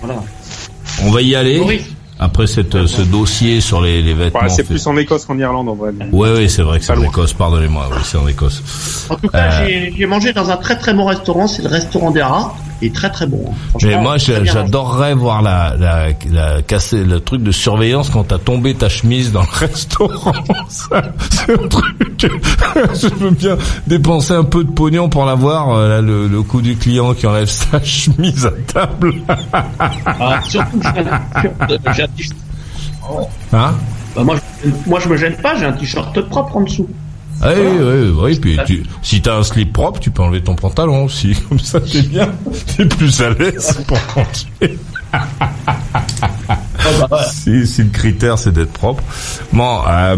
Voilà. 0.01 0.19
on 1.03 1.11
va 1.11 1.21
y 1.21 1.35
aller. 1.35 1.59
Maurice. 1.59 1.83
Après 2.17 2.47
cette, 2.47 2.85
ce 2.87 3.01
dossier 3.01 3.59
sur 3.59 3.81
les, 3.81 4.01
les 4.01 4.13
vêtements. 4.13 4.39
Ouais, 4.39 4.49
c'est 4.49 4.63
plus 4.63 4.87
en 4.87 4.95
Écosse 4.95 5.25
qu'en 5.25 5.37
Irlande 5.37 5.67
en 5.67 5.75
vrai. 5.75 5.91
Ouais, 6.13 6.31
ouais, 6.31 6.47
c'est 6.47 6.61
vrai 6.61 6.79
que 6.79 6.85
c'est 6.85 6.93
en. 6.93 7.01
Écosse, 7.03 7.33
pardonnez-moi, 7.33 7.89
oui, 7.91 7.97
c'est 8.05 8.17
en 8.17 8.25
Écosse. 8.25 9.05
En 9.09 9.15
tout 9.17 9.27
cas, 9.27 9.37
Euh. 9.37 9.67
j'ai- 9.67 9.93
j'ai 9.97 10.05
mangé 10.05 10.31
dans 10.31 10.49
un 10.49 10.55
très 10.55 10.77
très 10.77 10.93
bon 10.93 11.03
restaurant, 11.05 11.45
c'est 11.47 11.61
le 11.61 11.67
restaurant 11.67 12.11
des 12.11 12.21
rats, 12.21 12.55
et 12.81 12.91
très 12.91 13.09
très 13.09 13.25
bon. 13.27 13.45
hein. 13.49 13.77
Mais 13.83 13.99
moi, 14.01 14.17
j'adorerais 14.17 15.13
voir 15.15 15.41
la, 15.41 15.75
la, 15.77 16.07
la 16.31 16.61
casser 16.61 17.03
le 17.03 17.19
truc 17.19 17.41
de 17.43 17.51
surveillance 17.51 18.09
quand 18.09 18.25
t'as 18.25 18.37
tombé 18.37 18.73
ta 18.75 18.89
chemise 18.89 19.31
dans 19.31 19.41
le 19.41 19.47
restaurant. 19.51 20.33
C'est 21.29 21.53
un 21.53 21.67
truc. 21.67 21.85
Je 22.93 23.07
veux 23.15 23.31
bien 23.31 23.57
dépenser 23.87 24.33
un 24.33 24.43
peu 24.43 24.63
de 24.63 24.71
pognon 24.71 25.09
pour 25.09 25.25
l'avoir. 25.25 25.69
euh, 25.71 25.89
Là, 25.89 26.01
le, 26.01 26.27
le 26.27 26.41
coup 26.43 26.61
du 26.61 26.75
client 26.75 27.13
qui 27.13 27.27
enlève 27.27 27.47
sa 27.49 27.81
chemise 27.83 28.45
à 28.45 28.51
table. 28.73 29.13
Ah, 29.53 30.39
surtout 30.47 30.79
que 30.79 30.87
j'ai 31.93 32.03
un- 32.03 32.07
t-shirt. 32.07 32.35
Hein? 33.53 33.73
Bah, 34.15 34.23
moi, 34.23 34.35
je, 34.63 34.69
moi 34.89 34.99
je 34.99 35.09
me 35.09 35.17
gêne 35.17 35.35
pas, 35.37 35.55
j'ai 35.55 35.65
un 35.65 35.73
t-shirt 35.73 36.19
propre 36.21 36.57
en 36.57 36.61
dessous. 36.61 36.87
Ah 37.41 37.51
oui, 37.55 37.67
oui, 37.79 38.13
oui. 38.17 38.39
Puis 38.39 38.57
tu, 38.65 38.83
si 39.01 39.21
t'as 39.21 39.37
un 39.37 39.43
slip 39.43 39.73
propre, 39.73 39.99
tu 39.99 40.11
peux 40.11 40.23
enlever 40.23 40.41
ton 40.41 40.55
pantalon 40.55 41.05
aussi. 41.05 41.35
Comme 41.49 41.59
ça, 41.59 41.79
t'es 41.79 42.01
bien. 42.01 42.31
T'es 42.75 42.85
plus 42.85 43.21
à 43.21 43.29
l'aise 43.31 43.77
pour 43.87 43.97
continuer. 44.07 44.77
si, 47.31 47.65
si 47.67 47.83
le 47.83 47.89
critère 47.89 48.37
c'est 48.37 48.51
d'être 48.51 48.73
propre. 48.73 49.03
Bon, 49.53 49.79
euh, 49.87 50.15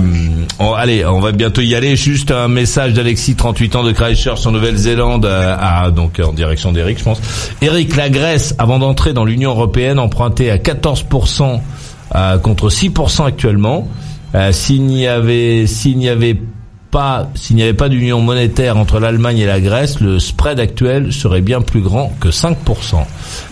on, 0.60 0.74
allez, 0.74 1.06
on 1.06 1.20
va 1.20 1.32
bientôt 1.32 1.62
y 1.62 1.76
aller. 1.76 1.96
Juste 1.96 2.32
un 2.32 2.48
message 2.48 2.94
d'Alexis, 2.94 3.36
38 3.36 3.76
ans 3.76 3.84
de 3.84 3.92
Christchurch 3.92 4.46
en 4.46 4.52
Nouvelle-Zélande, 4.52 5.26
euh, 5.26 5.56
à, 5.60 5.92
donc 5.92 6.20
en 6.24 6.34
direction 6.34 6.72
d'Eric, 6.72 7.00
je 7.00 7.04
pense. 7.04 7.22
Eric, 7.62 7.96
la 7.96 8.10
Grèce, 8.10 8.56
avant 8.58 8.80
d'entrer 8.80 9.14
dans 9.14 9.26
l'Union 9.26 9.52
européenne, 9.52 10.00
empruntait 10.00 10.50
à 10.50 10.58
14% 10.58 11.60
euh, 12.16 12.38
contre 12.40 12.70
6% 12.70 13.26
actuellement. 13.26 13.88
Euh, 14.36 14.52
s'il 14.52 14.84
n'y 14.84 15.08
avait, 15.08 15.68
s'il 15.68 15.98
n'y 15.98 16.10
avait 16.10 16.38
pas, 16.92 17.30
s'il 17.36 17.56
n'y 17.56 17.64
avait 17.64 17.74
pas 17.74 17.90
d'union 17.90 18.22
monétaire 18.22 18.78
entre 18.78 19.00
l'Allemagne 19.00 19.40
et 19.40 19.46
la 19.46 19.60
Grèce, 19.60 20.00
le 20.00 20.20
spread 20.20 20.60
actuel 20.60 21.12
serait 21.14 21.42
bien 21.42 21.62
plus 21.62 21.82
grand 21.82 22.12
que 22.20 22.30
5%. 22.30 22.56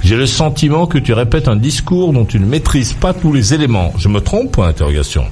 J'ai 0.03 0.15
le 0.15 0.25
sentiment 0.25 0.87
que 0.87 0.97
tu 0.97 1.13
répètes 1.13 1.47
un 1.47 1.55
discours 1.55 2.13
dont 2.13 2.25
tu 2.25 2.39
ne 2.39 2.45
maîtrises 2.45 2.93
pas 2.93 3.13
tous 3.13 3.33
les 3.33 3.53
éléments. 3.53 3.93
Je 3.97 4.07
me 4.07 4.21
trompe 4.21 4.51
Point 4.51 4.67
d'interrogation. 4.67 5.25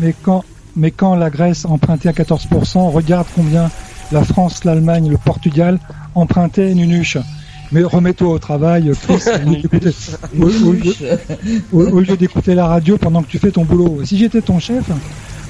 Mais 0.00 0.14
quand, 0.22 0.44
mais 0.76 0.90
quand 0.90 1.14
la 1.14 1.30
Grèce 1.30 1.64
empruntait 1.64 2.08
à 2.08 2.12
14%, 2.12 2.90
regarde 2.90 3.26
combien 3.34 3.70
la 4.12 4.24
France, 4.24 4.64
l'Allemagne, 4.64 5.08
le 5.10 5.18
Portugal 5.18 5.78
empruntaient 6.14 6.74
Nunuche. 6.74 7.18
Mais 7.72 7.84
remets-toi 7.84 8.28
au 8.28 8.38
travail, 8.38 8.90
Chris, 9.02 9.22
au, 11.72 12.00
lieu 12.00 12.16
d'écouter 12.16 12.54
la 12.56 12.66
radio 12.66 12.96
pendant 12.98 13.22
que 13.22 13.28
tu 13.28 13.38
fais 13.38 13.52
ton 13.52 13.64
boulot. 13.64 14.00
Si 14.04 14.18
j'étais 14.18 14.42
ton 14.42 14.58
chef, 14.58 14.90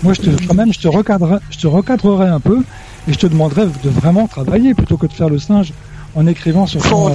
moi, 0.02 0.14
je 0.14 0.22
te, 0.22 0.46
quand 0.46 0.54
même, 0.54 0.72
je 0.72 0.80
te 0.80 0.88
recadrerais, 0.88 1.40
je 1.50 1.58
te 1.58 1.66
recadrerais 1.66 2.28
un 2.28 2.40
peu 2.40 2.62
et 3.08 3.12
je 3.12 3.18
te 3.18 3.26
demanderais 3.26 3.66
de 3.66 3.88
vraiment 3.88 4.26
travailler 4.26 4.74
plutôt 4.74 4.96
que 4.96 5.06
de 5.06 5.12
faire 5.12 5.28
le 5.28 5.38
singe 5.38 5.72
en 6.14 6.26
écrivant 6.26 6.66
sur 6.66 6.82
ton, 6.82 7.12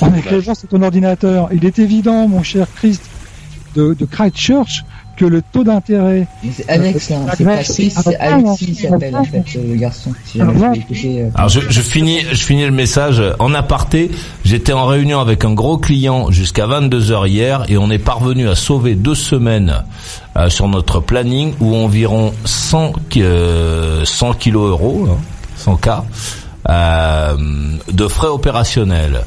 en 0.00 0.14
écrivant 0.14 0.54
sur 0.54 0.68
ton 0.68 0.82
ordinateur. 0.82 1.48
Il 1.52 1.64
est 1.64 1.78
évident, 1.78 2.28
mon 2.28 2.42
cher 2.42 2.66
Christ, 2.74 3.02
de, 3.74 3.94
de 3.94 4.04
Christchurch, 4.04 4.84
que 5.20 5.26
le 5.26 5.42
taux 5.42 5.64
d'intérêt. 5.64 6.26
C'est 6.50 6.66
Alex, 6.70 7.10
hein, 7.10 7.26
c'est 7.36 7.44
pas 7.44 7.62
Chris, 7.62 7.90
c'est 7.90 8.16
Alexis 8.16 8.66
qui 8.66 8.74
s'appelle 8.74 9.14
en 9.14 9.24
fait 9.24 9.44
le 9.54 9.76
garçon. 9.76 10.12
Si 10.24 10.40
euh, 10.40 11.28
Alors 11.34 11.50
je, 11.50 11.60
je, 11.68 11.80
finis, 11.82 12.20
je 12.32 12.42
finis 12.42 12.64
le 12.64 12.70
message 12.70 13.22
en 13.38 13.52
aparté. 13.52 14.10
J'étais 14.46 14.72
en 14.72 14.86
réunion 14.86 15.20
avec 15.20 15.44
un 15.44 15.52
gros 15.52 15.76
client 15.76 16.30
jusqu'à 16.30 16.66
22 16.66 17.12
h 17.12 17.28
hier 17.28 17.64
et 17.68 17.76
on 17.76 17.90
est 17.90 17.98
parvenu 17.98 18.48
à 18.48 18.54
sauver 18.54 18.94
deux 18.94 19.14
semaines 19.14 19.84
euh, 20.38 20.48
sur 20.48 20.68
notre 20.68 21.00
planning 21.00 21.52
où 21.60 21.76
environ 21.76 22.32
100 22.46 22.92
euh, 23.18 24.04
100 24.06 24.32
kilos 24.34 24.70
euros, 24.70 25.06
100 25.56 25.72
hein, 25.72 25.78
k 25.82 25.90
euh, 26.70 27.36
de 27.92 28.08
frais 28.08 28.28
opérationnels 28.28 29.20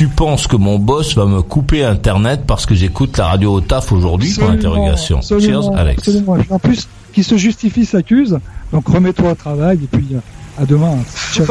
tu 0.00 0.08
penses 0.08 0.46
que 0.46 0.56
mon 0.56 0.78
boss 0.78 1.14
va 1.14 1.26
me 1.26 1.42
couper 1.42 1.84
Internet 1.84 2.44
parce 2.46 2.64
que 2.64 2.74
j'écoute 2.74 3.18
la 3.18 3.26
radio 3.26 3.52
au 3.52 3.60
taf 3.60 3.92
aujourd'hui 3.92 4.32
pour 4.32 4.48
l'interrogation 4.48 5.20
Cheers, 5.20 5.76
Alex. 5.76 6.08
En 6.48 6.58
plus, 6.58 6.88
qui 7.12 7.22
se 7.22 7.36
justifie 7.36 7.84
s'accuse, 7.84 8.38
donc 8.72 8.88
remets-toi 8.88 9.32
au 9.32 9.34
travail 9.34 9.80
et 9.82 9.88
puis 9.94 10.06
euh, 10.14 10.20
à 10.58 10.64
demain. 10.64 10.96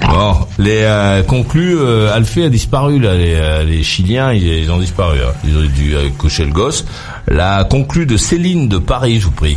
bon, 0.00 0.36
les 0.60 0.82
euh, 0.84 1.24
conclus, 1.24 1.76
euh, 1.76 2.14
Alphée 2.14 2.44
a 2.44 2.48
disparu 2.48 3.00
là, 3.00 3.16
les, 3.16 3.34
euh, 3.34 3.64
les 3.64 3.82
Chiliens 3.82 4.32
ils, 4.32 4.70
ont 4.70 4.78
disparu, 4.78 5.18
hein. 5.18 5.32
ils 5.42 5.56
ont 5.56 5.62
dû 5.62 5.96
coucher 6.18 6.44
le 6.44 6.52
gosse. 6.52 6.84
La 7.26 7.64
conclue 7.64 8.06
de 8.06 8.16
Céline 8.16 8.68
de 8.68 8.78
Paris, 8.78 9.18
je 9.18 9.24
vous 9.24 9.32
prie. 9.32 9.56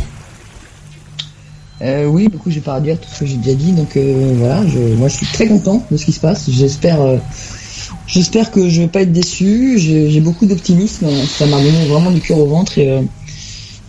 Euh, 1.84 2.06
oui, 2.06 2.28
du 2.28 2.38
coup, 2.38 2.50
je 2.50 2.56
vais 2.56 2.60
pas 2.62 2.76
redire 2.76 2.98
tout 2.98 3.08
ce 3.12 3.20
que 3.20 3.26
j'ai 3.26 3.36
déjà 3.36 3.54
dit. 3.54 3.72
Donc 3.72 3.96
euh, 3.96 4.34
voilà, 4.36 4.66
je, 4.66 4.78
moi, 4.96 5.08
je 5.08 5.16
suis 5.16 5.26
très 5.26 5.46
content 5.46 5.84
de 5.90 5.96
ce 5.96 6.04
qui 6.04 6.12
se 6.12 6.20
passe. 6.20 6.48
J'espère, 6.50 7.00
euh, 7.00 7.18
j'espère 8.06 8.50
que 8.50 8.68
je 8.68 8.80
vais 8.82 8.88
pas 8.88 9.02
être 9.02 9.12
déçu. 9.12 9.78
J'ai 9.78 10.20
beaucoup 10.20 10.46
d'optimisme. 10.46 11.06
Ça 11.26 11.46
m'a 11.46 11.58
donné 11.58 11.84
vraiment 11.86 12.10
du 12.10 12.20
cœur 12.20 12.38
au 12.38 12.46
ventre 12.46 12.78
et, 12.78 13.02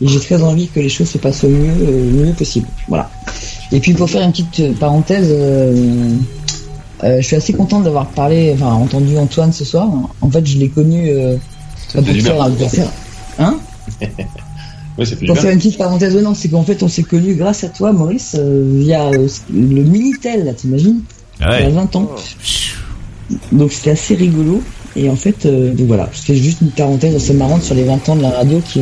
j'ai 0.02 0.20
très 0.20 0.43
envie 0.43 0.68
que 0.68 0.82
les 0.82 0.89
choses 0.89 1.08
se 1.08 1.18
passent 1.18 1.46
au 1.46 1.48
mieux, 1.48 1.72
mieux 1.72 2.34
possible. 2.34 2.68
Voilà. 2.89 3.10
Et 3.72 3.80
puis 3.80 3.93
pour 3.93 4.10
faire 4.10 4.24
une 4.24 4.32
petite 4.34 4.78
parenthèse, 4.78 5.34
je 7.02 7.22
suis 7.22 7.38
assez 7.38 7.54
content 7.54 7.80
d'avoir 7.80 8.08
parlé, 8.08 8.52
enfin 8.56 8.74
entendu 8.74 9.18
Antoine 9.18 9.54
ce 9.54 9.64
soir. 9.64 9.89
En 10.20 10.30
fait, 10.30 10.46
je 10.46 10.58
l'ai 10.58 10.68
connu 10.68 11.14
faire, 11.88 12.04
pour 12.04 12.70
faire, 12.70 12.91
hein? 13.39 13.58
pour 14.96 15.38
faire 15.38 15.52
une 15.52 15.58
petite 15.58 15.78
parenthèse, 15.78 16.16
non, 16.16 16.34
c'est 16.34 16.48
qu'en 16.48 16.64
fait, 16.64 16.82
on 16.84 16.88
s'est 16.88 17.04
connus 17.04 17.36
grâce 17.36 17.64
à 17.64 17.70
toi, 17.70 17.91
Maurice, 17.91 18.36
euh, 18.39 18.64
via 18.80 19.08
euh, 19.08 19.28
le 19.54 19.84
Minitel, 19.84 20.46
là, 20.46 20.54
t'imagines 20.54 21.02
ah 21.41 21.60
Il 21.60 21.66
y 21.66 21.68
a 21.68 21.72
20 21.72 21.96
ans. 21.98 22.12
Donc 23.52 23.72
c'était 23.74 23.91
assez 23.91 24.16
rigolo. 24.16 24.62
Et 24.96 25.10
en 25.10 25.16
fait, 25.16 25.46
euh, 25.46 25.74
donc 25.74 25.88
voilà, 25.88 26.10
c'était 26.14 26.36
juste 26.36 26.62
une 26.62 26.72
parenthèse 26.72 27.16
assez 27.16 27.34
marrante 27.34 27.64
sur 27.64 27.76
les 27.76 27.84
20 27.84 28.08
ans 28.08 28.16
de 28.16 28.22
la 28.22 28.30
radio 28.30 28.62
qui 28.66 28.82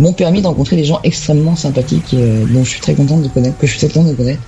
m'ont 0.00 0.12
permis 0.12 0.42
de 0.42 0.46
rencontrer 0.48 0.74
des 0.74 0.84
gens 0.84 0.98
extrêmement 1.04 1.54
sympathiques 1.54 2.16
dont 2.52 2.64
je 2.64 2.70
suis 2.70 2.80
très 2.80 2.94
content 2.94 3.18
de 3.18 3.28
connaître, 3.28 3.56
que 3.58 3.66
je 3.66 3.76
suis 3.76 3.86
très 3.86 3.88
content 3.88 4.10
de 4.10 4.14
connaître. 4.14 4.40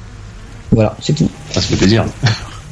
Voilà, 0.72 0.96
c'est 1.00 1.12
tout. 1.12 1.28
Ça 1.52 1.60
se 1.60 1.68
fait 1.68 1.76
plaisir. 1.76 2.04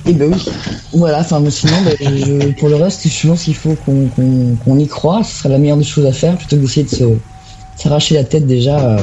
Et 0.05 0.11
eh 0.11 0.13
ben 0.15 0.33
oui. 0.33 0.45
Voilà, 0.93 1.21
enfin, 1.21 1.41
sinon, 1.49 1.77
ben, 1.85 2.55
pour 2.55 2.69
le 2.69 2.75
reste, 2.75 3.07
je 3.07 3.29
pense 3.29 3.45
qu'il 3.45 3.55
faut 3.55 3.77
qu'on 3.77 4.79
y 4.79 4.89
croit. 4.89 5.23
Ce 5.23 5.39
serait 5.39 5.51
la 5.51 5.59
meilleure 5.59 5.77
des 5.77 5.85
choses 5.85 6.07
à 6.07 6.13
faire 6.13 6.37
plutôt 6.37 6.57
que 6.57 6.63
d'essayer 6.63 6.83
de 6.83 6.89
se 6.89 7.05
s'arracher 7.77 8.15
la 8.15 8.25
tête 8.25 8.47
déjà 8.47 8.79
euh, 8.79 8.99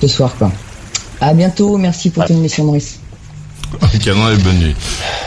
ce 0.00 0.08
soir. 0.08 0.34
Quoi. 0.38 0.50
À 1.20 1.34
bientôt, 1.34 1.76
merci 1.76 2.10
pour 2.10 2.24
ton 2.24 2.34
émission, 2.34 2.64
Maurice. 2.64 3.00
Canon 4.04 4.28
est 4.30 4.34
venu. 4.42 4.74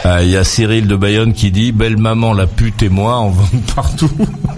Euh, 0.06 0.20
il 0.22 0.30
y 0.30 0.36
a 0.36 0.44
Cyril 0.44 0.88
de 0.88 0.96
Bayonne 0.98 1.34
qui 1.34 1.50
dit 1.52 1.72
Belle 1.72 1.98
maman, 1.98 2.34
la 2.34 2.46
pute 2.46 2.84
et 2.84 2.90
moi, 2.90 3.22
on 3.22 3.30
vend 3.30 3.48
partout. 3.74 4.12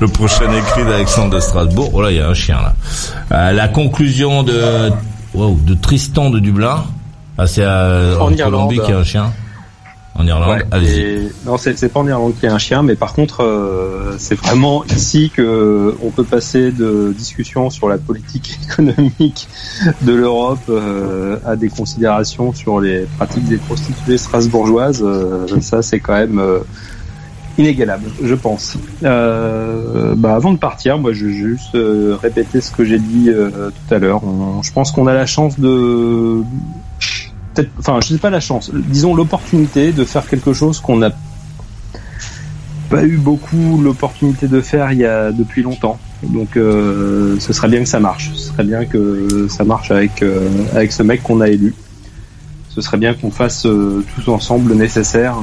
Le 0.00 0.08
prochain 0.08 0.52
écrit 0.52 0.84
d'Alexandre 0.84 1.34
de 1.34 1.40
Strasbourg. 1.40 1.90
Oh 1.94 2.02
là, 2.02 2.10
il 2.10 2.18
y 2.18 2.20
a 2.20 2.28
un 2.28 2.34
chien 2.34 2.56
là. 2.56 2.74
Euh, 3.32 3.52
la 3.52 3.68
conclusion 3.68 4.42
de 4.42 4.90
de 5.34 5.74
Tristan 5.74 6.30
de 6.30 6.38
Dublin. 6.38 6.84
Ah, 7.38 7.46
c'est 7.46 7.66
en, 7.66 8.20
en 8.20 8.36
Colombie 8.36 8.78
qu'il 8.78 8.90
y 8.90 8.92
a 8.92 8.98
un 8.98 9.04
chien. 9.04 9.32
En 10.16 10.26
Irlande, 10.26 10.64
allez-y. 10.70 11.32
Non, 11.44 11.56
c'est 11.58 11.88
pas 11.92 12.00
en 12.00 12.06
Irlande 12.06 12.34
qu'il 12.34 12.48
y 12.48 12.52
a 12.52 12.54
un 12.54 12.58
chien, 12.58 12.84
mais 12.84 12.94
par 12.94 13.14
contre, 13.14 13.42
euh, 13.42 14.14
c'est 14.18 14.36
vraiment 14.36 14.84
ici 14.84 15.32
que 15.34 15.96
on 16.02 16.10
peut 16.10 16.22
passer 16.22 16.70
de 16.70 17.12
discussions 17.16 17.68
sur 17.68 17.88
la 17.88 17.98
politique 17.98 18.60
économique 18.64 19.48
de 20.02 20.12
l'Europe 20.12 20.60
euh, 20.68 21.38
à 21.44 21.56
des 21.56 21.68
considérations 21.68 22.52
sur 22.52 22.80
les 22.80 23.06
pratiques 23.16 23.48
des 23.48 23.56
prostituées 23.56 24.18
strasbourgeoises. 24.18 25.02
Euh, 25.02 25.46
ça, 25.60 25.82
c'est 25.82 25.98
quand 25.98 26.14
même 26.14 26.40
inégalable, 27.58 28.08
je 28.22 28.34
pense. 28.36 28.76
bah, 29.02 30.34
avant 30.34 30.52
de 30.52 30.58
partir, 30.58 30.96
moi, 30.98 31.12
je 31.12 31.26
vais 31.26 31.32
juste 31.32 31.76
répéter 32.22 32.60
ce 32.60 32.70
que 32.70 32.84
j'ai 32.84 33.00
dit 33.00 33.30
tout 33.32 33.94
à 33.94 33.98
l'heure. 33.98 34.22
Je 34.62 34.72
pense 34.72 34.92
qu'on 34.92 35.08
a 35.08 35.14
la 35.14 35.26
chance 35.26 35.58
de 35.58 36.42
enfin, 37.78 38.00
je 38.02 38.08
sais 38.08 38.18
pas 38.18 38.30
la 38.30 38.40
chance, 38.40 38.70
disons 38.72 39.14
l'opportunité 39.14 39.92
de 39.92 40.04
faire 40.04 40.26
quelque 40.26 40.52
chose 40.52 40.80
qu'on 40.80 40.96
n'a 40.96 41.10
pas 42.90 43.04
eu 43.04 43.16
beaucoup 43.16 43.80
l'opportunité 43.82 44.46
de 44.48 44.60
faire 44.60 44.92
il 44.92 44.98
y 44.98 45.04
a 45.04 45.32
depuis 45.32 45.62
longtemps. 45.62 45.98
Donc, 46.22 46.56
euh, 46.56 47.36
ce 47.38 47.52
serait 47.52 47.68
bien 47.68 47.80
que 47.80 47.88
ça 47.88 48.00
marche. 48.00 48.30
Ce 48.34 48.48
serait 48.48 48.64
bien 48.64 48.84
que 48.84 49.46
ça 49.48 49.64
marche 49.64 49.90
avec 49.90 50.22
euh, 50.22 50.48
avec 50.74 50.92
ce 50.92 51.02
mec 51.02 51.22
qu'on 51.22 51.40
a 51.40 51.48
élu. 51.48 51.74
Ce 52.70 52.80
serait 52.80 52.96
bien 52.96 53.14
qu'on 53.14 53.30
fasse 53.30 53.66
euh, 53.66 54.04
tous 54.14 54.30
ensemble 54.30 54.70
le 54.70 54.74
nécessaire 54.74 55.36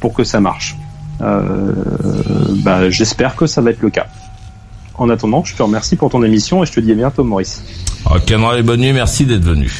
pour 0.00 0.12
que 0.12 0.24
ça 0.24 0.40
marche. 0.40 0.76
bah, 1.20 2.90
j'espère 2.90 3.36
que 3.36 3.46
ça 3.46 3.60
va 3.60 3.70
être 3.70 3.82
le 3.82 3.90
cas. 3.90 4.06
En 4.96 5.08
attendant, 5.10 5.42
je 5.44 5.56
te 5.56 5.62
remercie 5.62 5.96
pour 5.96 6.10
ton 6.10 6.22
émission 6.22 6.62
et 6.62 6.66
je 6.66 6.72
te 6.72 6.80
dis 6.80 6.92
à 6.92 6.94
bientôt, 6.94 7.24
Maurice. 7.24 7.62
Ok, 8.10 8.30
et 8.30 8.62
bonne 8.62 8.80
nuit, 8.80 8.92
merci 8.92 9.24
d'être 9.24 9.44
venu 9.44 9.72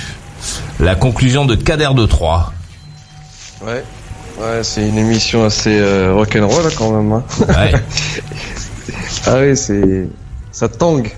la 0.81 0.95
conclusion 0.95 1.45
de 1.45 1.55
Kader 1.55 1.91
de 1.95 2.07
3. 2.07 2.53
Ouais, 3.67 3.85
ouais, 4.39 4.63
c'est 4.63 4.89
une 4.89 4.99
émission 4.99 5.45
assez 5.45 5.79
euh, 5.79 6.13
rock'n'roll 6.15 6.71
quand 6.77 6.93
même. 6.93 7.13
Hein. 7.13 7.25
Ouais. 7.49 7.73
ah 9.27 9.37
oui, 9.41 9.57
c'est 9.57 10.09
ça 10.53 10.69
tangue. 10.69 11.13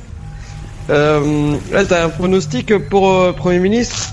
Euh, 0.88 1.56
t'as 1.88 2.04
un 2.04 2.08
pronostic 2.08 2.76
pour 2.88 3.10
euh, 3.10 3.32
Premier 3.32 3.58
ministre? 3.58 4.12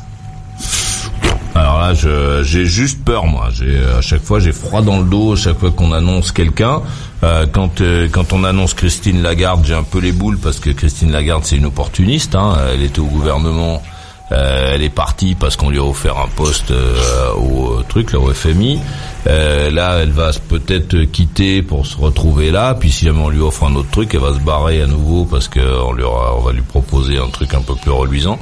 Alors 1.56 1.80
là, 1.80 1.94
j'ai 1.94 2.66
juste 2.66 3.04
peur, 3.06 3.28
moi. 3.28 3.50
J'ai 3.52 3.80
à 3.98 4.02
chaque 4.02 4.24
fois, 4.24 4.40
j'ai 4.40 4.52
froid 4.52 4.82
dans 4.82 4.98
le 4.98 5.06
dos 5.06 5.34
à 5.34 5.36
chaque 5.36 5.60
fois 5.60 5.70
qu'on 5.70 5.92
annonce 5.92 6.32
quelqu'un. 6.32 6.82
Euh, 7.24 7.46
quand 7.52 7.82
quand 8.12 8.34
on 8.34 8.44
annonce 8.44 8.74
Christine 8.74 9.22
Lagarde, 9.22 9.64
j'ai 9.64 9.76
un 9.76 9.84
peu 9.84 10.00
les 10.00 10.12
boules 10.12 10.40
parce 10.40 10.60
que 10.60 10.72
Christine 10.72 11.12
Lagarde, 11.12 11.44
c'est 11.46 11.58
une 11.58 11.68
opportuniste. 11.68 12.34
Hein. 12.34 12.58
Elle 12.74 12.82
était 12.82 13.00
au 13.00 13.06
gouvernement 13.06 13.84
euh, 14.32 14.72
elle 14.74 14.82
est 14.82 14.90
partie 14.90 15.36
parce 15.36 15.56
qu'on 15.56 15.70
lui 15.70 15.80
a 15.80 15.84
offert 15.84 16.18
un 16.18 16.28
poste 16.28 16.72
euh, 16.72 17.34
au 17.34 17.84
truc 17.88 18.14
là 18.14 18.20
au 18.20 18.34
FMI. 18.34 18.80
Euh, 19.28 19.70
là, 19.70 20.00
elle 20.02 20.12
va 20.12 20.32
peut-être 20.50 21.04
quitter 21.04 21.62
pour 21.62 21.86
se 21.86 21.98
retrouver 21.98 22.52
là. 22.52 22.74
Puis 22.74 22.92
si 22.92 23.06
jamais 23.06 23.22
on 23.22 23.30
lui 23.30 23.42
offre 23.42 23.66
un 23.66 23.76
autre 23.76 23.92
truc, 23.92 24.14
elle 24.14 24.22
va 24.22 24.34
se 24.34 24.40
barrer 24.40 24.82
à 24.82 24.88
nouveau 24.88 25.26
parce 25.26 25.48
qu'on 25.48 25.94
lui 25.94 26.04
aura, 26.04 26.36
on 26.38 26.42
va 26.42 26.52
lui 26.52 26.62
proposer 26.62 27.18
un 27.18 27.30
truc 27.30 27.54
un 27.54 27.62
peu 27.62 27.76
plus 27.76 27.92
reluisant. 27.92 28.40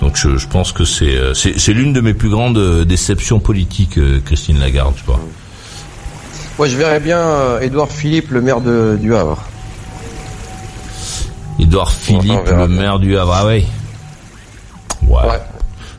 Donc 0.00 0.16
je, 0.16 0.36
je 0.36 0.48
pense 0.48 0.72
que 0.72 0.84
c'est 0.84 1.14
c'est 1.34 1.72
l'une 1.72 1.92
de 1.92 2.00
mes 2.00 2.14
plus 2.14 2.30
grandes 2.30 2.84
déceptions 2.84 3.40
politiques, 3.40 3.98
Christine 4.24 4.58
Lagarde, 4.58 4.94
je 4.96 5.02
crois. 5.02 5.20
Moi, 6.58 6.68
je 6.68 6.76
verrais 6.76 7.00
bien 7.00 7.18
euh, 7.18 7.60
Édouard 7.60 7.90
Philippe, 7.90 8.30
le 8.30 8.40
maire 8.40 8.60
de, 8.60 8.96
du 9.00 9.14
Havre. 9.14 9.42
Édouard 11.58 11.90
Philippe, 11.90 12.46
le 12.46 12.68
maire 12.68 13.00
du 13.00 13.16
Havre. 13.16 13.34
Ah 13.34 13.46
ouais. 13.46 13.64
Ouais. 15.08 15.40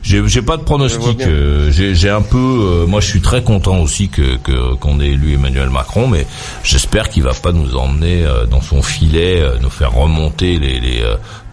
J'ai 0.06 0.42
pas 0.42 0.56
de 0.56 0.62
pronostic. 0.62 1.20
Euh, 1.22 1.68
j'ai 1.70 2.10
un 2.10 2.22
peu. 2.22 2.36
Euh, 2.36 2.86
moi, 2.86 3.00
je 3.00 3.08
suis 3.08 3.20
très 3.20 3.42
content 3.42 3.80
aussi 3.80 4.08
que 4.08 4.36
qu'on 4.76 5.00
ait 5.00 5.08
élu 5.08 5.34
Emmanuel 5.34 5.68
Macron, 5.68 6.06
mais 6.06 6.24
j'espère 6.62 7.08
qu'il 7.08 7.24
va 7.24 7.34
pas 7.34 7.50
nous 7.50 7.76
emmener 7.76 8.24
euh, 8.24 8.46
dans 8.46 8.60
son 8.60 8.82
filet, 8.82 9.42
nous 9.60 9.70
faire 9.70 9.92
remonter 9.92 10.60
les, 10.60 10.78
les 10.78 11.02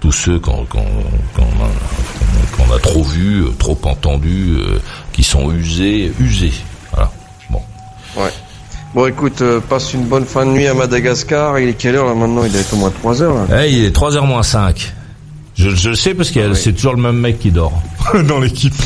tous 0.02 0.12
ceux 0.12 0.40
qu'on 0.40 0.62
a, 0.62 0.66
a, 2.76 2.80
trop 2.80 3.04
vu, 3.04 3.46
trop 3.58 3.80
entendu, 3.86 4.58
qui 5.14 5.24
sont 5.24 5.52
usés, 5.52 6.14
usés. 6.20 6.54
Voilà. 6.92 7.10
Bon. 7.50 7.62
Ouais. 8.18 8.30
Bon, 8.94 9.08
écoute, 9.08 9.42
passe 9.68 9.96
une 9.96 10.06
bonne 10.06 10.26
fin 10.26 10.46
de 10.46 10.52
nuit 10.52 10.68
à 10.68 10.76
Madagascar. 10.76 11.58
Il 11.58 11.70
est 11.70 11.74
quelle 11.74 11.96
heure 11.96 12.06
là 12.06 12.14
maintenant? 12.14 12.44
Il 12.46 12.56
est 12.56 12.72
au 12.72 12.76
moins 12.76 12.92
3 12.92 13.24
heures. 13.24 13.34
Là. 13.34 13.64
Eh, 13.64 13.72
il 13.72 13.86
est 13.86 13.92
3 13.92 14.16
heures 14.16 14.28
moins 14.28 14.44
5. 14.44 14.94
Je, 15.56 15.70
je 15.70 15.90
le 15.90 15.96
sais 15.96 16.16
parce 16.16 16.32
que 16.32 16.52
ah 16.52 16.56
c'est 16.56 16.74
toujours 16.74 16.96
le 16.96 17.02
même 17.02 17.20
mec 17.20 17.40
qui 17.40 17.52
dort 17.52 17.80
dans 18.28 18.40
l'équipe. 18.40 18.74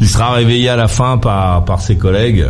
il 0.00 0.08
sera 0.08 0.32
réveillé 0.32 0.70
à 0.70 0.76
la 0.76 0.88
fin 0.88 1.18
par, 1.18 1.64
par 1.64 1.80
ses 1.80 1.96
collègues. 1.96 2.46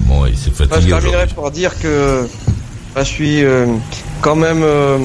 Bon, 0.00 0.26
il 0.26 0.36
s'est 0.36 0.50
fatigué. 0.50 0.80
je 0.82 0.88
terminerai 0.88 1.26
pour 1.28 1.50
dire 1.50 1.78
que 1.78 2.26
bah, 2.94 3.04
je 3.04 3.08
suis 3.08 3.44
euh, 3.44 3.66
quand 4.20 4.36
même 4.36 4.62
euh, 4.62 4.98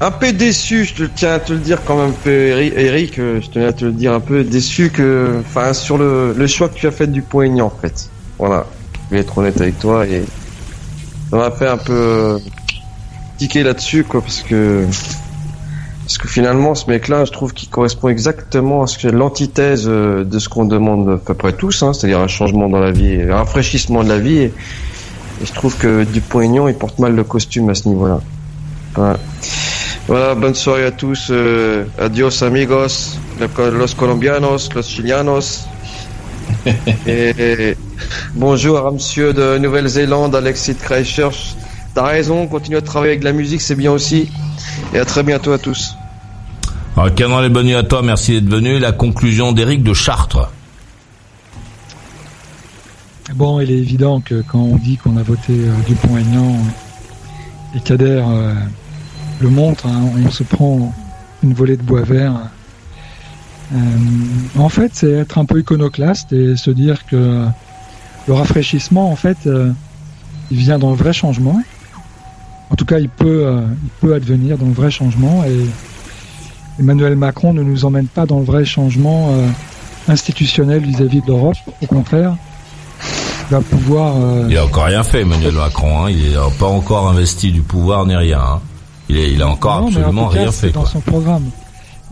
un 0.00 0.10
peu 0.10 0.32
déçu. 0.32 0.84
Je 0.84 0.94
te 0.94 1.02
tiens 1.04 1.34
à 1.34 1.38
te 1.38 1.52
le 1.52 1.60
dire 1.60 1.78
quand 1.84 1.96
même, 1.96 2.12
peu, 2.12 2.30
Eric. 2.30 3.18
Euh, 3.18 3.40
je 3.40 3.48
tenais 3.48 3.66
à 3.66 3.72
te 3.72 3.84
le 3.84 3.92
dire 3.92 4.12
un 4.12 4.20
peu 4.20 4.44
déçu 4.44 4.90
que, 4.90 5.40
enfin, 5.40 5.72
sur 5.72 5.98
le, 5.98 6.34
le 6.36 6.46
choix 6.46 6.68
que 6.68 6.74
tu 6.74 6.86
as 6.86 6.92
fait 6.92 7.06
du 7.06 7.22
poignant 7.22 7.66
en 7.66 7.80
fait. 7.80 8.10
Voilà, 8.38 8.66
je 9.08 9.16
vais 9.16 9.22
être 9.22 9.38
honnête 9.38 9.60
avec 9.60 9.78
toi 9.78 10.06
et 10.06 10.24
ça 11.30 11.36
m'a 11.36 11.50
fait 11.50 11.68
un 11.68 11.76
peu 11.76 12.38
là-dessus, 13.48 14.04
quoi, 14.04 14.20
parce 14.20 14.42
que 14.42 14.84
parce 16.04 16.18
que 16.18 16.28
finalement, 16.28 16.74
ce 16.74 16.90
mec-là, 16.90 17.24
je 17.24 17.30
trouve 17.30 17.54
qu'il 17.54 17.68
correspond 17.68 18.08
exactement 18.08 18.82
à 18.82 18.88
ce 18.88 18.98
que 18.98 19.06
l'antithèse 19.06 19.84
euh, 19.86 20.24
de 20.24 20.40
ce 20.40 20.48
qu'on 20.48 20.64
demande 20.64 21.08
à 21.08 21.16
peu 21.18 21.34
près 21.34 21.52
tous, 21.52 21.84
hein, 21.84 21.92
c'est-à-dire 21.92 22.18
un 22.18 22.26
changement 22.26 22.68
dans 22.68 22.80
la 22.80 22.90
vie, 22.90 23.22
un 23.22 23.36
rafraîchissement 23.36 24.02
de 24.02 24.08
la 24.08 24.18
vie. 24.18 24.38
Et, 24.38 24.52
je 25.44 25.52
trouve 25.52 25.76
que 25.76 26.04
Dupont-Aignan, 26.04 26.68
il 26.68 26.74
porte 26.74 26.98
mal 26.98 27.14
le 27.14 27.24
costume 27.24 27.70
à 27.70 27.74
ce 27.74 27.88
niveau-là. 27.88 28.20
Voilà. 28.94 30.34
bonne 30.34 30.54
soirée 30.54 30.84
à 30.84 30.90
tous. 30.90 31.28
Euh, 31.30 31.84
adios 31.98 32.42
amigos, 32.42 33.16
los 33.38 33.94
colombianos, 33.94 34.68
los 34.74 34.82
chilenos. 34.82 35.64
et, 37.06 37.76
bonjour 38.34 38.84
à 38.86 38.90
monsieur 38.90 39.32
de 39.32 39.56
Nouvelle-Zélande, 39.58 40.34
Alexis 40.34 40.74
de 40.74 40.80
Christchurch. 40.80 41.54
T'as 41.94 42.06
raison, 42.06 42.46
continue 42.46 42.76
à 42.76 42.82
travailler 42.82 43.12
avec 43.12 43.20
de 43.20 43.24
la 43.24 43.32
musique, 43.32 43.60
c'est 43.60 43.74
bien 43.74 43.90
aussi. 43.90 44.30
Et 44.94 44.98
à 44.98 45.04
très 45.04 45.22
bientôt 45.22 45.52
à 45.52 45.58
tous. 45.58 45.96
Alors, 46.96 47.14
Canon, 47.14 47.40
les 47.40 47.48
bonnes 47.48 47.66
nuits 47.66 47.74
à 47.74 47.82
toi, 47.82 48.02
merci 48.02 48.40
d'être 48.40 48.50
venu. 48.50 48.78
La 48.78 48.92
conclusion 48.92 49.52
d'Éric 49.52 49.82
de 49.82 49.94
Chartres. 49.94 50.50
Bon, 53.34 53.60
il 53.60 53.70
est 53.70 53.78
évident 53.78 54.20
que 54.20 54.42
quand 54.42 54.58
on 54.58 54.76
dit 54.76 54.96
qu'on 54.96 55.16
a 55.16 55.22
voté 55.22 55.52
euh, 55.52 55.72
Dupont-Aignan 55.86 56.56
et 57.76 57.80
Kader 57.80 58.22
euh, 58.26 58.54
le 59.40 59.48
montre, 59.48 59.86
hein, 59.86 60.02
on 60.26 60.30
se 60.30 60.42
prend 60.42 60.92
une 61.42 61.54
volée 61.54 61.76
de 61.76 61.82
bois 61.82 62.02
vert. 62.02 62.34
Euh, 63.72 63.76
en 64.58 64.68
fait, 64.68 64.90
c'est 64.94 65.12
être 65.12 65.38
un 65.38 65.44
peu 65.44 65.60
iconoclaste 65.60 66.32
et 66.32 66.56
se 66.56 66.70
dire 66.70 67.06
que 67.06 67.46
le 68.26 68.34
rafraîchissement, 68.34 69.10
en 69.10 69.16
fait, 69.16 69.48
il 70.50 70.56
vient 70.56 70.78
dans 70.78 70.90
le 70.90 70.96
vrai 70.96 71.12
changement. 71.12 71.60
En 72.70 72.76
tout 72.76 72.84
cas, 72.84 72.98
il 72.98 73.08
peut, 73.08 73.46
euh, 73.46 73.62
il 73.82 73.90
peut 74.00 74.14
advenir 74.14 74.56
dans 74.56 74.66
le 74.66 74.72
vrai 74.72 74.90
changement 74.90 75.44
et 75.44 75.66
Emmanuel 76.78 77.16
Macron 77.16 77.52
ne 77.52 77.62
nous 77.62 77.84
emmène 77.84 78.06
pas 78.06 78.26
dans 78.26 78.38
le 78.38 78.44
vrai 78.44 78.64
changement 78.64 79.30
euh, 79.32 79.46
institutionnel 80.08 80.82
vis-à-vis 80.82 81.20
de 81.20 81.26
l'Europe. 81.26 81.56
Au 81.82 81.86
contraire, 81.86 82.36
il 83.02 83.50
va 83.50 83.60
pouvoir. 83.60 84.14
Euh, 84.16 84.46
il 84.48 84.56
a 84.56 84.64
encore 84.64 84.84
rien 84.84 85.02
fait, 85.02 85.22
Emmanuel 85.22 85.54
Macron. 85.54 86.04
Hein. 86.04 86.10
Il 86.10 86.32
n'a 86.32 86.48
pas 86.58 86.68
encore 86.68 87.08
investi 87.08 87.50
du 87.50 87.60
pouvoir 87.60 88.06
ni 88.06 88.14
rien. 88.14 88.40
Hein. 88.40 88.60
Il, 89.08 89.18
est, 89.18 89.32
il 89.32 89.42
a 89.42 89.48
encore 89.48 89.86
absolument 89.88 90.28
rien 90.28 90.52
fait. 90.52 90.70
Dans 90.70 90.86
son 90.86 91.00
programme. 91.00 91.50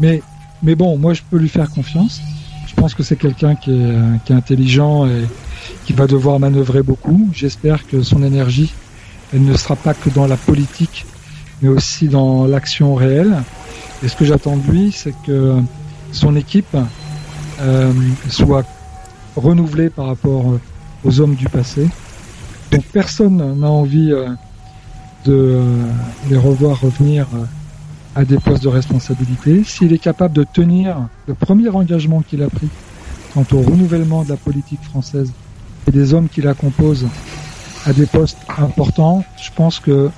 Mais, 0.00 0.22
mais 0.64 0.74
bon, 0.74 0.98
moi, 0.98 1.14
je 1.14 1.22
peux 1.30 1.38
lui 1.38 1.48
faire 1.48 1.70
confiance. 1.70 2.20
Je 2.66 2.74
pense 2.74 2.94
que 2.94 3.04
c'est 3.04 3.16
quelqu'un 3.16 3.54
qui 3.54 3.70
est, 3.70 3.94
qui 4.24 4.32
est 4.32 4.36
intelligent 4.36 5.06
et 5.06 5.24
qui 5.86 5.92
va 5.92 6.08
devoir 6.08 6.40
manœuvrer 6.40 6.82
beaucoup. 6.82 7.30
J'espère 7.32 7.86
que 7.86 8.02
son 8.02 8.24
énergie 8.24 8.72
elle 9.32 9.44
ne 9.44 9.56
sera 9.56 9.76
pas 9.76 9.94
que 9.94 10.10
dans 10.10 10.26
la 10.26 10.36
politique, 10.36 11.06
mais 11.60 11.68
aussi 11.68 12.08
dans 12.08 12.46
l'action 12.46 12.94
réelle. 12.94 13.42
Et 14.02 14.08
ce 14.08 14.16
que 14.16 14.24
j'attends 14.24 14.56
de 14.56 14.70
lui, 14.70 14.92
c'est 14.92 15.14
que 15.26 15.56
son 16.12 16.36
équipe 16.36 16.76
euh, 17.60 17.92
soit 18.28 18.64
renouvelée 19.36 19.90
par 19.90 20.06
rapport 20.06 20.44
aux 21.04 21.20
hommes 21.20 21.34
du 21.34 21.48
passé. 21.48 21.88
Donc 22.70 22.84
personne 22.84 23.58
n'a 23.58 23.70
envie 23.70 24.12
euh, 24.12 24.28
de 25.24 25.32
euh, 25.32 25.62
les 26.30 26.36
revoir 26.36 26.80
revenir 26.80 27.26
à 28.14 28.24
des 28.24 28.38
postes 28.38 28.62
de 28.62 28.68
responsabilité. 28.68 29.62
S'il 29.64 29.92
est 29.92 29.98
capable 29.98 30.34
de 30.34 30.44
tenir 30.44 31.08
le 31.26 31.34
premier 31.34 31.68
engagement 31.68 32.22
qu'il 32.22 32.42
a 32.42 32.48
pris 32.48 32.68
quant 33.34 33.44
au 33.52 33.60
renouvellement 33.60 34.24
de 34.24 34.30
la 34.30 34.36
politique 34.36 34.82
française 34.82 35.32
et 35.86 35.90
des 35.90 36.14
hommes 36.14 36.28
qui 36.28 36.40
la 36.40 36.54
composent 36.54 37.06
à 37.88 37.94
des 37.94 38.04
postes 38.04 38.38
importants, 38.58 39.24
je 39.42 39.50
pense 39.56 39.80
que 39.80 40.10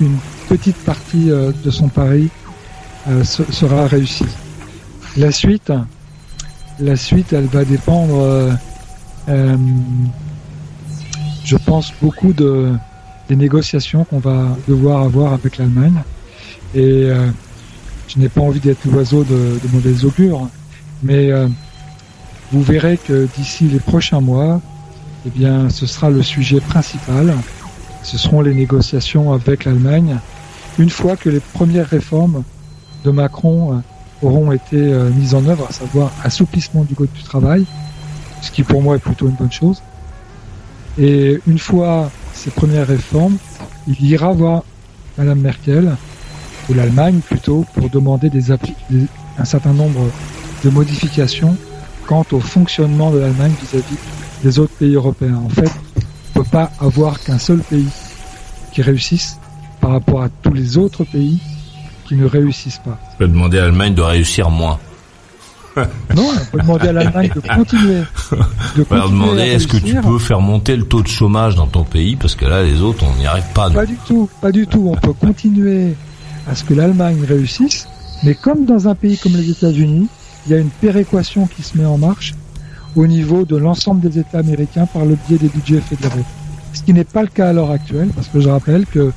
une 0.00 0.16
petite 0.48 0.76
partie 0.76 1.30
euh, 1.32 1.50
de 1.64 1.70
son 1.70 1.88
pari 1.88 2.30
euh, 3.08 3.24
sera 3.24 3.88
réussie. 3.88 4.24
La 5.16 5.32
suite, 5.32 5.72
la 6.78 6.94
suite, 6.94 7.32
elle 7.32 7.46
va 7.46 7.64
dépendre, 7.64 8.54
euh, 9.28 9.56
je 11.44 11.56
pense, 11.56 11.92
beaucoup 12.00 12.32
de 12.32 12.72
des 13.28 13.36
négociations 13.36 14.04
qu'on 14.04 14.20
va 14.20 14.56
devoir 14.68 15.02
avoir 15.02 15.32
avec 15.34 15.58
l'Allemagne. 15.58 16.02
Et 16.74 17.10
je 18.06 18.18
n'ai 18.18 18.30
pas 18.30 18.40
envie 18.40 18.60
d'être 18.60 18.86
l'oiseau 18.86 19.22
de, 19.22 19.58
de 19.62 19.68
mauvais 19.70 20.02
augure, 20.06 20.48
mais 21.02 21.30
vous 22.50 22.62
verrez 22.62 22.96
que 22.96 23.28
d'ici 23.36 23.64
les 23.64 23.80
prochains 23.80 24.22
mois, 24.22 24.62
eh 25.28 25.38
bien, 25.38 25.68
ce 25.68 25.86
sera 25.86 26.08
le 26.08 26.22
sujet 26.22 26.60
principal. 26.60 27.34
Ce 28.02 28.16
seront 28.16 28.40
les 28.40 28.54
négociations 28.54 29.32
avec 29.32 29.64
l'Allemagne. 29.64 30.18
Une 30.78 30.88
fois 30.88 31.16
que 31.16 31.28
les 31.28 31.40
premières 31.40 31.88
réformes 31.88 32.44
de 33.04 33.10
Macron 33.10 33.74
euh, 33.74 34.26
auront 34.26 34.52
été 34.52 34.76
euh, 34.76 35.10
mises 35.10 35.34
en 35.34 35.44
œuvre, 35.46 35.66
à 35.68 35.72
savoir 35.72 36.12
assouplissement 36.24 36.84
du 36.84 36.94
code 36.94 37.12
du 37.12 37.22
travail, 37.22 37.66
ce 38.40 38.50
qui 38.50 38.62
pour 38.62 38.80
moi 38.80 38.96
est 38.96 39.00
plutôt 39.00 39.26
une 39.28 39.34
bonne 39.34 39.52
chose. 39.52 39.82
Et 40.98 41.38
une 41.46 41.58
fois 41.58 42.10
ces 42.32 42.50
premières 42.50 42.86
réformes, 42.86 43.36
il 43.86 44.02
ira 44.06 44.32
voir 44.32 44.62
Madame 45.18 45.40
Merkel, 45.40 45.96
ou 46.70 46.74
l'Allemagne 46.74 47.20
plutôt, 47.20 47.66
pour 47.74 47.90
demander 47.90 48.30
un 49.38 49.44
certain 49.44 49.72
nombre 49.72 50.10
de 50.64 50.70
modifications 50.70 51.56
quant 52.06 52.24
au 52.32 52.40
fonctionnement 52.40 53.10
de 53.10 53.18
l'Allemagne 53.18 53.52
vis-à-vis 53.60 53.96
des 54.42 54.58
autres 54.58 54.74
pays 54.74 54.94
européens. 54.94 55.40
En 55.44 55.48
fait, 55.48 55.70
on 56.34 56.40
ne 56.40 56.44
peut 56.44 56.50
pas 56.50 56.70
avoir 56.80 57.20
qu'un 57.20 57.38
seul 57.38 57.58
pays 57.58 57.88
qui 58.72 58.82
réussisse 58.82 59.38
par 59.80 59.92
rapport 59.92 60.22
à 60.22 60.28
tous 60.28 60.52
les 60.52 60.76
autres 60.76 61.04
pays 61.04 61.40
qui 62.06 62.14
ne 62.14 62.26
réussissent 62.26 62.80
pas. 62.84 62.98
On 63.14 63.18
peut 63.18 63.28
demander 63.28 63.58
à 63.58 63.62
l'Allemagne 63.62 63.94
de 63.94 64.02
réussir 64.02 64.50
moins. 64.50 64.78
non, 65.76 65.84
on 66.16 66.44
peut 66.50 66.58
demander 66.58 66.88
à 66.88 66.92
l'Allemagne 66.92 67.30
de 67.34 67.40
continuer. 67.40 68.02
De 68.76 68.82
on 68.82 68.84
peut 68.84 69.00
demander 69.00 69.42
est-ce 69.42 69.66
que 69.68 69.76
tu 69.76 69.94
peux 69.94 70.18
faire 70.18 70.40
monter 70.40 70.76
le 70.76 70.84
taux 70.84 71.02
de 71.02 71.08
chômage 71.08 71.54
dans 71.54 71.66
ton 71.66 71.84
pays? 71.84 72.16
Parce 72.16 72.34
que 72.34 72.46
là 72.46 72.62
les 72.62 72.80
autres 72.80 73.04
on 73.04 73.14
n'y 73.16 73.26
arrive 73.26 73.44
pas. 73.54 73.70
Pas 73.70 73.86
du 73.86 73.96
tout, 74.06 74.28
pas 74.40 74.50
du 74.50 74.66
tout. 74.66 74.90
On 74.92 74.96
peut 74.96 75.12
continuer 75.12 75.94
à 76.48 76.54
ce 76.54 76.64
que 76.64 76.74
l'Allemagne 76.74 77.22
réussisse, 77.28 77.86
mais 78.24 78.34
comme 78.34 78.64
dans 78.64 78.88
un 78.88 78.94
pays 78.94 79.18
comme 79.18 79.34
les 79.34 79.50
États-Unis, 79.50 80.08
il 80.46 80.52
y 80.52 80.54
a 80.54 80.58
une 80.58 80.70
péréquation 80.70 81.46
qui 81.46 81.62
se 81.62 81.76
met 81.76 81.84
en 81.84 81.98
marche 81.98 82.34
au 82.98 83.06
niveau 83.06 83.44
de 83.44 83.56
l'ensemble 83.56 84.00
des 84.00 84.18
États 84.18 84.38
américains 84.38 84.86
par 84.86 85.04
le 85.04 85.16
biais 85.28 85.38
des 85.38 85.48
budgets 85.48 85.80
fédéraux. 85.80 86.24
Ce 86.72 86.82
qui 86.82 86.92
n'est 86.92 87.04
pas 87.04 87.22
le 87.22 87.28
cas 87.28 87.48
à 87.48 87.52
l'heure 87.52 87.70
actuelle, 87.70 88.08
parce 88.14 88.28
que 88.28 88.40
je 88.40 88.48
rappelle 88.48 88.86
que, 88.86 89.12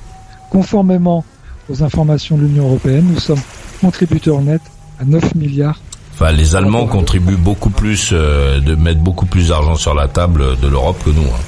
conformément 0.51 1.25
aux 1.67 1.84
informations 1.84 2.38
de 2.38 2.43
l'Union 2.43 2.65
européenne, 2.65 3.07
nous 3.11 3.19
sommes 3.19 3.41
contributeurs 3.82 4.41
nets 4.41 4.61
à 4.99 5.05
9 5.05 5.36
milliards. 5.36 5.79
Enfin, 6.13 6.32
les 6.32 6.55
Allemands 6.55 6.86
contribuent 6.86 7.38
beaucoup 7.38 7.71
plus, 7.71 8.11
euh, 8.13 8.59
de 8.59 8.75
mettre 8.75 8.99
beaucoup 8.99 9.25
plus 9.25 9.47
d'argent 9.47 9.75
sur 9.75 9.95
la 9.95 10.07
table 10.07 10.59
de 10.61 10.67
l'Europe 10.67 11.01
que 11.03 11.09
nous. 11.09 11.21
Hein. 11.21 11.39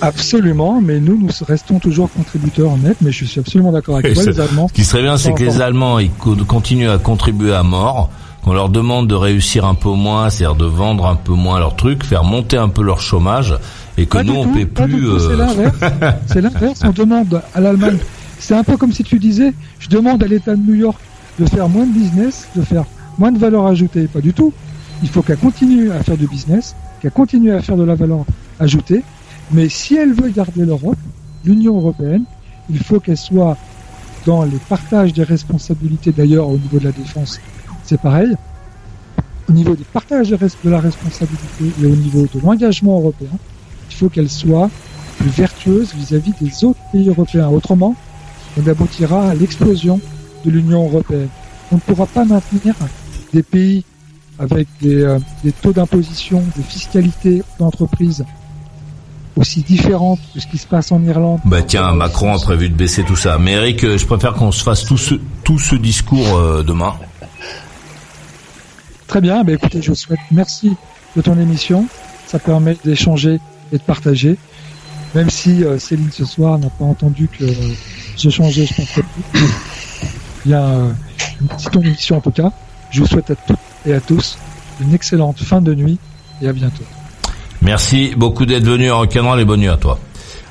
Absolument, 0.00 0.80
mais 0.80 0.98
nous, 0.98 1.18
nous 1.18 1.28
restons 1.46 1.78
toujours 1.78 2.10
contributeurs 2.10 2.76
nets, 2.78 2.96
mais 3.02 3.12
je 3.12 3.24
suis 3.24 3.38
absolument 3.38 3.70
d'accord 3.70 3.98
avec 3.98 4.14
toi, 4.14 4.24
les 4.24 4.40
Allemands. 4.40 4.68
Ce 4.68 4.72
qui 4.72 4.84
serait 4.84 5.02
bien, 5.02 5.16
c'est 5.18 5.34
que 5.34 5.44
les 5.44 5.60
Allemands 5.60 5.98
ils 5.98 6.10
continuent 6.10 6.90
à 6.90 6.98
contribuer 6.98 7.54
à 7.54 7.62
mort, 7.62 8.10
qu'on 8.42 8.52
leur 8.52 8.68
demande 8.68 9.06
de 9.06 9.14
réussir 9.14 9.64
un 9.66 9.74
peu 9.74 9.90
moins, 9.90 10.30
c'est-à-dire 10.30 10.56
de 10.56 10.64
vendre 10.64 11.06
un 11.06 11.16
peu 11.16 11.34
moins 11.34 11.58
leurs 11.58 11.76
trucs, 11.76 12.04
faire 12.04 12.24
monter 12.24 12.56
un 12.56 12.68
peu 12.68 12.82
leur 12.82 13.00
chômage, 13.00 13.54
et 13.98 14.06
que 14.06 14.18
nous, 14.18 14.34
on 14.34 14.48
paie 14.48 14.66
plus... 14.66 15.20
C'est 15.20 15.36
l'inverse. 15.36 15.76
c'est 16.26 16.40
l'inverse. 16.40 16.80
On 16.84 16.90
demande 16.90 17.42
à 17.54 17.60
l'Allemagne... 17.60 17.98
C'est 18.40 18.54
un 18.54 18.64
peu 18.64 18.78
comme 18.78 18.90
si 18.90 19.04
tu 19.04 19.18
disais, 19.18 19.52
je 19.78 19.88
demande 19.90 20.22
à 20.22 20.26
l'État 20.26 20.56
de 20.56 20.62
New 20.62 20.74
York 20.74 20.98
de 21.38 21.44
faire 21.44 21.68
moins 21.68 21.84
de 21.84 21.92
business, 21.92 22.48
de 22.56 22.62
faire 22.62 22.84
moins 23.18 23.30
de 23.30 23.38
valeur 23.38 23.66
ajoutée. 23.66 24.06
Pas 24.06 24.22
du 24.22 24.32
tout. 24.32 24.52
Il 25.02 25.10
faut 25.10 25.20
qu'elle 25.20 25.36
continue 25.36 25.90
à 25.90 26.02
faire 26.02 26.16
du 26.16 26.26
business, 26.26 26.74
qu'elle 27.00 27.10
continue 27.10 27.52
à 27.52 27.60
faire 27.60 27.76
de 27.76 27.84
la 27.84 27.94
valeur 27.94 28.24
ajoutée. 28.58 29.02
Mais 29.52 29.68
si 29.68 29.94
elle 29.94 30.14
veut 30.14 30.30
garder 30.30 30.64
l'Europe, 30.64 30.96
l'Union 31.44 31.76
européenne, 31.76 32.24
il 32.70 32.78
faut 32.78 32.98
qu'elle 32.98 33.18
soit 33.18 33.58
dans 34.24 34.44
les 34.44 34.58
partages 34.68 35.12
des 35.12 35.24
responsabilités 35.24 36.12
d'ailleurs 36.12 36.48
au 36.48 36.56
niveau 36.56 36.78
de 36.78 36.84
la 36.84 36.92
défense. 36.92 37.40
C'est 37.90 38.00
pareil. 38.00 38.36
Au 39.48 39.52
niveau 39.52 39.74
des 39.74 39.82
partages 39.82 40.30
de 40.30 40.70
la 40.70 40.78
responsabilité 40.78 41.72
et 41.82 41.86
au 41.86 41.96
niveau 41.96 42.24
de 42.32 42.40
l'engagement 42.40 43.00
européen, 43.00 43.36
il 43.90 43.96
faut 43.96 44.08
qu'elle 44.08 44.30
soit 44.30 44.70
plus 45.18 45.30
vertueuse 45.30 45.92
vis-à-vis 45.96 46.32
des 46.40 46.64
autres 46.64 46.78
pays 46.92 47.08
européens. 47.08 47.48
Autrement, 47.48 47.96
on 48.56 48.64
aboutira 48.68 49.30
à 49.30 49.34
l'explosion 49.34 49.98
de 50.44 50.50
l'Union 50.52 50.84
européenne. 50.84 51.30
On 51.72 51.76
ne 51.76 51.80
pourra 51.80 52.06
pas 52.06 52.24
maintenir 52.24 52.76
des 53.32 53.42
pays 53.42 53.84
avec 54.38 54.68
des, 54.80 55.02
euh, 55.02 55.18
taux 55.60 55.72
d'imposition, 55.72 56.44
des 56.56 56.62
fiscalités 56.62 57.42
d'entreprise 57.58 58.24
aussi 59.34 59.62
différentes 59.62 60.20
que 60.32 60.38
ce 60.38 60.46
qui 60.46 60.58
se 60.58 60.66
passe 60.68 60.92
en 60.92 61.02
Irlande. 61.02 61.40
Bah 61.44 61.62
tiens, 61.62 61.92
Macron 61.94 62.36
a 62.36 62.38
prévu 62.38 62.68
de 62.68 62.74
baisser 62.74 63.02
tout 63.02 63.16
ça. 63.16 63.36
Mais 63.38 63.52
Eric, 63.54 63.82
euh, 63.82 63.98
je 63.98 64.06
préfère 64.06 64.34
qu'on 64.34 64.52
se 64.52 64.62
fasse 64.62 64.84
tout 64.84 64.98
ce, 64.98 65.16
tout 65.42 65.58
ce 65.58 65.74
discours 65.74 66.36
euh, 66.36 66.62
demain. 66.62 66.94
Très 69.10 69.20
bien, 69.20 69.42
bah 69.42 69.50
écoutez, 69.50 69.82
je 69.82 69.88
vous 69.88 69.96
souhaite 69.96 70.20
merci 70.30 70.76
de 71.16 71.20
ton 71.20 71.36
émission. 71.36 71.84
Ça 72.28 72.38
permet 72.38 72.76
d'échanger 72.84 73.40
et 73.72 73.78
de 73.78 73.82
partager. 73.82 74.36
Même 75.16 75.28
si 75.28 75.64
Céline 75.80 76.12
ce 76.12 76.24
soir 76.24 76.60
n'a 76.60 76.70
pas 76.70 76.84
entendu 76.84 77.26
que 77.26 77.44
j'ai 78.16 78.30
changé, 78.30 78.66
je 78.66 78.74
pense 78.76 78.92
que 78.92 79.00
il 80.44 80.52
y 80.52 80.54
a 80.54 80.68
une 81.40 81.48
petite 81.48 81.74
émission 81.74 82.18
en 82.18 82.20
tout 82.20 82.30
cas. 82.30 82.52
Je 82.92 83.00
vous 83.00 83.06
souhaite 83.08 83.32
à 83.32 83.34
toutes 83.34 83.58
et 83.84 83.94
à 83.94 84.00
tous 84.00 84.38
une 84.80 84.94
excellente 84.94 85.40
fin 85.40 85.60
de 85.60 85.74
nuit 85.74 85.98
et 86.40 86.46
à 86.46 86.52
bientôt. 86.52 86.84
Merci 87.62 88.14
beaucoup 88.16 88.46
d'être 88.46 88.64
venu 88.64 88.92
en 88.92 88.98
Rock'n'Roll 88.98 89.40
et 89.40 89.44
bonne 89.44 89.58
nuit 89.58 89.68
à 89.68 89.76
toi. 89.76 89.98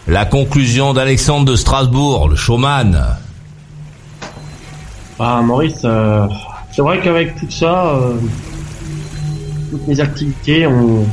La 0.05 0.25
conclusion 0.25 0.91
d'Alexandre 0.93 1.45
de 1.45 1.55
Strasbourg, 1.55 2.27
le 2.27 2.35
showman. 2.35 3.15
Ah 5.17 5.41
Maurice, 5.41 5.79
euh, 5.85 6.27
c'est 6.73 6.81
vrai 6.81 6.99
qu'avec 6.99 7.39
tout 7.39 7.49
ça, 7.49 7.95
euh, 7.95 8.15
toutes 9.69 9.87
mes 9.87 9.99
activités, 9.99 10.67
on... 10.67 11.05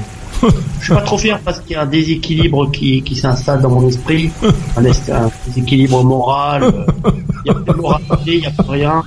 je 0.81 0.85
suis 0.85 0.95
pas 0.95 1.01
trop 1.01 1.17
fier 1.17 1.39
parce 1.45 1.61
qu'il 1.61 1.73
y 1.73 1.75
a 1.77 1.83
un 1.83 1.87
déséquilibre 1.87 2.71
qui, 2.71 3.03
qui 3.03 3.17
s'installe 3.17 3.63
dans 3.63 3.71
mon 3.71 3.89
esprit, 3.89 4.31
un, 4.77 4.85
un 4.85 5.31
déséquilibre 5.47 6.05
moral. 6.05 6.65
Euh, 6.65 7.11
il 7.45 7.49
y 7.49 7.51
a 7.51 7.55
plus 7.55 7.73
de 7.73 7.81
moralité, 7.81 8.17
il 8.27 8.41
y 8.41 8.47
a 8.47 8.51
plus 8.51 8.71
rien 8.71 9.03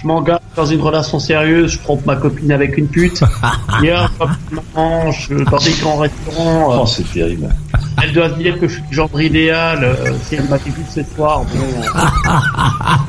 je 0.00 0.06
m'engage 0.06 0.38
dans 0.56 0.64
une 0.64 0.80
relation 0.80 1.18
sérieuse, 1.18 1.72
je 1.72 1.78
trompe 1.78 2.06
ma 2.06 2.16
copine 2.16 2.50
avec 2.52 2.78
une 2.78 2.88
pute. 2.88 3.22
Hier, 3.82 4.10
je 4.50 4.56
mange 4.74 5.28
dans 5.28 5.58
des 5.58 5.72
grands 5.72 5.98
restaurants. 5.98 6.72
Euh, 6.72 6.78
oh, 6.82 6.86
c'est 6.86 7.12
terrible. 7.12 7.48
Elle 8.02 8.12
doit 8.12 8.30
se 8.30 8.34
dire 8.36 8.58
que 8.58 8.66
je 8.66 8.74
suis 8.74 8.82
le 8.90 8.96
genre 8.96 9.20
idéal. 9.20 9.84
Euh, 9.84 10.12
si 10.24 10.36
elle 10.36 10.48
m'a 10.48 10.56
vu 10.56 10.72
ce 10.88 11.02
soir, 11.14 11.44
bon. 11.44 11.58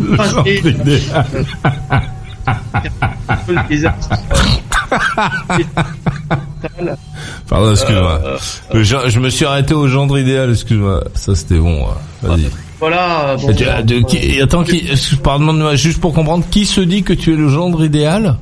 Euh, 0.01 0.17
genre 0.31 0.47
idéal. 0.47 1.25
Pardon, 7.47 7.71
excuse-moi. 7.71 8.21
je, 8.73 9.19
me 9.19 9.29
suis 9.29 9.45
arrêté 9.45 9.73
au 9.73 9.87
gendre 9.87 10.17
idéal, 10.17 10.51
excuse-moi. 10.51 11.03
Ça, 11.15 11.35
c'était 11.35 11.57
bon. 11.57 11.85
Vas-y. 12.21 12.49
Voilà. 12.79 13.35
Bon, 13.39 13.47
de, 13.47 14.05
qui, 14.05 14.41
attends, 14.41 14.63
qui, 14.63 14.83
pardon, 15.23 15.75
juste 15.75 16.01
pour 16.01 16.13
comprendre, 16.13 16.43
qui 16.49 16.65
se 16.65 16.81
dit 16.81 17.03
que 17.03 17.13
tu 17.13 17.33
es 17.33 17.35
le 17.35 17.47
gendre 17.47 17.83
idéal? 17.83 18.37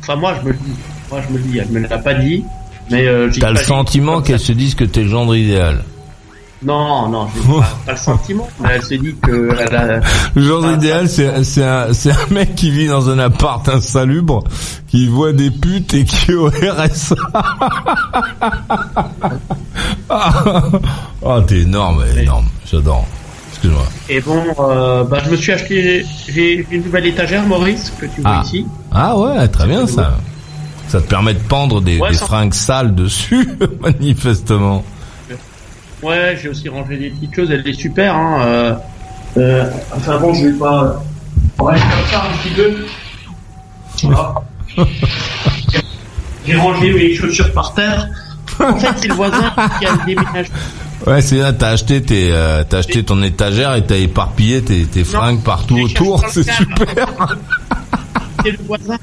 Enfin, 0.00 0.16
moi, 0.16 0.34
je 0.40 0.46
me 0.46 0.52
le 0.52 0.58
dis. 0.58 0.74
Moi, 1.10 1.20
je 1.26 1.32
me 1.32 1.38
le 1.38 1.44
dis. 1.44 1.58
Elle 1.58 1.68
me 1.68 1.80
l'a 1.80 1.98
pas 1.98 2.14
dit, 2.14 2.44
mais 2.90 3.06
euh, 3.06 3.30
T'as 3.38 3.50
le 3.50 3.58
sentiment 3.58 4.22
qu'elle 4.22 4.40
se 4.40 4.52
dise 4.52 4.74
que 4.74 4.84
t'es 4.84 5.02
le 5.02 5.08
gendre 5.08 5.36
idéal. 5.36 5.84
Non, 6.62 7.08
non, 7.08 7.26
j'ai 7.34 7.40
pas, 7.40 7.60
pas, 7.86 7.92
le 7.92 7.98
sentiment. 7.98 8.48
Mais 8.60 8.68
elle 8.74 8.82
se 8.82 8.94
dit 8.94 9.14
que 9.22 9.48
elle 9.58 9.74
a... 9.74 10.00
Le 10.34 10.42
gendre 10.42 10.72
idéal, 10.72 11.08
c'est 11.08 11.42
c'est 11.42 11.64
un 11.64 12.26
mec 12.30 12.54
qui 12.54 12.70
vit 12.70 12.86
dans 12.86 13.08
un 13.08 13.18
appart 13.18 13.66
insalubre, 13.68 14.44
qui 14.88 15.06
voit 15.06 15.32
des 15.32 15.50
putes 15.50 15.94
et 15.94 16.04
qui 16.04 16.32
est 16.32 16.34
au 16.34 16.48
RSA. 16.48 17.14
oh, 21.22 21.40
t'es 21.46 21.60
énorme, 21.60 22.04
énorme. 22.18 22.46
J'adore. 22.70 23.06
Excuse-moi. 23.52 23.86
Et 24.10 24.20
bon, 24.20 24.42
euh, 24.58 25.04
bah, 25.04 25.18
je 25.24 25.30
me 25.30 25.36
suis 25.36 25.52
acheté, 25.52 26.04
j'ai 26.28 26.66
une 26.70 26.82
nouvelle 26.82 27.06
étagère, 27.06 27.46
Maurice, 27.46 27.90
que 27.98 28.06
tu 28.06 28.20
vois 28.20 28.40
ah. 28.40 28.42
ici. 28.44 28.66
Ah 28.92 29.18
ouais, 29.18 29.48
très 29.48 29.66
bien 29.66 29.86
ça. 29.86 30.18
Ça 30.88 31.00
te 31.00 31.08
permet 31.08 31.34
de 31.34 31.38
pendre 31.38 31.80
des, 31.80 31.98
des 31.98 32.12
fringues 32.14 32.52
sales 32.52 32.94
dessus, 32.94 33.48
manifestement. 33.80 34.84
Ouais, 36.02 36.38
j'ai 36.40 36.48
aussi 36.48 36.68
rangé 36.68 36.96
des 36.96 37.10
petites 37.10 37.34
choses, 37.34 37.50
elle 37.50 37.66
est 37.66 37.72
super. 37.74 38.14
Hein, 38.14 38.42
euh, 38.42 38.74
euh, 39.36 39.70
enfin 39.94 40.18
bon, 40.18 40.32
je 40.32 40.46
vais 40.46 40.58
pas. 40.58 41.02
Ouais, 41.58 41.74
comme 41.74 42.10
ça 42.10 42.24
un 42.24 42.36
petit 42.38 42.54
peu. 42.54 42.86
Voilà. 44.04 44.34
j'ai 46.46 46.56
rangé 46.56 46.92
mes 46.92 47.14
chaussures 47.14 47.52
par 47.52 47.74
terre. 47.74 48.08
En 48.58 48.76
fait, 48.76 48.88
c'est 48.96 49.08
le 49.08 49.14
voisin 49.14 49.52
qui 49.78 49.86
a 49.86 49.96
déménagé. 50.06 50.50
Ouais, 51.06 51.22
c'est 51.22 51.38
là, 51.38 51.52
t'as 51.52 51.70
acheté 51.70 52.02
tes, 52.02 52.30
euh, 52.30 52.62
t'as 52.68 52.78
acheté 52.78 53.02
ton 53.02 53.22
étagère 53.22 53.74
et 53.74 53.86
t'as 53.86 53.96
éparpillé 53.96 54.62
tes, 54.62 54.84
tes 54.84 55.04
fringues 55.04 55.42
partout 55.42 55.78
autour, 55.78 56.22
c'est 56.28 56.50
super. 56.50 57.28
c'est 58.44 58.50
le 58.50 58.58
voisin, 58.66 58.98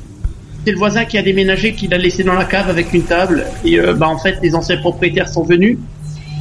c'est 0.64 0.72
le 0.72 0.78
voisin 0.78 1.06
qui 1.06 1.18
a 1.18 1.24
déménagé, 1.24 1.74
qui 1.74 1.88
l'a 1.88 1.98
laissé 1.98 2.24
dans 2.24 2.36
la 2.36 2.46
cave 2.46 2.70
avec 2.70 2.94
une 2.94 3.04
table. 3.04 3.46
Et 3.66 3.80
euh, 3.80 3.94
bah 3.94 4.08
en 4.10 4.18
fait, 4.20 4.38
les 4.44 4.54
anciens 4.54 4.78
propriétaires 4.78 5.28
sont 5.28 5.44
venus 5.44 5.78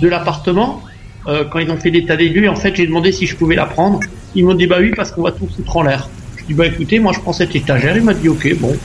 de 0.00 0.08
l'appartement. 0.08 0.82
Euh, 1.26 1.44
quand 1.50 1.58
ils 1.58 1.70
ont 1.70 1.76
fait 1.76 1.90
l'état 1.90 2.16
des 2.16 2.28
lieux, 2.28 2.48
en 2.48 2.56
fait, 2.56 2.74
j'ai 2.76 2.86
demandé 2.86 3.12
si 3.12 3.26
je 3.26 3.36
pouvais 3.36 3.56
la 3.56 3.66
prendre. 3.66 4.00
Ils 4.34 4.44
m'ont 4.44 4.54
dit 4.54 4.66
bah 4.66 4.76
oui 4.80 4.92
parce 4.94 5.10
qu'on 5.10 5.22
va 5.22 5.32
tout 5.32 5.46
foutre 5.46 5.76
en 5.76 5.82
l'air. 5.82 6.08
Je 6.36 6.44
dis 6.44 6.54
bah 6.54 6.66
écoutez, 6.66 6.98
moi 6.98 7.12
je 7.12 7.20
prends 7.20 7.32
cette 7.32 7.54
étagère. 7.56 7.96
Il 7.96 8.04
m'a 8.04 8.14
dit 8.14 8.28
ok 8.28 8.54
bon, 8.58 8.76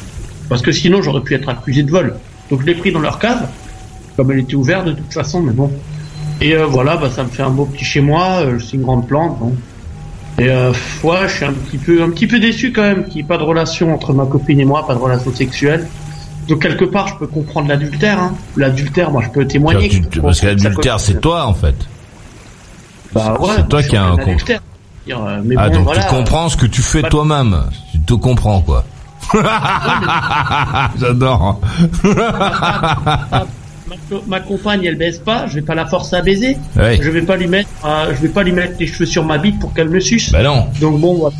parce 0.50 0.62
que 0.62 0.72
sinon 0.72 1.02
j'aurais 1.02 1.22
pu 1.22 1.36
être 1.36 1.50
accusé 1.50 1.84
de 1.84 1.92
vol. 1.92 2.16
Donc 2.50 2.62
je 2.62 2.66
l'ai 2.66 2.76
pris 2.76 2.92
dans 2.92 3.00
leur 3.00 3.20
cave, 3.20 3.48
comme 4.18 4.32
elle 4.32 4.40
était 4.40 4.56
ouverte 4.56 4.86
de 4.86 4.94
toute 4.94 5.14
façon, 5.14 5.42
mais 5.42 5.54
bon. 5.54 5.72
Et 6.42 6.56
euh, 6.56 6.66
voilà, 6.66 6.98
bah, 6.98 7.10
ça 7.10 7.24
me 7.24 7.30
fait 7.30 7.44
un 7.44 7.52
beau 7.52 7.66
petit 7.66 7.86
chez 7.86 8.02
moi. 8.02 8.42
Euh, 8.42 8.60
c'est 8.60 8.74
une 8.74 8.82
grande 8.82 9.08
plante. 9.08 9.38
Bon. 9.40 9.56
Et 10.40 10.50
euh, 10.50 10.74
ouais, 11.04 11.28
je 11.28 11.34
suis 11.36 11.46
un 11.46 11.54
petit 11.54 11.78
peu, 11.78 12.02
un 12.02 12.10
petit 12.10 12.26
peu 12.26 12.40
déçu 12.40 12.72
quand 12.72 12.82
même 12.82 13.06
qu'il 13.06 13.16
n'y 13.16 13.20
ait 13.22 13.28
pas 13.28 13.38
de 13.38 13.44
relation 13.44 13.94
entre 13.94 14.12
ma 14.14 14.26
copine 14.26 14.60
et 14.60 14.66
moi, 14.66 14.88
pas 14.88 14.96
de 14.96 15.00
relation 15.00 15.32
sexuelle. 15.34 15.88
Donc 16.52 16.62
quelque 16.64 16.84
part, 16.84 17.08
je 17.08 17.16
peux 17.16 17.28
comprendre 17.28 17.70
l'adultère. 17.70 18.20
Hein. 18.20 18.34
L'adultère, 18.58 19.10
moi, 19.10 19.22
je 19.24 19.30
peux 19.30 19.48
témoigner. 19.48 19.90
parce 20.22 20.42
que 20.42 20.48
l'adultère, 20.48 21.00
c'est 21.00 21.22
toi 21.22 21.46
en 21.46 21.54
fait. 21.54 21.76
Bah 23.14 23.38
ouais. 23.40 23.52
C'est 23.56 23.70
toi 23.70 23.82
qui 23.82 23.96
as 23.96 24.04
un 24.04 24.18
compte. 24.18 24.52
ah 25.58 25.70
donc 25.70 25.94
tu 25.94 26.08
comprends 26.10 26.50
ce 26.50 26.58
que 26.58 26.66
tu 26.66 26.82
fais 26.82 27.04
toi-même. 27.04 27.64
Tu 27.94 28.00
te 28.02 28.14
comprends 28.16 28.62
quoi. 28.62 28.84
J'adore. 31.00 31.62
ma 34.28 34.40
compagne 34.40 34.84
elle 34.84 34.98
baisse 34.98 35.20
pas, 35.20 35.46
je 35.48 35.56
vais 35.56 35.62
pas 35.62 35.76
la 35.76 35.86
forcer 35.86 36.16
à 36.18 36.22
baiser. 36.22 36.58
Je 36.76 37.10
vais 37.10 37.22
pas 37.22 37.38
lui 37.38 37.48
mettre, 37.48 37.70
euh, 37.86 38.14
je 38.14 38.22
vais 38.24 38.30
pas 38.30 38.44
lui 38.44 38.52
mettre 38.52 38.74
les 38.80 38.88
cheveux 38.88 39.06
sur 39.06 39.24
ma 39.24 39.38
bite 39.38 39.60
pour 39.60 39.74
qu'elle 39.74 39.90
me 39.90 40.02
suce. 40.02 40.32
Bah 40.32 40.44
non. 40.44 40.68
Donc 40.82 41.00
bon, 41.00 41.32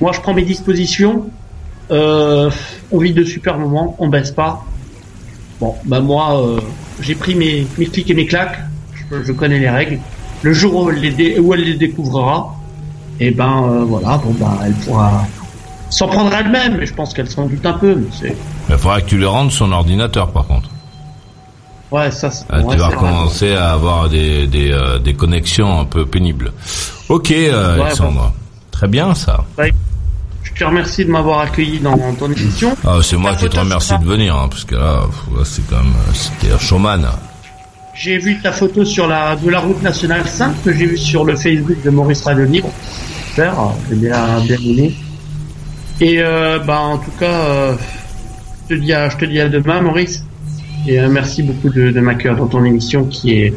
moi 0.00 0.12
je 0.12 0.20
prends 0.20 0.34
mes 0.34 0.42
dispositions. 0.42 1.26
Euh, 1.90 2.50
on 2.90 2.98
vit 2.98 3.12
de 3.12 3.24
super 3.24 3.58
moments, 3.58 3.96
on 3.98 4.08
baisse 4.08 4.30
pas. 4.30 4.64
Bon, 5.60 5.74
bah 5.84 6.00
moi 6.00 6.40
euh, 6.40 6.60
j'ai 7.00 7.14
pris 7.14 7.34
mes, 7.34 7.66
mes 7.78 7.86
clics 7.86 8.10
et 8.10 8.14
mes 8.14 8.26
claques. 8.26 8.58
Je, 9.10 9.32
connais 9.32 9.58
les 9.58 9.68
règles. 9.68 9.98
Le 10.42 10.52
jour 10.54 10.74
où 10.74 10.90
elle 10.90 11.00
les, 11.00 11.38
où 11.38 11.52
elle 11.52 11.64
les 11.64 11.74
découvrira, 11.74 12.56
et 13.20 13.28
eh 13.28 13.30
ben 13.30 13.84
voilà, 13.86 14.16
bon 14.16 14.32
bah 14.40 14.58
elle 14.64 14.72
pourra 14.72 15.26
s'en 15.90 16.08
prendre 16.08 16.32
elle-même. 16.34 16.78
Mais 16.78 16.86
je 16.86 16.94
pense 16.94 17.12
qu'elle 17.12 17.28
s'en 17.28 17.46
doute 17.46 17.64
un 17.66 17.74
peu. 17.74 17.94
Mais 17.94 18.34
Il 18.70 18.78
faudra 18.78 19.00
que 19.02 19.08
tu 19.08 19.18
lui 19.18 19.26
rendes 19.26 19.52
son 19.52 19.70
ordinateur 19.70 20.30
par 20.32 20.46
contre. 20.46 20.70
Ouais, 21.92 22.10
ça. 22.10 22.30
Ah, 22.48 22.62
tu 22.62 22.76
vas 22.78 22.90
commencer 22.90 23.52
à 23.52 23.72
avoir 23.72 24.08
des 24.08 24.46
des, 24.46 24.72
euh, 24.72 24.98
des 24.98 25.12
connexions 25.12 25.80
un 25.80 25.84
peu 25.84 26.06
pénibles. 26.06 26.52
Ok, 27.10 27.30
euh, 27.30 27.82
Alexandre. 27.82 28.32
Très 28.70 28.88
bien 28.88 29.14
ça. 29.14 29.44
Te 30.62 30.66
remercie 30.68 31.04
de 31.04 31.10
m'avoir 31.10 31.40
accueilli 31.40 31.80
dans 31.80 31.96
ton 32.14 32.30
émission. 32.30 32.76
Ah, 32.84 32.98
c'est 33.02 33.16
moi 33.16 33.34
qui 33.34 33.48
te 33.48 33.58
remercie 33.58 33.98
de 33.98 34.04
venir, 34.04 34.36
hein, 34.36 34.46
parce 34.48 34.64
que 34.64 34.76
là, 34.76 35.02
c'est 35.44 35.66
quand 35.66 35.78
même, 35.78 35.92
c'était 36.14 36.52
un 36.52 36.58
showman. 36.58 37.04
J'ai 37.94 38.18
vu 38.18 38.40
ta 38.40 38.52
photo 38.52 38.84
sur 38.84 39.06
la 39.08 39.36
de 39.36 39.50
la 39.50 39.60
route 39.60 39.82
nationale 39.82 40.26
5 40.26 40.62
que 40.64 40.72
j'ai 40.72 40.86
vu 40.86 40.96
sur 40.96 41.24
le 41.24 41.36
Facebook 41.36 41.82
de 41.84 41.90
Maurice 41.90 42.22
Radio 42.22 42.44
Libre. 42.44 42.70
Super, 43.28 43.54
j'ai 43.90 43.96
bien 43.96 44.40
bien 44.40 44.56
aimé. 44.56 44.94
Et 46.00 46.22
euh, 46.22 46.58
bah 46.60 46.80
en 46.80 46.98
tout 46.98 47.10
cas, 47.18 47.26
euh, 47.26 47.74
je 48.70 48.76
te 48.76 48.80
dis 48.80 48.92
à, 48.92 49.08
je 49.10 49.16
te 49.18 49.24
dis 49.24 49.40
à 49.40 49.48
demain, 49.48 49.82
Maurice. 49.82 50.24
Et 50.86 50.98
euh, 51.00 51.08
merci 51.10 51.42
beaucoup 51.42 51.68
de, 51.68 51.90
de 51.90 52.00
m'accueillir 52.00 52.38
dans 52.38 52.46
ton 52.46 52.64
émission 52.64 53.04
qui 53.04 53.34
est 53.34 53.54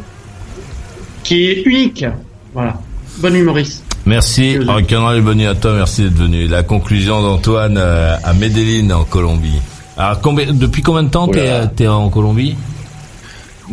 qui 1.23 1.49
est 1.51 1.63
unique. 1.65 2.05
Voilà. 2.53 2.79
Bonne 3.19 3.33
nuit, 3.33 3.43
Maurice. 3.43 3.84
Merci, 4.05 4.43
et 4.43 4.59
bonne 4.59 5.37
nuit 5.37 5.47
à 5.47 5.55
toi, 5.55 5.73
merci 5.73 6.03
d'être 6.03 6.13
venu. 6.17 6.47
La 6.47 6.61
conclusion 6.63 7.21
d'Antoine 7.23 7.77
euh, 7.77 8.15
à 8.23 8.33
Medellin 8.33 8.91
en 8.95 9.03
Colombie. 9.03 9.59
Alors 9.97 10.21
combien, 10.21 10.51
depuis 10.53 10.81
combien 10.83 11.03
de 11.03 11.09
temps 11.09 11.27
t'es 11.27 11.41
Oula. 11.41 11.67
t'es 11.67 11.87
en 11.87 12.09
Colombie? 12.09 12.55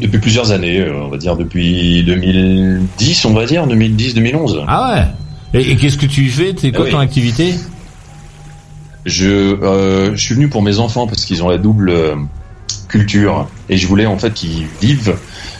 Depuis 0.00 0.18
plusieurs 0.18 0.50
années, 0.52 0.80
euh, 0.80 1.04
on 1.04 1.08
va 1.08 1.18
dire 1.18 1.36
depuis 1.36 2.02
2010, 2.04 3.24
on 3.26 3.34
va 3.34 3.44
dire 3.44 3.66
2010-2011. 3.66 4.64
Ah 4.68 4.94
ouais 5.52 5.60
Et, 5.60 5.72
et 5.72 5.76
qu'est-ce 5.76 5.98
que 5.98 6.06
tu 6.06 6.28
fais? 6.30 6.54
C'est 6.56 6.70
quoi 6.70 6.82
Ah 6.82 6.84
oui. 6.86 6.90
ton 6.92 6.98
activité? 7.00 7.54
Je, 9.04 9.26
euh, 9.28 10.12
je 10.14 10.22
suis 10.22 10.34
venu 10.34 10.48
pour 10.48 10.62
mes 10.62 10.78
enfants 10.78 11.06
parce 11.06 11.24
qu'ils 11.26 11.42
ont 11.42 11.48
la 11.50 11.58
double 11.58 11.90
euh, 11.90 12.14
culture 12.88 13.48
et 13.68 13.76
je 13.76 13.86
voulais 13.86 14.06
en 14.06 14.16
fait 14.16 14.32
qu'ils 14.32 14.66
vivent 14.80 15.16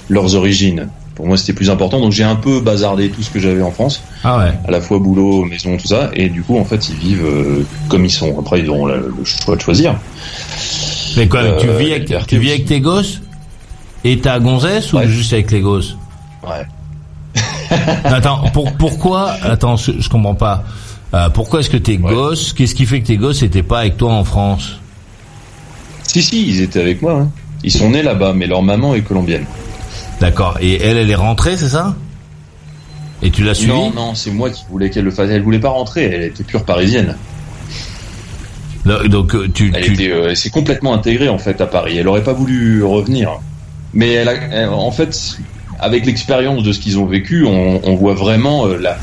leurs 0.08 0.34
origines. 0.34 0.88
Pour 1.14 1.26
moi, 1.26 1.36
c'était 1.36 1.52
plus 1.52 1.68
important, 1.70 2.00
donc 2.00 2.12
j'ai 2.12 2.24
un 2.24 2.36
peu 2.36 2.60
bazardé 2.60 3.10
tout 3.10 3.22
ce 3.22 3.28
que 3.30 3.38
j'avais 3.38 3.60
en 3.62 3.70
France, 3.70 4.02
Ah 4.24 4.38
ouais 4.38 4.52
à 4.66 4.70
la 4.70 4.80
fois 4.80 4.98
boulot, 4.98 5.44
maison, 5.44 5.76
tout 5.76 5.86
ça, 5.86 6.10
et 6.14 6.28
du 6.30 6.42
coup, 6.42 6.58
en 6.58 6.64
fait, 6.64 6.88
ils 6.88 6.96
vivent 6.96 7.24
euh, 7.26 7.66
comme 7.88 8.04
ils 8.06 8.10
sont. 8.10 8.38
Après, 8.38 8.60
ils 8.60 8.68
auront 8.70 8.86
la- 8.86 8.96
le 8.96 9.12
choix 9.24 9.54
de 9.56 9.60
choisir. 9.60 9.94
Mais 11.16 11.28
quoi, 11.28 11.42
tu, 11.60 11.68
Euh, 11.68 11.76
vis 11.76 11.92
avec, 11.92 12.26
tu 12.26 12.38
vis 12.38 12.50
avec 12.50 12.64
tes 12.64 12.80
gosses 12.80 13.20
Et 14.04 14.18
ta 14.18 14.40
gonzesse 14.40 14.92
ou 14.94 15.00
juste 15.06 15.32
avec 15.34 15.50
les 15.50 15.60
gosses 15.60 15.96
Ouais. 16.42 16.66
Attends, 18.04 18.44
pour, 18.52 18.72
pourquoi 18.72 19.32
Attends, 19.42 19.76
je, 19.76 19.92
je 20.00 20.08
comprends 20.08 20.34
pas. 20.34 20.64
Euh, 21.14 21.28
pourquoi 21.28 21.60
est-ce 21.60 21.68
que 21.70 21.76
tes 21.76 21.98
gosses 21.98 22.52
Qu'est-ce 22.54 22.74
qui 22.74 22.86
fait 22.86 23.00
que 23.02 23.06
tes 23.06 23.16
gosses 23.18 23.42
n'étaient 23.42 23.62
pas 23.62 23.80
avec 23.80 23.98
toi 23.98 24.12
en 24.12 24.24
France? 24.24 24.78
Si, 26.04 26.22
si, 26.22 26.48
ils 26.48 26.62
étaient 26.62 26.80
avec 26.80 27.02
moi. 27.02 27.12
hein. 27.20 27.30
Ils 27.62 27.70
sont 27.70 27.90
nés 27.90 28.02
là-bas, 28.02 28.32
mais 28.34 28.46
leur 28.46 28.62
maman 28.62 28.94
est 28.94 29.02
colombienne. 29.02 29.44
D'accord. 30.22 30.56
Et 30.60 30.80
elle, 30.80 30.96
elle 30.96 31.10
est 31.10 31.14
rentrée, 31.16 31.56
c'est 31.56 31.68
ça? 31.68 31.94
Et 33.22 33.30
tu 33.30 33.42
l'as 33.44 33.54
suivie? 33.54 33.72
Non, 33.72 33.90
non, 33.90 34.14
c'est 34.14 34.30
moi 34.30 34.50
qui 34.50 34.64
voulais 34.70 34.88
qu'elle 34.88 35.04
le 35.04 35.10
fasse. 35.10 35.28
Elle 35.30 35.42
voulait 35.42 35.58
pas 35.58 35.68
rentrer, 35.70 36.04
elle 36.04 36.22
était 36.22 36.44
pure 36.44 36.64
parisienne. 36.64 37.16
Donc, 38.84 39.34
euh, 39.34 39.48
tu, 39.52 39.70
Elle 39.74 39.84
tu- 39.84 39.92
était, 39.94 40.10
euh, 40.10 40.34
s'est 40.34 40.50
complètement 40.50 40.92
intégrée 40.94 41.28
en 41.28 41.38
fait 41.38 41.60
à 41.60 41.66
Paris. 41.66 41.98
Elle 41.98 42.08
aurait 42.08 42.24
pas 42.24 42.32
voulu 42.32 42.82
revenir, 42.82 43.30
mais 43.94 44.12
elle, 44.12 44.28
a, 44.28 44.32
elle- 44.34 44.68
en 44.70 44.90
fait, 44.90 45.36
avec 45.78 46.04
l'expérience 46.04 46.64
de 46.64 46.72
ce 46.72 46.80
qu'ils 46.80 46.98
ont 46.98 47.06
vécu, 47.06 47.44
on, 47.44 47.80
on 47.84 47.94
voit 47.94 48.14
vraiment 48.14 48.66
euh, 48.66 48.76
la, 48.78 48.98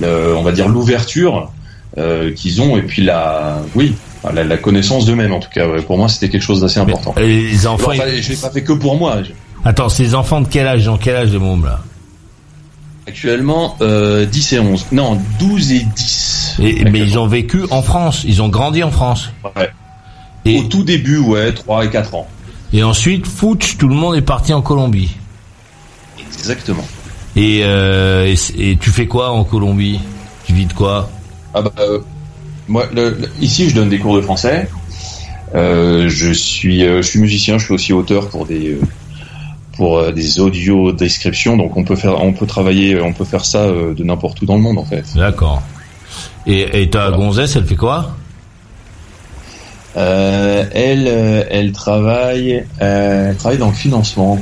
le- 0.00 0.36
on 0.36 0.42
va 0.42 0.52
dire 0.52 0.68
l'ouverture 0.68 1.50
euh, 1.96 2.32
qu'ils 2.32 2.60
ont 2.60 2.76
et 2.76 2.82
puis 2.82 3.02
la, 3.02 3.62
oui, 3.74 3.94
la, 4.34 4.44
la 4.44 4.56
connaissance 4.58 5.06
d'eux-mêmes 5.06 5.32
en 5.32 5.40
tout 5.40 5.50
cas. 5.50 5.66
ouais. 5.66 5.80
Pour 5.80 5.96
moi, 5.96 6.08
c'était 6.08 6.28
quelque 6.28 6.42
chose 6.44 6.60
d'assez 6.60 6.80
important. 6.80 7.14
Et 7.18 7.26
les 7.26 7.66
enfants, 7.66 7.90
Enfin, 7.94 8.04
ils- 8.14 8.22
je 8.22 8.30
l'ai 8.30 8.36
pas 8.36 8.50
fait 8.50 8.62
que 8.62 8.72
pour 8.74 8.96
moi. 8.98 9.22
Je- 9.22 9.30
Attends, 9.64 9.88
ces 9.88 10.14
enfants 10.14 10.40
de 10.40 10.48
quel 10.48 10.66
âge 10.66 10.84
Dans 10.84 10.98
quel 10.98 11.16
âge 11.16 11.30
les 11.30 11.38
mômes 11.38 11.64
là 11.64 11.80
Actuellement, 13.06 13.76
euh, 13.80 14.26
10 14.26 14.52
et 14.52 14.58
11. 14.60 14.86
Non, 14.92 15.20
12 15.40 15.72
et 15.72 15.80
10. 15.96 16.56
et, 16.60 16.84
Mais 16.84 17.00
ils 17.00 17.18
ont 17.18 17.26
vécu 17.26 17.62
en 17.70 17.82
France, 17.82 18.22
ils 18.24 18.40
ont 18.42 18.48
grandi 18.48 18.82
en 18.82 18.90
France. 18.92 19.30
Ouais. 19.56 19.70
Et, 20.44 20.58
Au 20.60 20.62
tout 20.64 20.84
début, 20.84 21.18
ouais, 21.18 21.52
3 21.52 21.84
et 21.84 21.90
4 21.90 22.14
ans. 22.14 22.28
et 22.72 22.82
ensuite, 22.82 23.26
fouch, 23.26 23.76
tout 23.76 23.88
le 23.88 23.94
monde 23.94 24.14
est 24.16 24.22
parti 24.22 24.52
en 24.52 24.62
Colombie. 24.62 25.10
Exactement. 26.32 26.84
Et, 27.36 27.60
euh, 27.64 28.34
et, 28.58 28.76
tu 28.76 28.90
fais 28.90 29.06
quoi 29.06 29.30
en 29.30 29.44
Colombie? 29.44 30.00
Tu 30.44 30.52
vis 30.52 30.66
de 30.66 30.72
quoi? 30.72 31.10
Ah 31.54 31.62
bah, 31.62 31.72
euh, 31.80 32.00
moi, 32.68 32.86
le- 32.94 33.10
le- 33.10 33.30
ici, 33.40 33.68
je 33.68 33.74
donne 33.74 33.88
des 33.88 33.98
cours 33.98 34.16
de 34.16 34.20
français. 34.22 34.68
Euh, 35.54 36.08
je 36.08 36.32
suis, 36.32 36.84
euh, 36.84 37.02
je 37.02 37.08
suis 37.08 37.20
musicien. 37.20 37.58
Je 37.58 37.64
suis 37.64 37.74
aussi 37.74 37.92
auteur 37.92 38.28
pour 38.28 38.46
des, 38.46 38.70
euh, 38.74 38.80
pour 39.82 39.98
euh, 39.98 40.12
des 40.12 40.38
audio 40.38 40.92
descriptions. 40.92 41.56
Donc, 41.56 41.76
on 41.76 41.82
peut 41.82 41.96
faire, 41.96 42.22
on 42.22 42.32
peut 42.32 42.46
travailler, 42.46 43.00
on 43.00 43.12
peut 43.12 43.24
faire 43.24 43.44
ça 43.44 43.62
euh, 43.62 43.94
de 43.94 44.04
n'importe 44.04 44.40
où 44.40 44.46
dans 44.46 44.54
le 44.54 44.60
monde, 44.60 44.78
en 44.78 44.84
fait. 44.84 45.04
D'accord. 45.16 45.60
Et, 46.46 46.82
et 46.82 46.88
ta 46.88 47.10
gonzesse, 47.10 47.56
elle 47.56 47.66
fait 47.66 47.74
quoi? 47.74 48.14
Euh, 49.96 50.64
elle, 50.72 51.08
euh, 51.08 51.44
elle 51.50 51.72
travaille, 51.72 52.64
euh, 52.80 53.30
elle 53.30 53.36
travaille 53.36 53.58
dans 53.58 53.70
le 53.70 53.74
financement. 53.74 54.38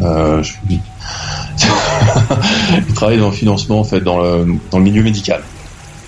Euh, 0.00 0.44
je... 0.44 0.52
elle 2.76 2.94
travaille 2.94 3.18
dans 3.18 3.30
le 3.30 3.34
financement, 3.34 3.80
en 3.80 3.84
fait, 3.84 4.00
dans 4.00 4.22
le, 4.22 4.46
dans 4.70 4.78
le 4.78 4.84
milieu 4.84 5.02
médical. 5.02 5.42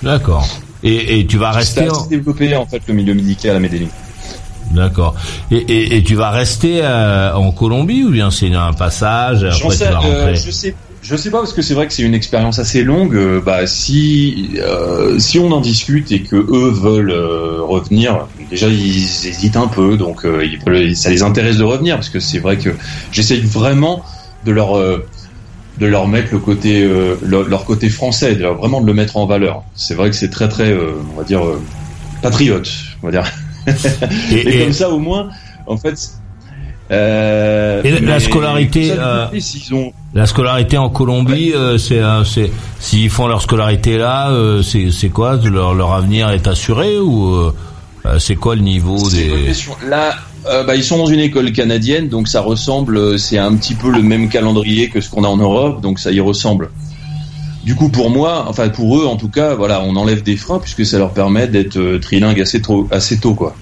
D'accord. 0.01 0.47
Et, 0.85 1.19
et 1.19 1.27
tu 1.27 1.39
vas 1.39 1.51
rester 1.51 1.91
en... 1.91 2.07
développé, 2.07 2.55
en 2.55 2.67
fait, 2.67 2.83
le 2.87 2.95
milieu 2.95 3.15
médical 3.15 3.57
à 3.57 3.59
Medellin. 3.59 3.89
D'accord. 4.71 5.17
Et, 5.51 5.57
et, 5.57 5.97
et 5.97 6.03
tu 6.05 6.15
vas 6.15 6.31
rester 6.31 6.81
euh, 6.83 7.35
en 7.35 7.51
Colombie 7.51 8.05
ou 8.05 8.11
bien 8.11 8.31
c'est 8.31 8.55
un 8.55 8.73
passage 8.73 9.43
après 9.45 9.69
tu 9.71 9.77
sais, 9.77 9.85
vas 9.91 9.91
euh, 9.91 9.95
rentrer 10.01 10.37
je 10.37 10.51
sais, 10.53 10.77
je 11.03 11.17
sais 11.17 11.31
pas 11.31 11.39
parce 11.39 11.53
que 11.53 11.63
c'est 11.63 11.75
vrai 11.75 11.89
que 11.89 11.93
c'est 11.93 12.03
une 12.05 12.15
expérience 12.15 12.59
assez 12.61 12.85
longue. 12.85 13.17
euh, 13.17 13.41
bah 13.45 13.67
si 13.67 14.59
euh, 14.59 15.19
si 15.19 15.39
on 15.41 15.51
en 15.51 15.61
discute 15.61 16.13
et 16.13 16.23
que 16.23 16.37
eux 16.37 16.71
veulent 16.71 17.11
euh, 17.11 17.63
revenir, 17.63 18.29
déjà 18.49 18.69
ils 18.69 19.03
hésitent 19.27 19.57
un 19.57 19.67
peu, 19.67 19.97
donc 19.97 20.21
ils 20.25 20.59
veulent- 20.65 20.95
ça 20.95 21.11
les 21.11 21.23
intéresse 21.23 21.57
de 21.57 21.65
revenir 21.65 21.97
parce 21.97 22.09
que 22.11 22.21
c'est 22.21 22.39
vrai 22.39 22.57
que 22.57 22.71
j'essaye 23.11 23.41
vraiment 23.41 24.05
de 24.45 24.53
leur 24.53 24.75
de 24.79 25.87
leur 25.87 26.07
mettre 26.07 26.29
le 26.33 26.39
côté 26.39 26.89
leur, 27.23 27.43
leur 27.45 27.65
côté 27.65 27.89
français, 27.89 28.37
de 28.37 28.43
leur- 28.43 28.57
vraiment 28.57 28.81
de 28.81 28.87
le 28.87 28.95
mettre 28.95 29.17
en 29.17 29.27
valeur. 29.27 29.65
C'est 29.75 29.95
vrai 29.95 30.11
que 30.11 30.17
c'est 30.17 30.31
très 30.31 30.49
très 30.49 30.73
on 30.75 31.17
va 31.17 31.25
dire 31.25 31.43
patriote, 32.21 32.71
on 33.03 33.07
va 33.07 33.13
dire. 33.13 33.25
Et, 34.33 34.65
comme 34.65 34.73
ça, 34.73 34.91
au 34.91 34.99
moins, 34.99 35.29
en 35.67 35.77
fait. 35.77 35.97
Euh, 36.91 37.81
Et 37.85 38.01
la- 38.01 38.19
scolarité, 38.19 38.89
ça, 38.89 39.29
euh, 39.33 39.41
ont- 39.73 39.93
la 40.13 40.27
scolarité 40.27 40.77
en 40.77 40.89
Colombie, 40.89 41.53
euh, 41.55 41.79
c'est 41.79 42.01
c'est 42.25 42.51
s'ils 42.81 43.11
font 43.11 43.29
leur 43.29 43.43
scolarité 43.43 43.97
là, 43.97 44.33
c'est 44.65 44.91
c'est 44.91 45.09
quoi 45.09 45.37
leur 45.37 45.75
leur 45.75 45.93
avenir 45.93 46.31
est 46.31 46.49
assuré 46.49 46.99
ou 46.99 47.53
c'est 48.19 48.35
quoi 48.35 48.57
le 48.57 48.63
niveau 48.63 48.97
des. 49.09 49.53
Là, 49.89 50.17
bah, 50.67 50.75
ils 50.75 50.83
sont 50.83 50.99
dans 50.99 51.07
une 51.07 51.21
école 51.21 51.53
canadienne, 51.53 52.09
donc 52.09 52.27
ça 52.27 52.41
ressemble, 52.41 53.21
c'est 53.21 53.39
un 53.39 53.55
petit 53.55 53.75
peu 53.77 53.91
le 53.93 54.03
même 54.03 54.29
calendrier 54.29 54.89
que 54.89 55.01
ce 55.01 55.09
qu'on 55.11 55.23
a 55.23 55.29
en 55.29 55.37
Europe, 55.37 55.81
donc 55.81 56.01
ça 56.01 56.11
y 56.11 56.19
ressemble. 56.19 56.71
Du 57.65 57.75
coup, 57.75 57.91
pour 57.91 58.11
moi, 58.11 58.47
enfin 58.49 58.69
pour 58.69 58.99
eux 58.99 59.07
en 59.07 59.17
tout 59.17 59.29
cas, 59.29 59.55
voilà, 59.55 59.83
on 59.83 59.95
enlève 59.97 60.23
des 60.23 60.37
freins 60.37 60.59
puisque 60.59 60.87
ça 60.87 60.99
leur 60.99 61.13
permet 61.13 61.47
d'être 61.47 61.77
euh, 61.77 61.99
trilingue 61.99 62.41
assez 62.41 62.63
tôt, 62.63 62.89
assez 62.91 63.19
tôt, 63.19 63.35
quoi. 63.35 63.55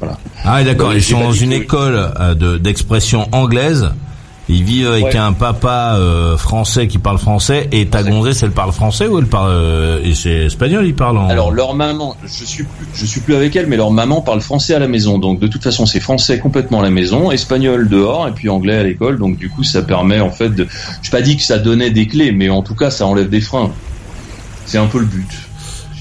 Voilà. 0.00 0.18
Ah 0.42 0.56
oui, 0.58 0.64
d'accord, 0.64 0.88
Ouais, 0.88 0.96
ils 0.96 1.02
sont 1.02 1.20
dans 1.20 1.32
une 1.32 1.52
école 1.52 2.12
euh, 2.18 2.34
de 2.34 2.56
d'expression 2.58 3.28
anglaise. 3.32 3.90
Ils 4.48 4.64
vivent 4.64 4.88
avec 4.88 5.04
Ouais. 5.04 5.16
un 5.16 5.32
papa 5.32 5.94
euh, 5.98 6.36
français 6.36 6.88
qui 6.88 6.98
parle 6.98 7.18
français 7.18 7.68
et 7.70 7.86
ta 7.86 8.02
gonzesse 8.02 8.42
elle 8.42 8.50
parle 8.50 8.72
français 8.72 9.06
ou 9.06 9.18
elle 9.18 9.26
parle 9.26 9.50
euh, 9.52 10.00
et 10.02 10.14
c'est 10.16 10.46
espagnol 10.46 10.84
ils 10.84 10.94
parlent 10.96 11.18
en 11.18 11.28
Alors 11.28 11.52
leur 11.52 11.74
maman, 11.74 12.16
je 12.24 12.44
suis 12.44 12.64
plus, 12.64 12.86
je 12.92 13.06
suis 13.06 13.20
plus 13.20 13.36
avec 13.36 13.54
elle, 13.54 13.68
mais 13.68 13.76
leur 13.76 13.92
maman 13.92 14.20
parle 14.20 14.40
français 14.40 14.74
à 14.74 14.80
la 14.80 14.88
maison, 14.88 15.18
donc 15.18 15.38
de 15.38 15.46
toute 15.46 15.62
façon 15.62 15.86
c'est 15.86 16.00
français 16.00 16.40
complètement 16.40 16.80
à 16.80 16.82
la 16.82 16.90
maison, 16.90 17.30
espagnol 17.30 17.88
dehors 17.88 18.26
et 18.26 18.32
puis 18.32 18.48
anglais 18.48 18.76
à 18.76 18.82
l'école, 18.82 19.18
donc 19.18 19.36
du 19.36 19.48
coup 19.48 19.62
ça 19.62 19.80
permet 19.82 20.18
en 20.20 20.30
fait 20.30 20.50
de, 20.50 20.66
je 21.02 21.10
pas 21.10 21.22
dit 21.22 21.36
que 21.36 21.42
ça 21.44 21.58
donnait 21.58 21.90
des 21.90 22.08
clés, 22.08 22.32
mais 22.32 22.50
en 22.50 22.62
tout 22.62 22.74
cas 22.74 22.90
ça 22.90 23.06
enlève 23.06 23.28
des 23.28 23.40
freins. 23.40 23.70
C'est 24.66 24.78
un 24.78 24.86
peu 24.86 24.98
le 24.98 25.06
but. 25.06 25.28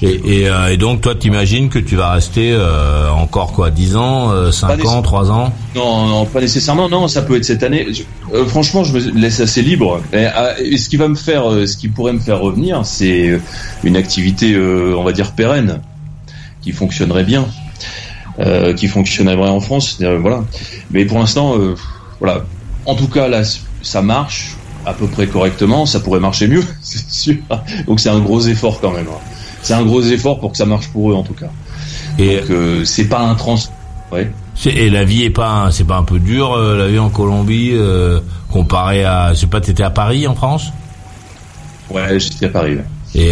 Et, 0.02 0.40
et, 0.40 0.50
euh, 0.50 0.72
et 0.72 0.78
donc 0.78 1.02
toi 1.02 1.14
t'imagines 1.16 1.70
que 1.70 1.78
tu 1.80 1.96
vas 1.96 2.12
rester 2.12 2.52
euh, 2.52 3.10
encore 3.12 3.52
quoi 3.54 3.70
10 3.70 3.96
ans, 3.96 4.32
euh, 4.32 4.52
5 4.52 4.78
Pas 4.80 4.88
ans, 4.90 5.02
3 5.02 5.30
ans? 5.32 5.54
Non, 5.76 6.08
non, 6.08 6.26
pas 6.26 6.42
nécessairement. 6.42 6.90
Non, 6.90 7.08
ça 7.08 7.22
peut 7.22 7.36
être 7.38 7.46
cette 7.46 7.64
année. 7.64 7.88
Je- 7.94 8.04
euh, 8.34 8.46
franchement, 8.46 8.84
je 8.84 8.94
me 8.94 9.00
laisse 9.20 9.40
assez 9.40 9.62
libre. 9.62 10.02
Et, 10.12 10.26
euh, 10.26 10.54
et 10.60 10.78
ce 10.78 10.90
qui 10.90 10.98
va 10.98 11.08
me 11.08 11.16
faire, 11.16 11.50
euh, 11.52 11.66
ce 11.68 11.78
qui 11.78 11.88
pourrait 11.90 12.14
me 12.14 12.20
faire 12.20 12.40
revenir, 12.40 12.86
c'est 12.86 13.30
euh, 13.30 13.40
une 13.84 13.96
activité, 13.96 14.54
euh, 14.54 14.96
on 14.98 15.04
va 15.04 15.12
dire 15.12 15.34
pérenne, 15.34 15.82
qui 16.62 16.72
fonctionnerait 16.72 17.24
bien, 17.24 17.48
euh, 18.40 18.74
qui 18.74 18.88
fonctionnerait 18.88 19.50
en 19.50 19.60
France. 19.60 19.98
euh, 20.02 20.18
voilà. 20.20 20.46
Mais 20.90 21.06
pour 21.06 21.20
l'instant, 21.20 21.58
euh, 21.60 21.76
voilà. 22.20 22.48
En 22.86 22.96
tout 22.96 23.08
cas, 23.08 23.28
là, 23.28 23.44
ça 23.82 24.02
marche 24.02 24.58
à 24.84 24.94
peu 24.96 25.10
près 25.10 25.28
correctement. 25.30 25.86
Ça 25.86 26.00
pourrait 26.00 26.20
marcher 26.20 26.48
mieux, 26.48 26.64
c'est 26.82 27.10
sûr. 27.10 27.38
Donc 27.88 28.00
c'est 28.00 28.10
un 28.10 28.20
gros 28.20 28.42
effort 28.42 28.80
quand 28.82 28.92
même. 28.92 29.08
hein. 29.10 29.22
C'est 29.64 29.74
un 29.74 29.84
gros 29.84 30.02
effort 30.02 30.40
pour 30.40 30.52
que 30.52 30.58
ça 30.58 30.66
marche 30.66 30.88
pour 30.90 31.12
eux, 31.12 31.16
en 31.16 31.24
tout 31.24 31.34
cas. 31.34 31.50
Et 32.20 32.40
Donc 32.40 32.50
euh, 32.50 32.86
c'est 32.86 33.06
pas 33.06 33.20
un 33.22 33.36
trans. 33.36 33.56
Ouais. 34.12 34.30
c'est- 34.56 34.72
et 34.74 34.90
la 34.90 35.06
vie 35.06 35.24
est 35.24 35.30
pas 35.30 35.70
c'est 35.72 35.86
pas 35.86 35.96
un 35.98 36.04
peu 36.04 36.20
dur 36.20 36.54
euh, 36.54 36.78
la 36.78 36.88
vie 36.90 37.00
en 37.00 37.10
Colombie 37.10 37.72
euh, 37.74 38.20
comparé 38.52 39.06
à 39.06 39.34
je 39.34 39.40
sais 39.40 39.48
pas 39.48 39.62
t'étais 39.62 39.84
à 39.84 39.90
Paris 39.90 40.28
en 40.28 40.36
France? 40.36 40.66
Ouais, 41.90 42.20
j'étais 42.20 42.48
à 42.48 42.50
Paris. 42.50 42.76
là. 42.76 42.82
et 43.16 43.32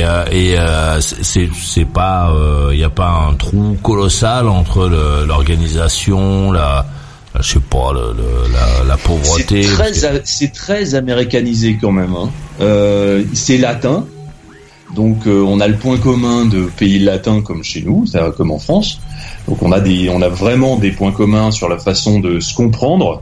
et 0.53 0.55
c'est 1.01 1.49
c'est- 1.53 1.85
pas 1.85 2.31
il 2.71 2.77
y 2.79 2.83
a 2.83 2.89
pas 2.89 3.27
un 3.29 3.33
trou 3.35 3.77
colossal 3.83 4.47
entre 4.47 4.87
le- 4.87 5.25
l'organisation 5.27 6.51
la 6.51 6.85
je 7.39 7.53
sais 7.53 7.59
pas 7.59 7.91
le, 7.93 8.13
le- 8.17 8.51
la, 8.53 8.83
la 8.87 8.97
pauvreté 8.97 9.63
C'est 9.63 9.69
très, 9.91 10.21
c'est 10.25 10.51
très 10.53 10.95
américanisé 10.95 11.77
quand 11.79 11.91
même. 11.91 12.13
Hein. 12.15 12.29
C'est 13.33 13.57
latin. 13.57 14.05
Donc 14.95 15.27
on 15.27 15.59
a 15.59 15.67
le 15.67 15.77
point 15.77 15.97
commun 15.97 16.45
de 16.45 16.63
pays 16.63 16.99
latins 16.99 17.41
comme 17.41 17.63
chez 17.63 17.81
nous, 17.81 18.05
comme 18.35 18.51
en 18.51 18.59
France. 18.59 18.99
Donc 19.47 19.61
on 19.61 19.71
a 19.71 19.79
des, 19.79 20.09
on 20.09 20.21
a 20.21 20.29
vraiment 20.29 20.77
des 20.77 20.91
points 20.91 21.11
communs 21.11 21.51
sur 21.51 21.69
la 21.69 21.77
façon 21.77 22.19
de 22.19 22.39
se 22.39 22.53
comprendre. 22.53 23.21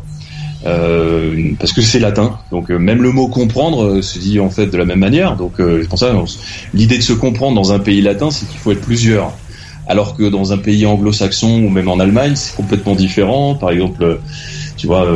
Euh, 0.66 1.52
parce 1.60 1.72
que 1.72 1.82
c'est 1.82 2.00
latin. 2.00 2.40
Donc 2.52 2.72
euh, 2.72 2.78
même 2.78 3.02
le 3.02 3.12
mot 3.12 3.28
comprendre 3.28 3.84
euh, 3.84 4.02
se 4.02 4.18
dit 4.20 4.40
en 4.40 4.50
fait 4.50 4.68
de 4.68 4.78
la 4.78 4.86
même 4.86 5.00
manière. 5.00 5.36
Donc 5.36 5.54
c'est 5.58 5.88
pour 5.88 6.00
ça 6.00 6.14
l'idée 6.74 6.98
de 6.98 7.04
se 7.04 7.14
comprendre 7.14 7.56
dans 7.56 7.72
un 7.72 7.80
pays 7.80 8.02
latin, 8.02 8.32
c'est 8.32 8.48
qu'il 8.48 8.60
faut 8.60 8.72
être 8.72 8.82
plusieurs. 8.82 9.34
Alors 9.88 10.18
que 10.18 10.24
dans 10.24 10.52
un 10.52 10.58
pays 10.58 10.86
anglo-saxon 10.86 11.64
ou 11.64 11.70
même 11.70 11.88
en 11.88 12.00
Allemagne, 12.00 12.36
c'est 12.36 12.56
complètement 12.56 12.96
différent. 12.96 13.56
Par 13.56 13.72
exemple, 13.72 14.20
tu 14.78 14.88
vois, 14.88 15.08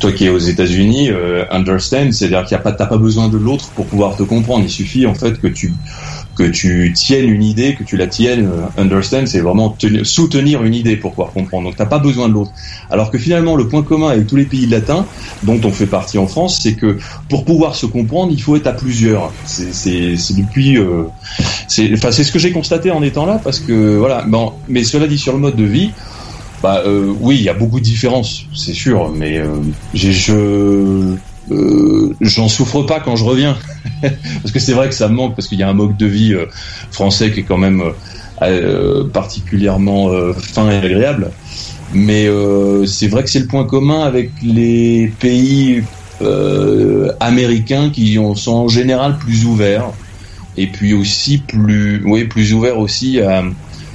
toi 0.00 0.12
qui 0.12 0.26
es 0.26 0.28
aux 0.28 0.38
États-Unis, 0.38 1.10
understand, 1.50 2.12
c'est-à-dire 2.12 2.44
qu'il 2.44 2.56
n'y 2.56 2.60
a 2.60 2.62
pas, 2.62 2.72
t'as 2.72 2.86
pas 2.86 2.96
besoin 2.98 3.28
de 3.28 3.36
l'autre 3.36 3.70
pour 3.70 3.86
pouvoir 3.86 4.16
te 4.16 4.22
comprendre. 4.22 4.64
Il 4.64 4.70
suffit 4.70 5.06
en 5.06 5.14
fait 5.14 5.40
que 5.40 5.48
tu 5.48 5.72
que 6.38 6.44
tu 6.44 6.92
tiennes 6.94 7.28
une 7.28 7.42
idée, 7.42 7.74
que 7.74 7.82
tu 7.82 7.96
la 7.96 8.06
tiennes, 8.06 8.46
euh, 8.46 8.80
understand, 8.80 9.26
c'est 9.26 9.40
vraiment 9.40 9.76
soutenir 10.04 10.62
une 10.62 10.74
idée 10.74 10.96
pour 10.96 11.10
pouvoir 11.10 11.32
comprendre. 11.32 11.64
Donc 11.64 11.76
t'as 11.76 11.86
pas 11.86 11.98
besoin 11.98 12.28
de 12.28 12.34
l'autre. 12.34 12.52
Alors 12.90 13.10
que 13.10 13.18
finalement, 13.18 13.56
le 13.56 13.66
point 13.66 13.82
commun 13.82 14.10
avec 14.10 14.28
tous 14.28 14.36
les 14.36 14.44
pays 14.44 14.66
latins, 14.66 15.04
dont 15.42 15.60
on 15.64 15.72
fait 15.72 15.86
partie 15.86 16.16
en 16.16 16.28
France, 16.28 16.60
c'est 16.62 16.74
que 16.74 16.98
pour 17.28 17.44
pouvoir 17.44 17.74
se 17.74 17.86
comprendre, 17.86 18.32
il 18.32 18.40
faut 18.40 18.54
être 18.54 18.68
à 18.68 18.72
plusieurs. 18.72 19.32
C'est 19.44 19.72
depuis, 20.36 20.78
euh, 20.78 21.04
c'est, 21.66 21.92
enfin 21.92 22.12
c'est 22.12 22.22
ce 22.22 22.30
que 22.30 22.38
j'ai 22.38 22.52
constaté 22.52 22.92
en 22.92 23.02
étant 23.02 23.26
là, 23.26 23.40
parce 23.42 23.58
que 23.58 23.96
voilà. 23.96 24.22
Bon, 24.22 24.52
mais 24.68 24.84
cela 24.84 25.08
dit 25.08 25.18
sur 25.18 25.32
le 25.32 25.40
mode 25.40 25.56
de 25.56 25.64
vie. 25.64 25.90
Bah 26.62 26.82
euh, 26.84 27.12
oui, 27.20 27.36
il 27.36 27.42
y 27.42 27.48
a 27.48 27.54
beaucoup 27.54 27.78
de 27.78 27.84
différences, 27.84 28.44
c'est 28.54 28.74
sûr, 28.74 29.12
mais 29.14 29.38
euh, 29.38 29.60
je 29.94 31.16
euh, 31.50 32.14
j'en 32.20 32.48
souffre 32.48 32.82
pas 32.82 33.00
quand 33.00 33.16
je 33.16 33.24
reviens. 33.24 33.56
Parce 34.02 34.52
que 34.52 34.58
c'est 34.58 34.72
vrai 34.72 34.88
que 34.88 34.94
ça 34.94 35.08
me 35.08 35.14
manque 35.14 35.34
parce 35.34 35.48
qu'il 35.48 35.58
y 35.58 35.62
a 35.62 35.68
un 35.68 35.74
mode 35.74 35.96
de 35.96 36.06
vie 36.06 36.34
euh, 36.34 36.46
français 36.90 37.32
qui 37.32 37.40
est 37.40 37.44
quand 37.44 37.58
même 37.58 37.82
euh, 38.42 39.08
particulièrement 39.08 40.10
fin 40.34 40.70
et 40.70 40.76
agréable. 40.76 41.30
Mais 41.94 42.28
c'est 42.86 43.08
vrai 43.08 43.24
que 43.24 43.30
c'est 43.30 43.40
le 43.40 43.46
point 43.46 43.64
commun 43.64 44.02
avec 44.02 44.30
les 44.42 45.10
pays 45.18 45.82
américains 47.20 47.90
qui 47.90 48.18
sont 48.36 48.52
en 48.52 48.68
général 48.68 49.16
plus 49.18 49.46
ouverts. 49.46 49.90
Et 50.56 50.66
puis 50.66 50.92
aussi 50.92 51.38
plus 51.38 52.02
oui 52.04 52.24
plus 52.24 52.52
ouverts 52.52 52.78
aussi 52.78 53.20
à, 53.20 53.42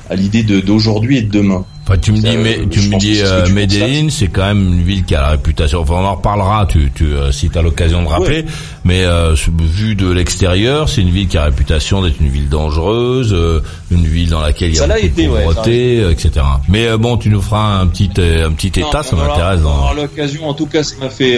à 0.09 0.15
l'idée 0.15 0.43
d'aujourd'hui 0.43 1.17
et 1.17 1.21
de 1.21 1.29
demain 1.29 1.65
Enfin, 1.85 1.97
tu 1.97 2.13
me 2.13 2.17
dis, 2.17 2.37
mais, 2.37 2.65
tu 2.69 2.79
me 2.89 2.97
dis, 2.97 3.21
euh, 3.21 3.49
Medellin, 3.49 4.07
c'est 4.09 4.29
quand 4.29 4.45
même 4.45 4.65
une 4.65 4.83
ville 4.83 5.03
qui 5.03 5.15
a 5.15 5.21
la 5.21 5.29
réputation. 5.31 5.81
Enfin, 5.81 5.95
on 5.95 6.05
en 6.05 6.15
reparlera, 6.15 6.65
tu, 6.65 6.89
tu, 6.95 7.05
euh, 7.05 7.31
si 7.31 7.49
tu 7.49 7.57
as 7.57 7.61
l'occasion 7.61 8.01
de 8.03 8.07
rappeler. 8.07 8.45
Mais 8.85 9.03
euh, 9.03 9.33
vu 9.59 9.95
de 9.95 10.11
l'extérieur, 10.11 10.89
c'est 10.89 11.01
une 11.01 11.09
ville 11.09 11.27
qui 11.27 11.37
a 11.37 11.41
la 11.41 11.45
réputation 11.47 12.01
d'être 12.01 12.19
une 12.19 12.29
ville 12.29 12.49
dangereuse, 12.49 13.33
euh, 13.33 13.61
une 13.91 14.05
ville 14.05 14.29
dans 14.29 14.41
laquelle 14.41 14.71
il 14.71 14.75
y 14.75 14.79
a 14.79 14.87
beaucoup 14.87 15.07
de 15.07 15.27
pauvreté, 15.27 16.09
etc. 16.09 16.45
Mais 16.67 16.97
bon, 16.97 17.17
tu 17.17 17.29
nous 17.29 17.41
feras 17.41 17.79
un 17.79 17.87
petit, 17.87 18.09
un 18.17 18.51
petit 18.51 18.79
état, 18.79 19.03
ça 19.03 19.15
m'intéresse. 19.15 19.61
Dans... 19.61 19.93
l'occasion, 19.93 20.47
en 20.47 20.53
tout 20.53 20.65
cas, 20.65 20.83
ça 20.83 20.95
m'a 20.99 21.09
fait 21.09 21.37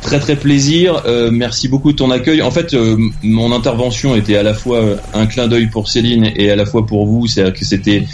très 0.00 0.18
très 0.20 0.36
plaisir. 0.36 1.02
Euh, 1.06 1.30
merci 1.30 1.68
beaucoup 1.68 1.92
de 1.92 1.96
ton 1.96 2.10
accueil. 2.10 2.42
En 2.42 2.50
fait, 2.50 2.74
euh, 2.74 2.96
mon 3.22 3.52
intervention 3.52 4.14
était 4.14 4.36
à 4.36 4.42
la 4.42 4.54
fois 4.54 4.82
un 5.14 5.26
clin 5.26 5.48
d'œil 5.48 5.66
pour 5.66 5.88
Céline 5.88 6.30
et 6.36 6.50
à 6.50 6.56
la 6.56 6.66
fois 6.66 6.86
pour 6.86 7.06
vous. 7.06 7.26
C'est-à-dire 7.26 7.54
que 7.54 7.64
c'était 7.64 8.04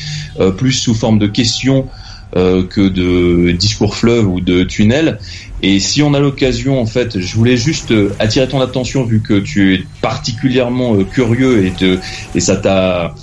euh, 0.41 0.51
plus 0.51 0.73
sous 0.73 0.95
forme 0.95 1.19
de 1.19 1.27
questions 1.27 1.87
que 2.35 2.89
de 2.89 3.53
discours 3.53 3.97
fleuve 3.97 4.29
ou 4.29 4.41
de 4.41 4.65
tunnel. 4.65 5.19
Et 5.63 5.79
si 5.79 6.03
on 6.03 6.15
a 6.15 6.21
l'occasion, 6.21 6.81
en 6.81 6.87
fait, 6.87 7.21
je 7.21 7.35
voulais 7.37 7.57
juste 7.57 7.95
attirer 8.19 8.49
ton 8.49 8.61
attention 8.61 9.05
vu 9.05 9.21
que 9.21 9.39
tu 9.39 9.75
es 9.75 9.85
particulièrement 10.03 10.97
curieux 11.05 11.65
et, 11.65 11.71
te, 11.71 11.99
et 12.35 12.41
ça 12.41 12.57
t'a 12.57 13.15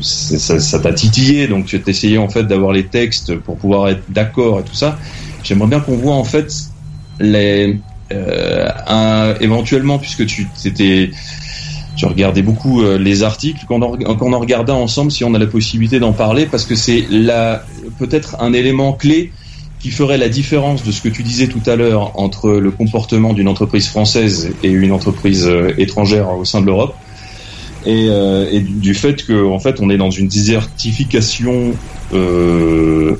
ça 0.00 0.78
t'a 0.78 0.92
titillé, 0.92 1.48
donc 1.48 1.66
tu 1.66 1.76
as 1.76 1.80
essayé 1.90 2.18
en 2.18 2.28
fait 2.28 2.44
d'avoir 2.44 2.72
les 2.72 2.86
textes 2.86 3.34
pour 3.34 3.56
pouvoir 3.56 3.88
être 3.88 4.04
d'accord 4.08 4.60
et 4.60 4.62
tout 4.62 4.76
ça. 4.76 4.96
J'aimerais 5.42 5.68
bien 5.68 5.80
qu'on 5.80 5.96
voit 5.96 6.14
en 6.14 6.24
fait 6.24 6.52
les, 7.18 7.80
euh, 8.12 9.34
éventuellement, 9.40 9.98
puisque 9.98 10.24
tu 10.26 10.48
étais 10.64 11.10
tu 11.98 12.06
regardais 12.06 12.42
beaucoup 12.42 12.80
euh, 12.80 12.96
les 12.96 13.24
articles, 13.24 13.66
qu'on 13.66 13.82
en, 13.82 14.70
ensemble 14.70 15.10
si 15.10 15.24
on 15.24 15.34
a 15.34 15.38
la 15.38 15.46
possibilité 15.46 15.98
d'en 15.98 16.12
parler, 16.12 16.46
parce 16.46 16.64
que 16.64 16.76
c'est 16.76 17.04
peut-être 17.98 18.36
un 18.40 18.52
élément 18.52 18.92
clé 18.92 19.32
qui 19.80 19.90
ferait 19.90 20.16
la 20.16 20.28
différence 20.28 20.84
de 20.84 20.92
ce 20.92 21.00
que 21.00 21.08
tu 21.08 21.22
disais 21.22 21.48
tout 21.48 21.62
à 21.66 21.76
l'heure 21.76 22.18
entre 22.18 22.50
le 22.50 22.70
comportement 22.70 23.32
d'une 23.32 23.48
entreprise 23.48 23.88
française 23.88 24.52
et 24.62 24.70
une 24.70 24.92
entreprise 24.92 25.46
euh, 25.46 25.74
étrangère 25.76 26.30
au 26.36 26.44
sein 26.44 26.60
de 26.60 26.66
l'Europe 26.66 26.94
et, 27.84 28.06
euh, 28.08 28.48
et, 28.50 28.60
du 28.60 28.94
fait 28.94 29.24
que 29.24 29.46
en 29.46 29.58
fait 29.58 29.80
on 29.80 29.90
est 29.90 29.96
dans 29.96 30.10
une 30.10 30.28
désertification 30.28 31.74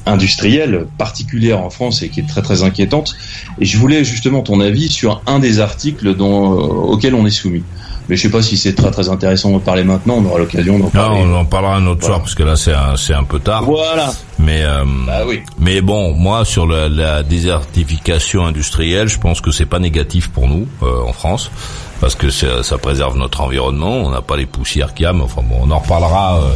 industrielle 0.07 0.87
particulière 0.97 1.61
en 1.61 1.71
France 1.71 2.03
et 2.03 2.09
qui 2.09 2.21
est 2.21 2.27
très 2.27 2.43
très 2.43 2.63
inquiétante. 2.63 3.15
Et 3.61 3.65
je 3.65 3.77
voulais 3.77 4.05
justement 4.05 4.43
ton 4.43 4.61
avis 4.61 4.89
sur 4.89 5.23
un 5.27 5.39
des 5.39 5.61
articles 5.61 6.15
dont, 6.15 6.53
euh, 6.53 6.57
auxquels 6.57 7.15
on 7.15 7.27
est 7.27 7.31
soumis. 7.31 7.63
Mais 8.09 8.17
je 8.17 8.23
sais 8.23 8.31
pas 8.31 8.43
si 8.43 8.57
c'est 8.57 8.75
très 8.75 8.91
très 8.91 9.09
intéressant 9.09 9.53
de 9.53 9.59
parler 9.59 9.85
maintenant. 9.85 10.17
On 10.19 10.25
aura 10.25 10.39
l'occasion 10.39 10.79
d'en 10.79 10.89
parler. 10.89 11.23
Non, 11.25 11.35
on 11.35 11.41
en 11.41 11.45
parlera 11.45 11.77
un 11.77 11.87
autre 11.87 12.05
soir 12.05 12.21
parce 12.21 12.35
que 12.35 12.43
là 12.43 12.57
c'est 12.57 12.73
un, 12.73 12.97
c'est 12.97 13.15
un 13.15 13.25
peu 13.25 13.39
tard. 13.39 13.65
Voilà. 13.65 14.13
Mais 14.39 14.63
euh, 14.63 14.85
bah 15.07 15.23
oui. 15.27 15.43
mais 15.59 15.81
bon, 15.81 16.15
moi 16.15 16.45
sur 16.45 16.67
la, 16.67 16.89
la, 16.89 17.23
désertification 17.23 18.47
industrielle, 18.47 19.09
je 19.09 19.19
pense 19.19 19.41
que 19.41 19.51
c'est 19.51 19.67
pas 19.67 19.79
négatif 19.79 20.29
pour 20.29 20.49
nous 20.49 20.67
euh, 20.83 21.03
en 21.07 21.13
France 21.13 21.51
parce 22.01 22.15
que 22.15 22.31
ça, 22.31 22.63
ça, 22.63 22.79
préserve 22.79 23.17
notre 23.19 23.41
environnement. 23.41 23.97
On 23.97 24.11
n'a 24.11 24.23
pas 24.23 24.37
les 24.37 24.47
poussières 24.47 24.95
qu'il 24.95 25.05
y 25.05 25.07
a, 25.07 25.13
mais 25.13 25.23
enfin 25.23 25.43
bon, 25.43 25.57
on 25.63 25.71
en 25.71 25.79
reparlera. 25.79 26.39
Euh, 26.39 26.55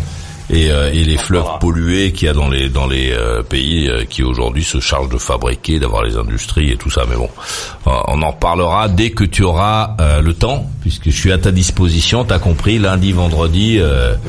et, 0.50 0.70
euh, 0.70 0.92
et, 0.92 1.04
les 1.04 1.16
fleuves 1.16 1.58
pollués 1.60 2.12
qu'il 2.12 2.26
y 2.26 2.28
a 2.28 2.34
dans 2.34 2.48
les 2.48 2.68
dans 2.68 2.86
les 2.86 3.12
euh, 3.12 3.42
pays 3.42 3.90
qui 4.08 4.22
aujourd'hui 4.22 4.64
se 4.64 4.80
chargent 4.80 5.08
de 5.08 5.18
fabriquer, 5.18 5.78
d'avoir 5.78 6.02
les 6.02 6.16
industries 6.16 6.72
et 6.72 6.76
tout 6.76 6.90
ça. 6.90 7.02
Mais 7.08 7.16
bon, 7.16 7.28
on 7.86 8.22
en 8.22 8.30
reparlera 8.30 8.88
dès 8.88 9.10
que 9.10 9.24
tu 9.24 9.42
auras 9.42 9.96
le 10.20 10.34
temps, 10.34 10.66
puisque 10.80 11.06
je 11.06 11.16
suis 11.16 11.32
à 11.32 11.38
ta 11.38 11.50
disposition. 11.50 12.24
T'as 12.24 12.38
compris, 12.38 12.78
lundi, 12.78 13.12
vendredi. 13.12 13.80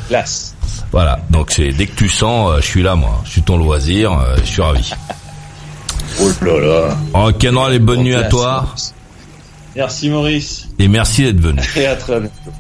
place. 0.07 0.55
Voilà. 0.91 1.19
Donc 1.29 1.51
c'est 1.51 1.69
dès 1.69 1.87
que 1.87 1.95
tu 1.95 2.09
sens, 2.09 2.57
je 2.57 2.65
suis 2.65 2.83
là, 2.83 2.95
moi. 2.95 3.21
Je 3.25 3.31
suis 3.31 3.41
ton 3.41 3.57
loisir. 3.57 4.17
je 4.37 4.45
suis 4.45 4.61
ravi. 4.61 4.91
Oh 6.21 6.29
là 6.41 6.59
là. 6.59 7.51
Non, 7.51 7.67
les 7.67 7.79
bonnes 7.79 8.03
nuits 8.03 8.15
à 8.15 8.23
toi. 8.23 8.65
Merci 9.75 10.09
Maurice. 10.09 10.67
Et 10.79 10.87
merci 10.87 11.23
d'être 11.23 11.39
venu. 11.39 11.61
Et 11.75 11.85
à 11.85 11.95
très 11.95 12.19
bientôt. 12.19 12.51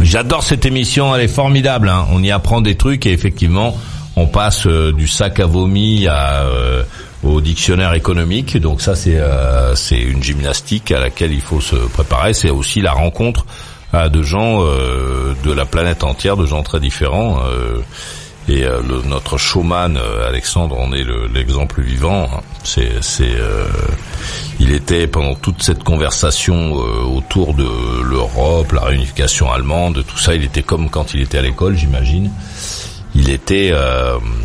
J'adore 0.00 0.42
cette 0.42 0.64
émission, 0.66 1.14
elle 1.14 1.22
est 1.22 1.28
formidable. 1.28 1.88
Hein. 1.88 2.06
On 2.12 2.22
y 2.22 2.30
apprend 2.30 2.60
des 2.60 2.76
trucs 2.76 3.06
et 3.06 3.12
effectivement, 3.12 3.76
on 4.16 4.26
passe 4.26 4.66
euh, 4.66 4.92
du 4.92 5.06
sac 5.08 5.40
à 5.40 5.46
vomi 5.46 6.06
euh, 6.08 6.82
au 7.22 7.40
dictionnaire 7.40 7.94
économique. 7.94 8.56
Donc 8.58 8.80
ça, 8.80 8.94
c'est 8.94 9.18
euh, 9.18 9.74
c'est 9.74 10.00
une 10.00 10.22
gymnastique 10.22 10.92
à 10.92 11.00
laquelle 11.00 11.32
il 11.32 11.40
faut 11.40 11.60
se 11.60 11.76
préparer. 11.76 12.34
C'est 12.34 12.50
aussi 12.50 12.80
la 12.80 12.92
rencontre 12.92 13.46
de 13.92 14.22
gens 14.22 14.62
de 14.62 15.52
la 15.52 15.66
planète 15.66 16.04
entière, 16.04 16.36
de 16.36 16.46
gens 16.46 16.62
très 16.62 16.78
différents. 16.78 17.40
Et 18.50 18.64
euh, 18.64 18.80
notre 19.06 19.38
showman 19.38 19.96
euh, 19.96 20.28
Alexandre 20.28 20.76
en 20.76 20.92
est 20.92 21.04
l'exemple 21.32 21.82
vivant. 21.82 22.28
Hein. 22.34 22.40
Euh, 23.20 23.68
il 24.58 24.72
était 24.72 25.06
pendant 25.06 25.36
toute 25.36 25.62
cette 25.62 25.84
conversation 25.84 26.72
autour 26.72 27.54
de 27.54 28.02
l'Europe, 28.02 28.72
la 28.72 28.82
réunification 28.82 29.52
allemande, 29.52 30.04
tout 30.04 30.18
ça. 30.18 30.34
Il 30.34 30.44
était 30.44 30.64
comme 30.64 30.90
quand 30.90 31.14
il 31.14 31.22
était 31.22 31.38
à 31.38 31.42
l'école, 31.42 31.76
j'imagine. 31.76 32.32
Il 33.14 33.30
était, 33.30 33.72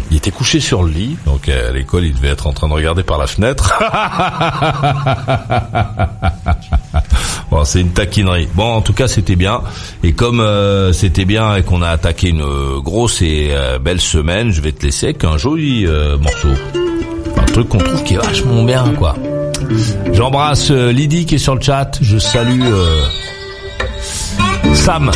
il 0.10 0.18
était 0.18 0.32
couché 0.32 0.60
sur 0.60 0.84
le 0.84 0.90
lit, 0.90 1.18
donc 1.26 1.50
à 1.50 1.72
l'école 1.72 2.06
il 2.06 2.16
devait 2.16 2.30
être 2.30 2.48
en 2.48 2.54
train 2.54 2.68
de 2.68 2.74
regarder 2.74 3.04
par 3.04 3.18
la 3.18 3.28
fenêtre. 3.28 3.74
Bon, 7.52 7.64
c'est 7.64 7.82
une 7.82 7.92
taquinerie. 7.92 8.48
Bon, 8.54 8.74
en 8.74 8.82
tout 8.82 8.94
cas, 8.94 9.08
c'était 9.08 9.36
bien. 9.36 9.62
Et 10.04 10.14
comme 10.14 10.40
euh, 10.40 10.94
c'était 10.94 11.26
bien 11.26 11.56
et 11.56 11.64
qu'on 11.64 11.82
a 11.82 11.90
attaqué 11.90 12.30
une 12.30 12.80
grosse 12.80 13.22
et 13.22 13.50
euh, 13.52 13.80
belle 13.80 14.02
semaine, 14.02 14.52
je 14.52 14.62
vais 14.62 14.72
te 14.72 14.86
laisser 14.86 15.08
avec 15.08 15.24
un 15.24 15.38
joli 15.38 15.86
euh, 15.86 16.18
morceau. 16.18 16.50
Un 17.38 17.46
truc 17.46 17.70
qu'on 17.70 17.78
trouve 17.78 18.04
qui 18.04 18.16
est 18.16 18.18
vachement 18.18 18.64
bien, 18.64 18.94
quoi. 18.98 19.16
J'embrasse 20.14 20.72
Lydie 20.72 21.26
qui 21.26 21.36
est 21.36 21.40
sur 21.40 21.56
le 21.56 21.62
chat. 21.62 21.98
Je 22.02 22.18
salue 22.18 22.64
Sam 24.74 25.12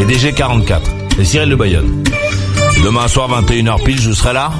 et 0.00 0.04
DG44 0.04 0.80
et 1.18 1.24
Cyril 1.24 1.50
de 1.50 1.54
Bayonne. 1.56 2.04
Demain 2.84 3.08
soir 3.08 3.28
21h 3.42 3.82
pile, 3.84 4.00
je 4.00 4.12
serai 4.12 4.32
là. 4.32 4.52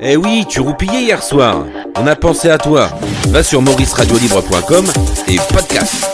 Eh 0.00 0.16
oui, 0.16 0.44
tu 0.48 0.60
roupillais 0.60 1.02
hier 1.02 1.22
soir. 1.22 1.64
On 1.96 2.06
a 2.06 2.16
pensé 2.16 2.50
à 2.50 2.58
toi. 2.58 2.90
Va 3.28 3.42
sur 3.42 3.62
mauriceradiolibre.com 3.62 4.84
et 5.28 5.36
podcast. 5.52 6.10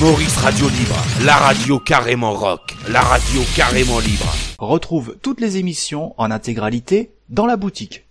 Maurice 0.00 0.36
Radio 0.36 0.68
Libre, 0.68 0.94
la 1.24 1.34
radio 1.34 1.80
carrément 1.80 2.32
rock, 2.32 2.76
la 2.88 3.00
radio 3.00 3.40
carrément 3.56 3.98
libre. 3.98 4.32
Retrouve 4.60 5.16
toutes 5.22 5.40
les 5.40 5.56
émissions 5.56 6.14
en 6.18 6.30
intégralité 6.30 7.10
Dans 7.30 7.46
la 7.46 7.56
boutique, 7.56 8.07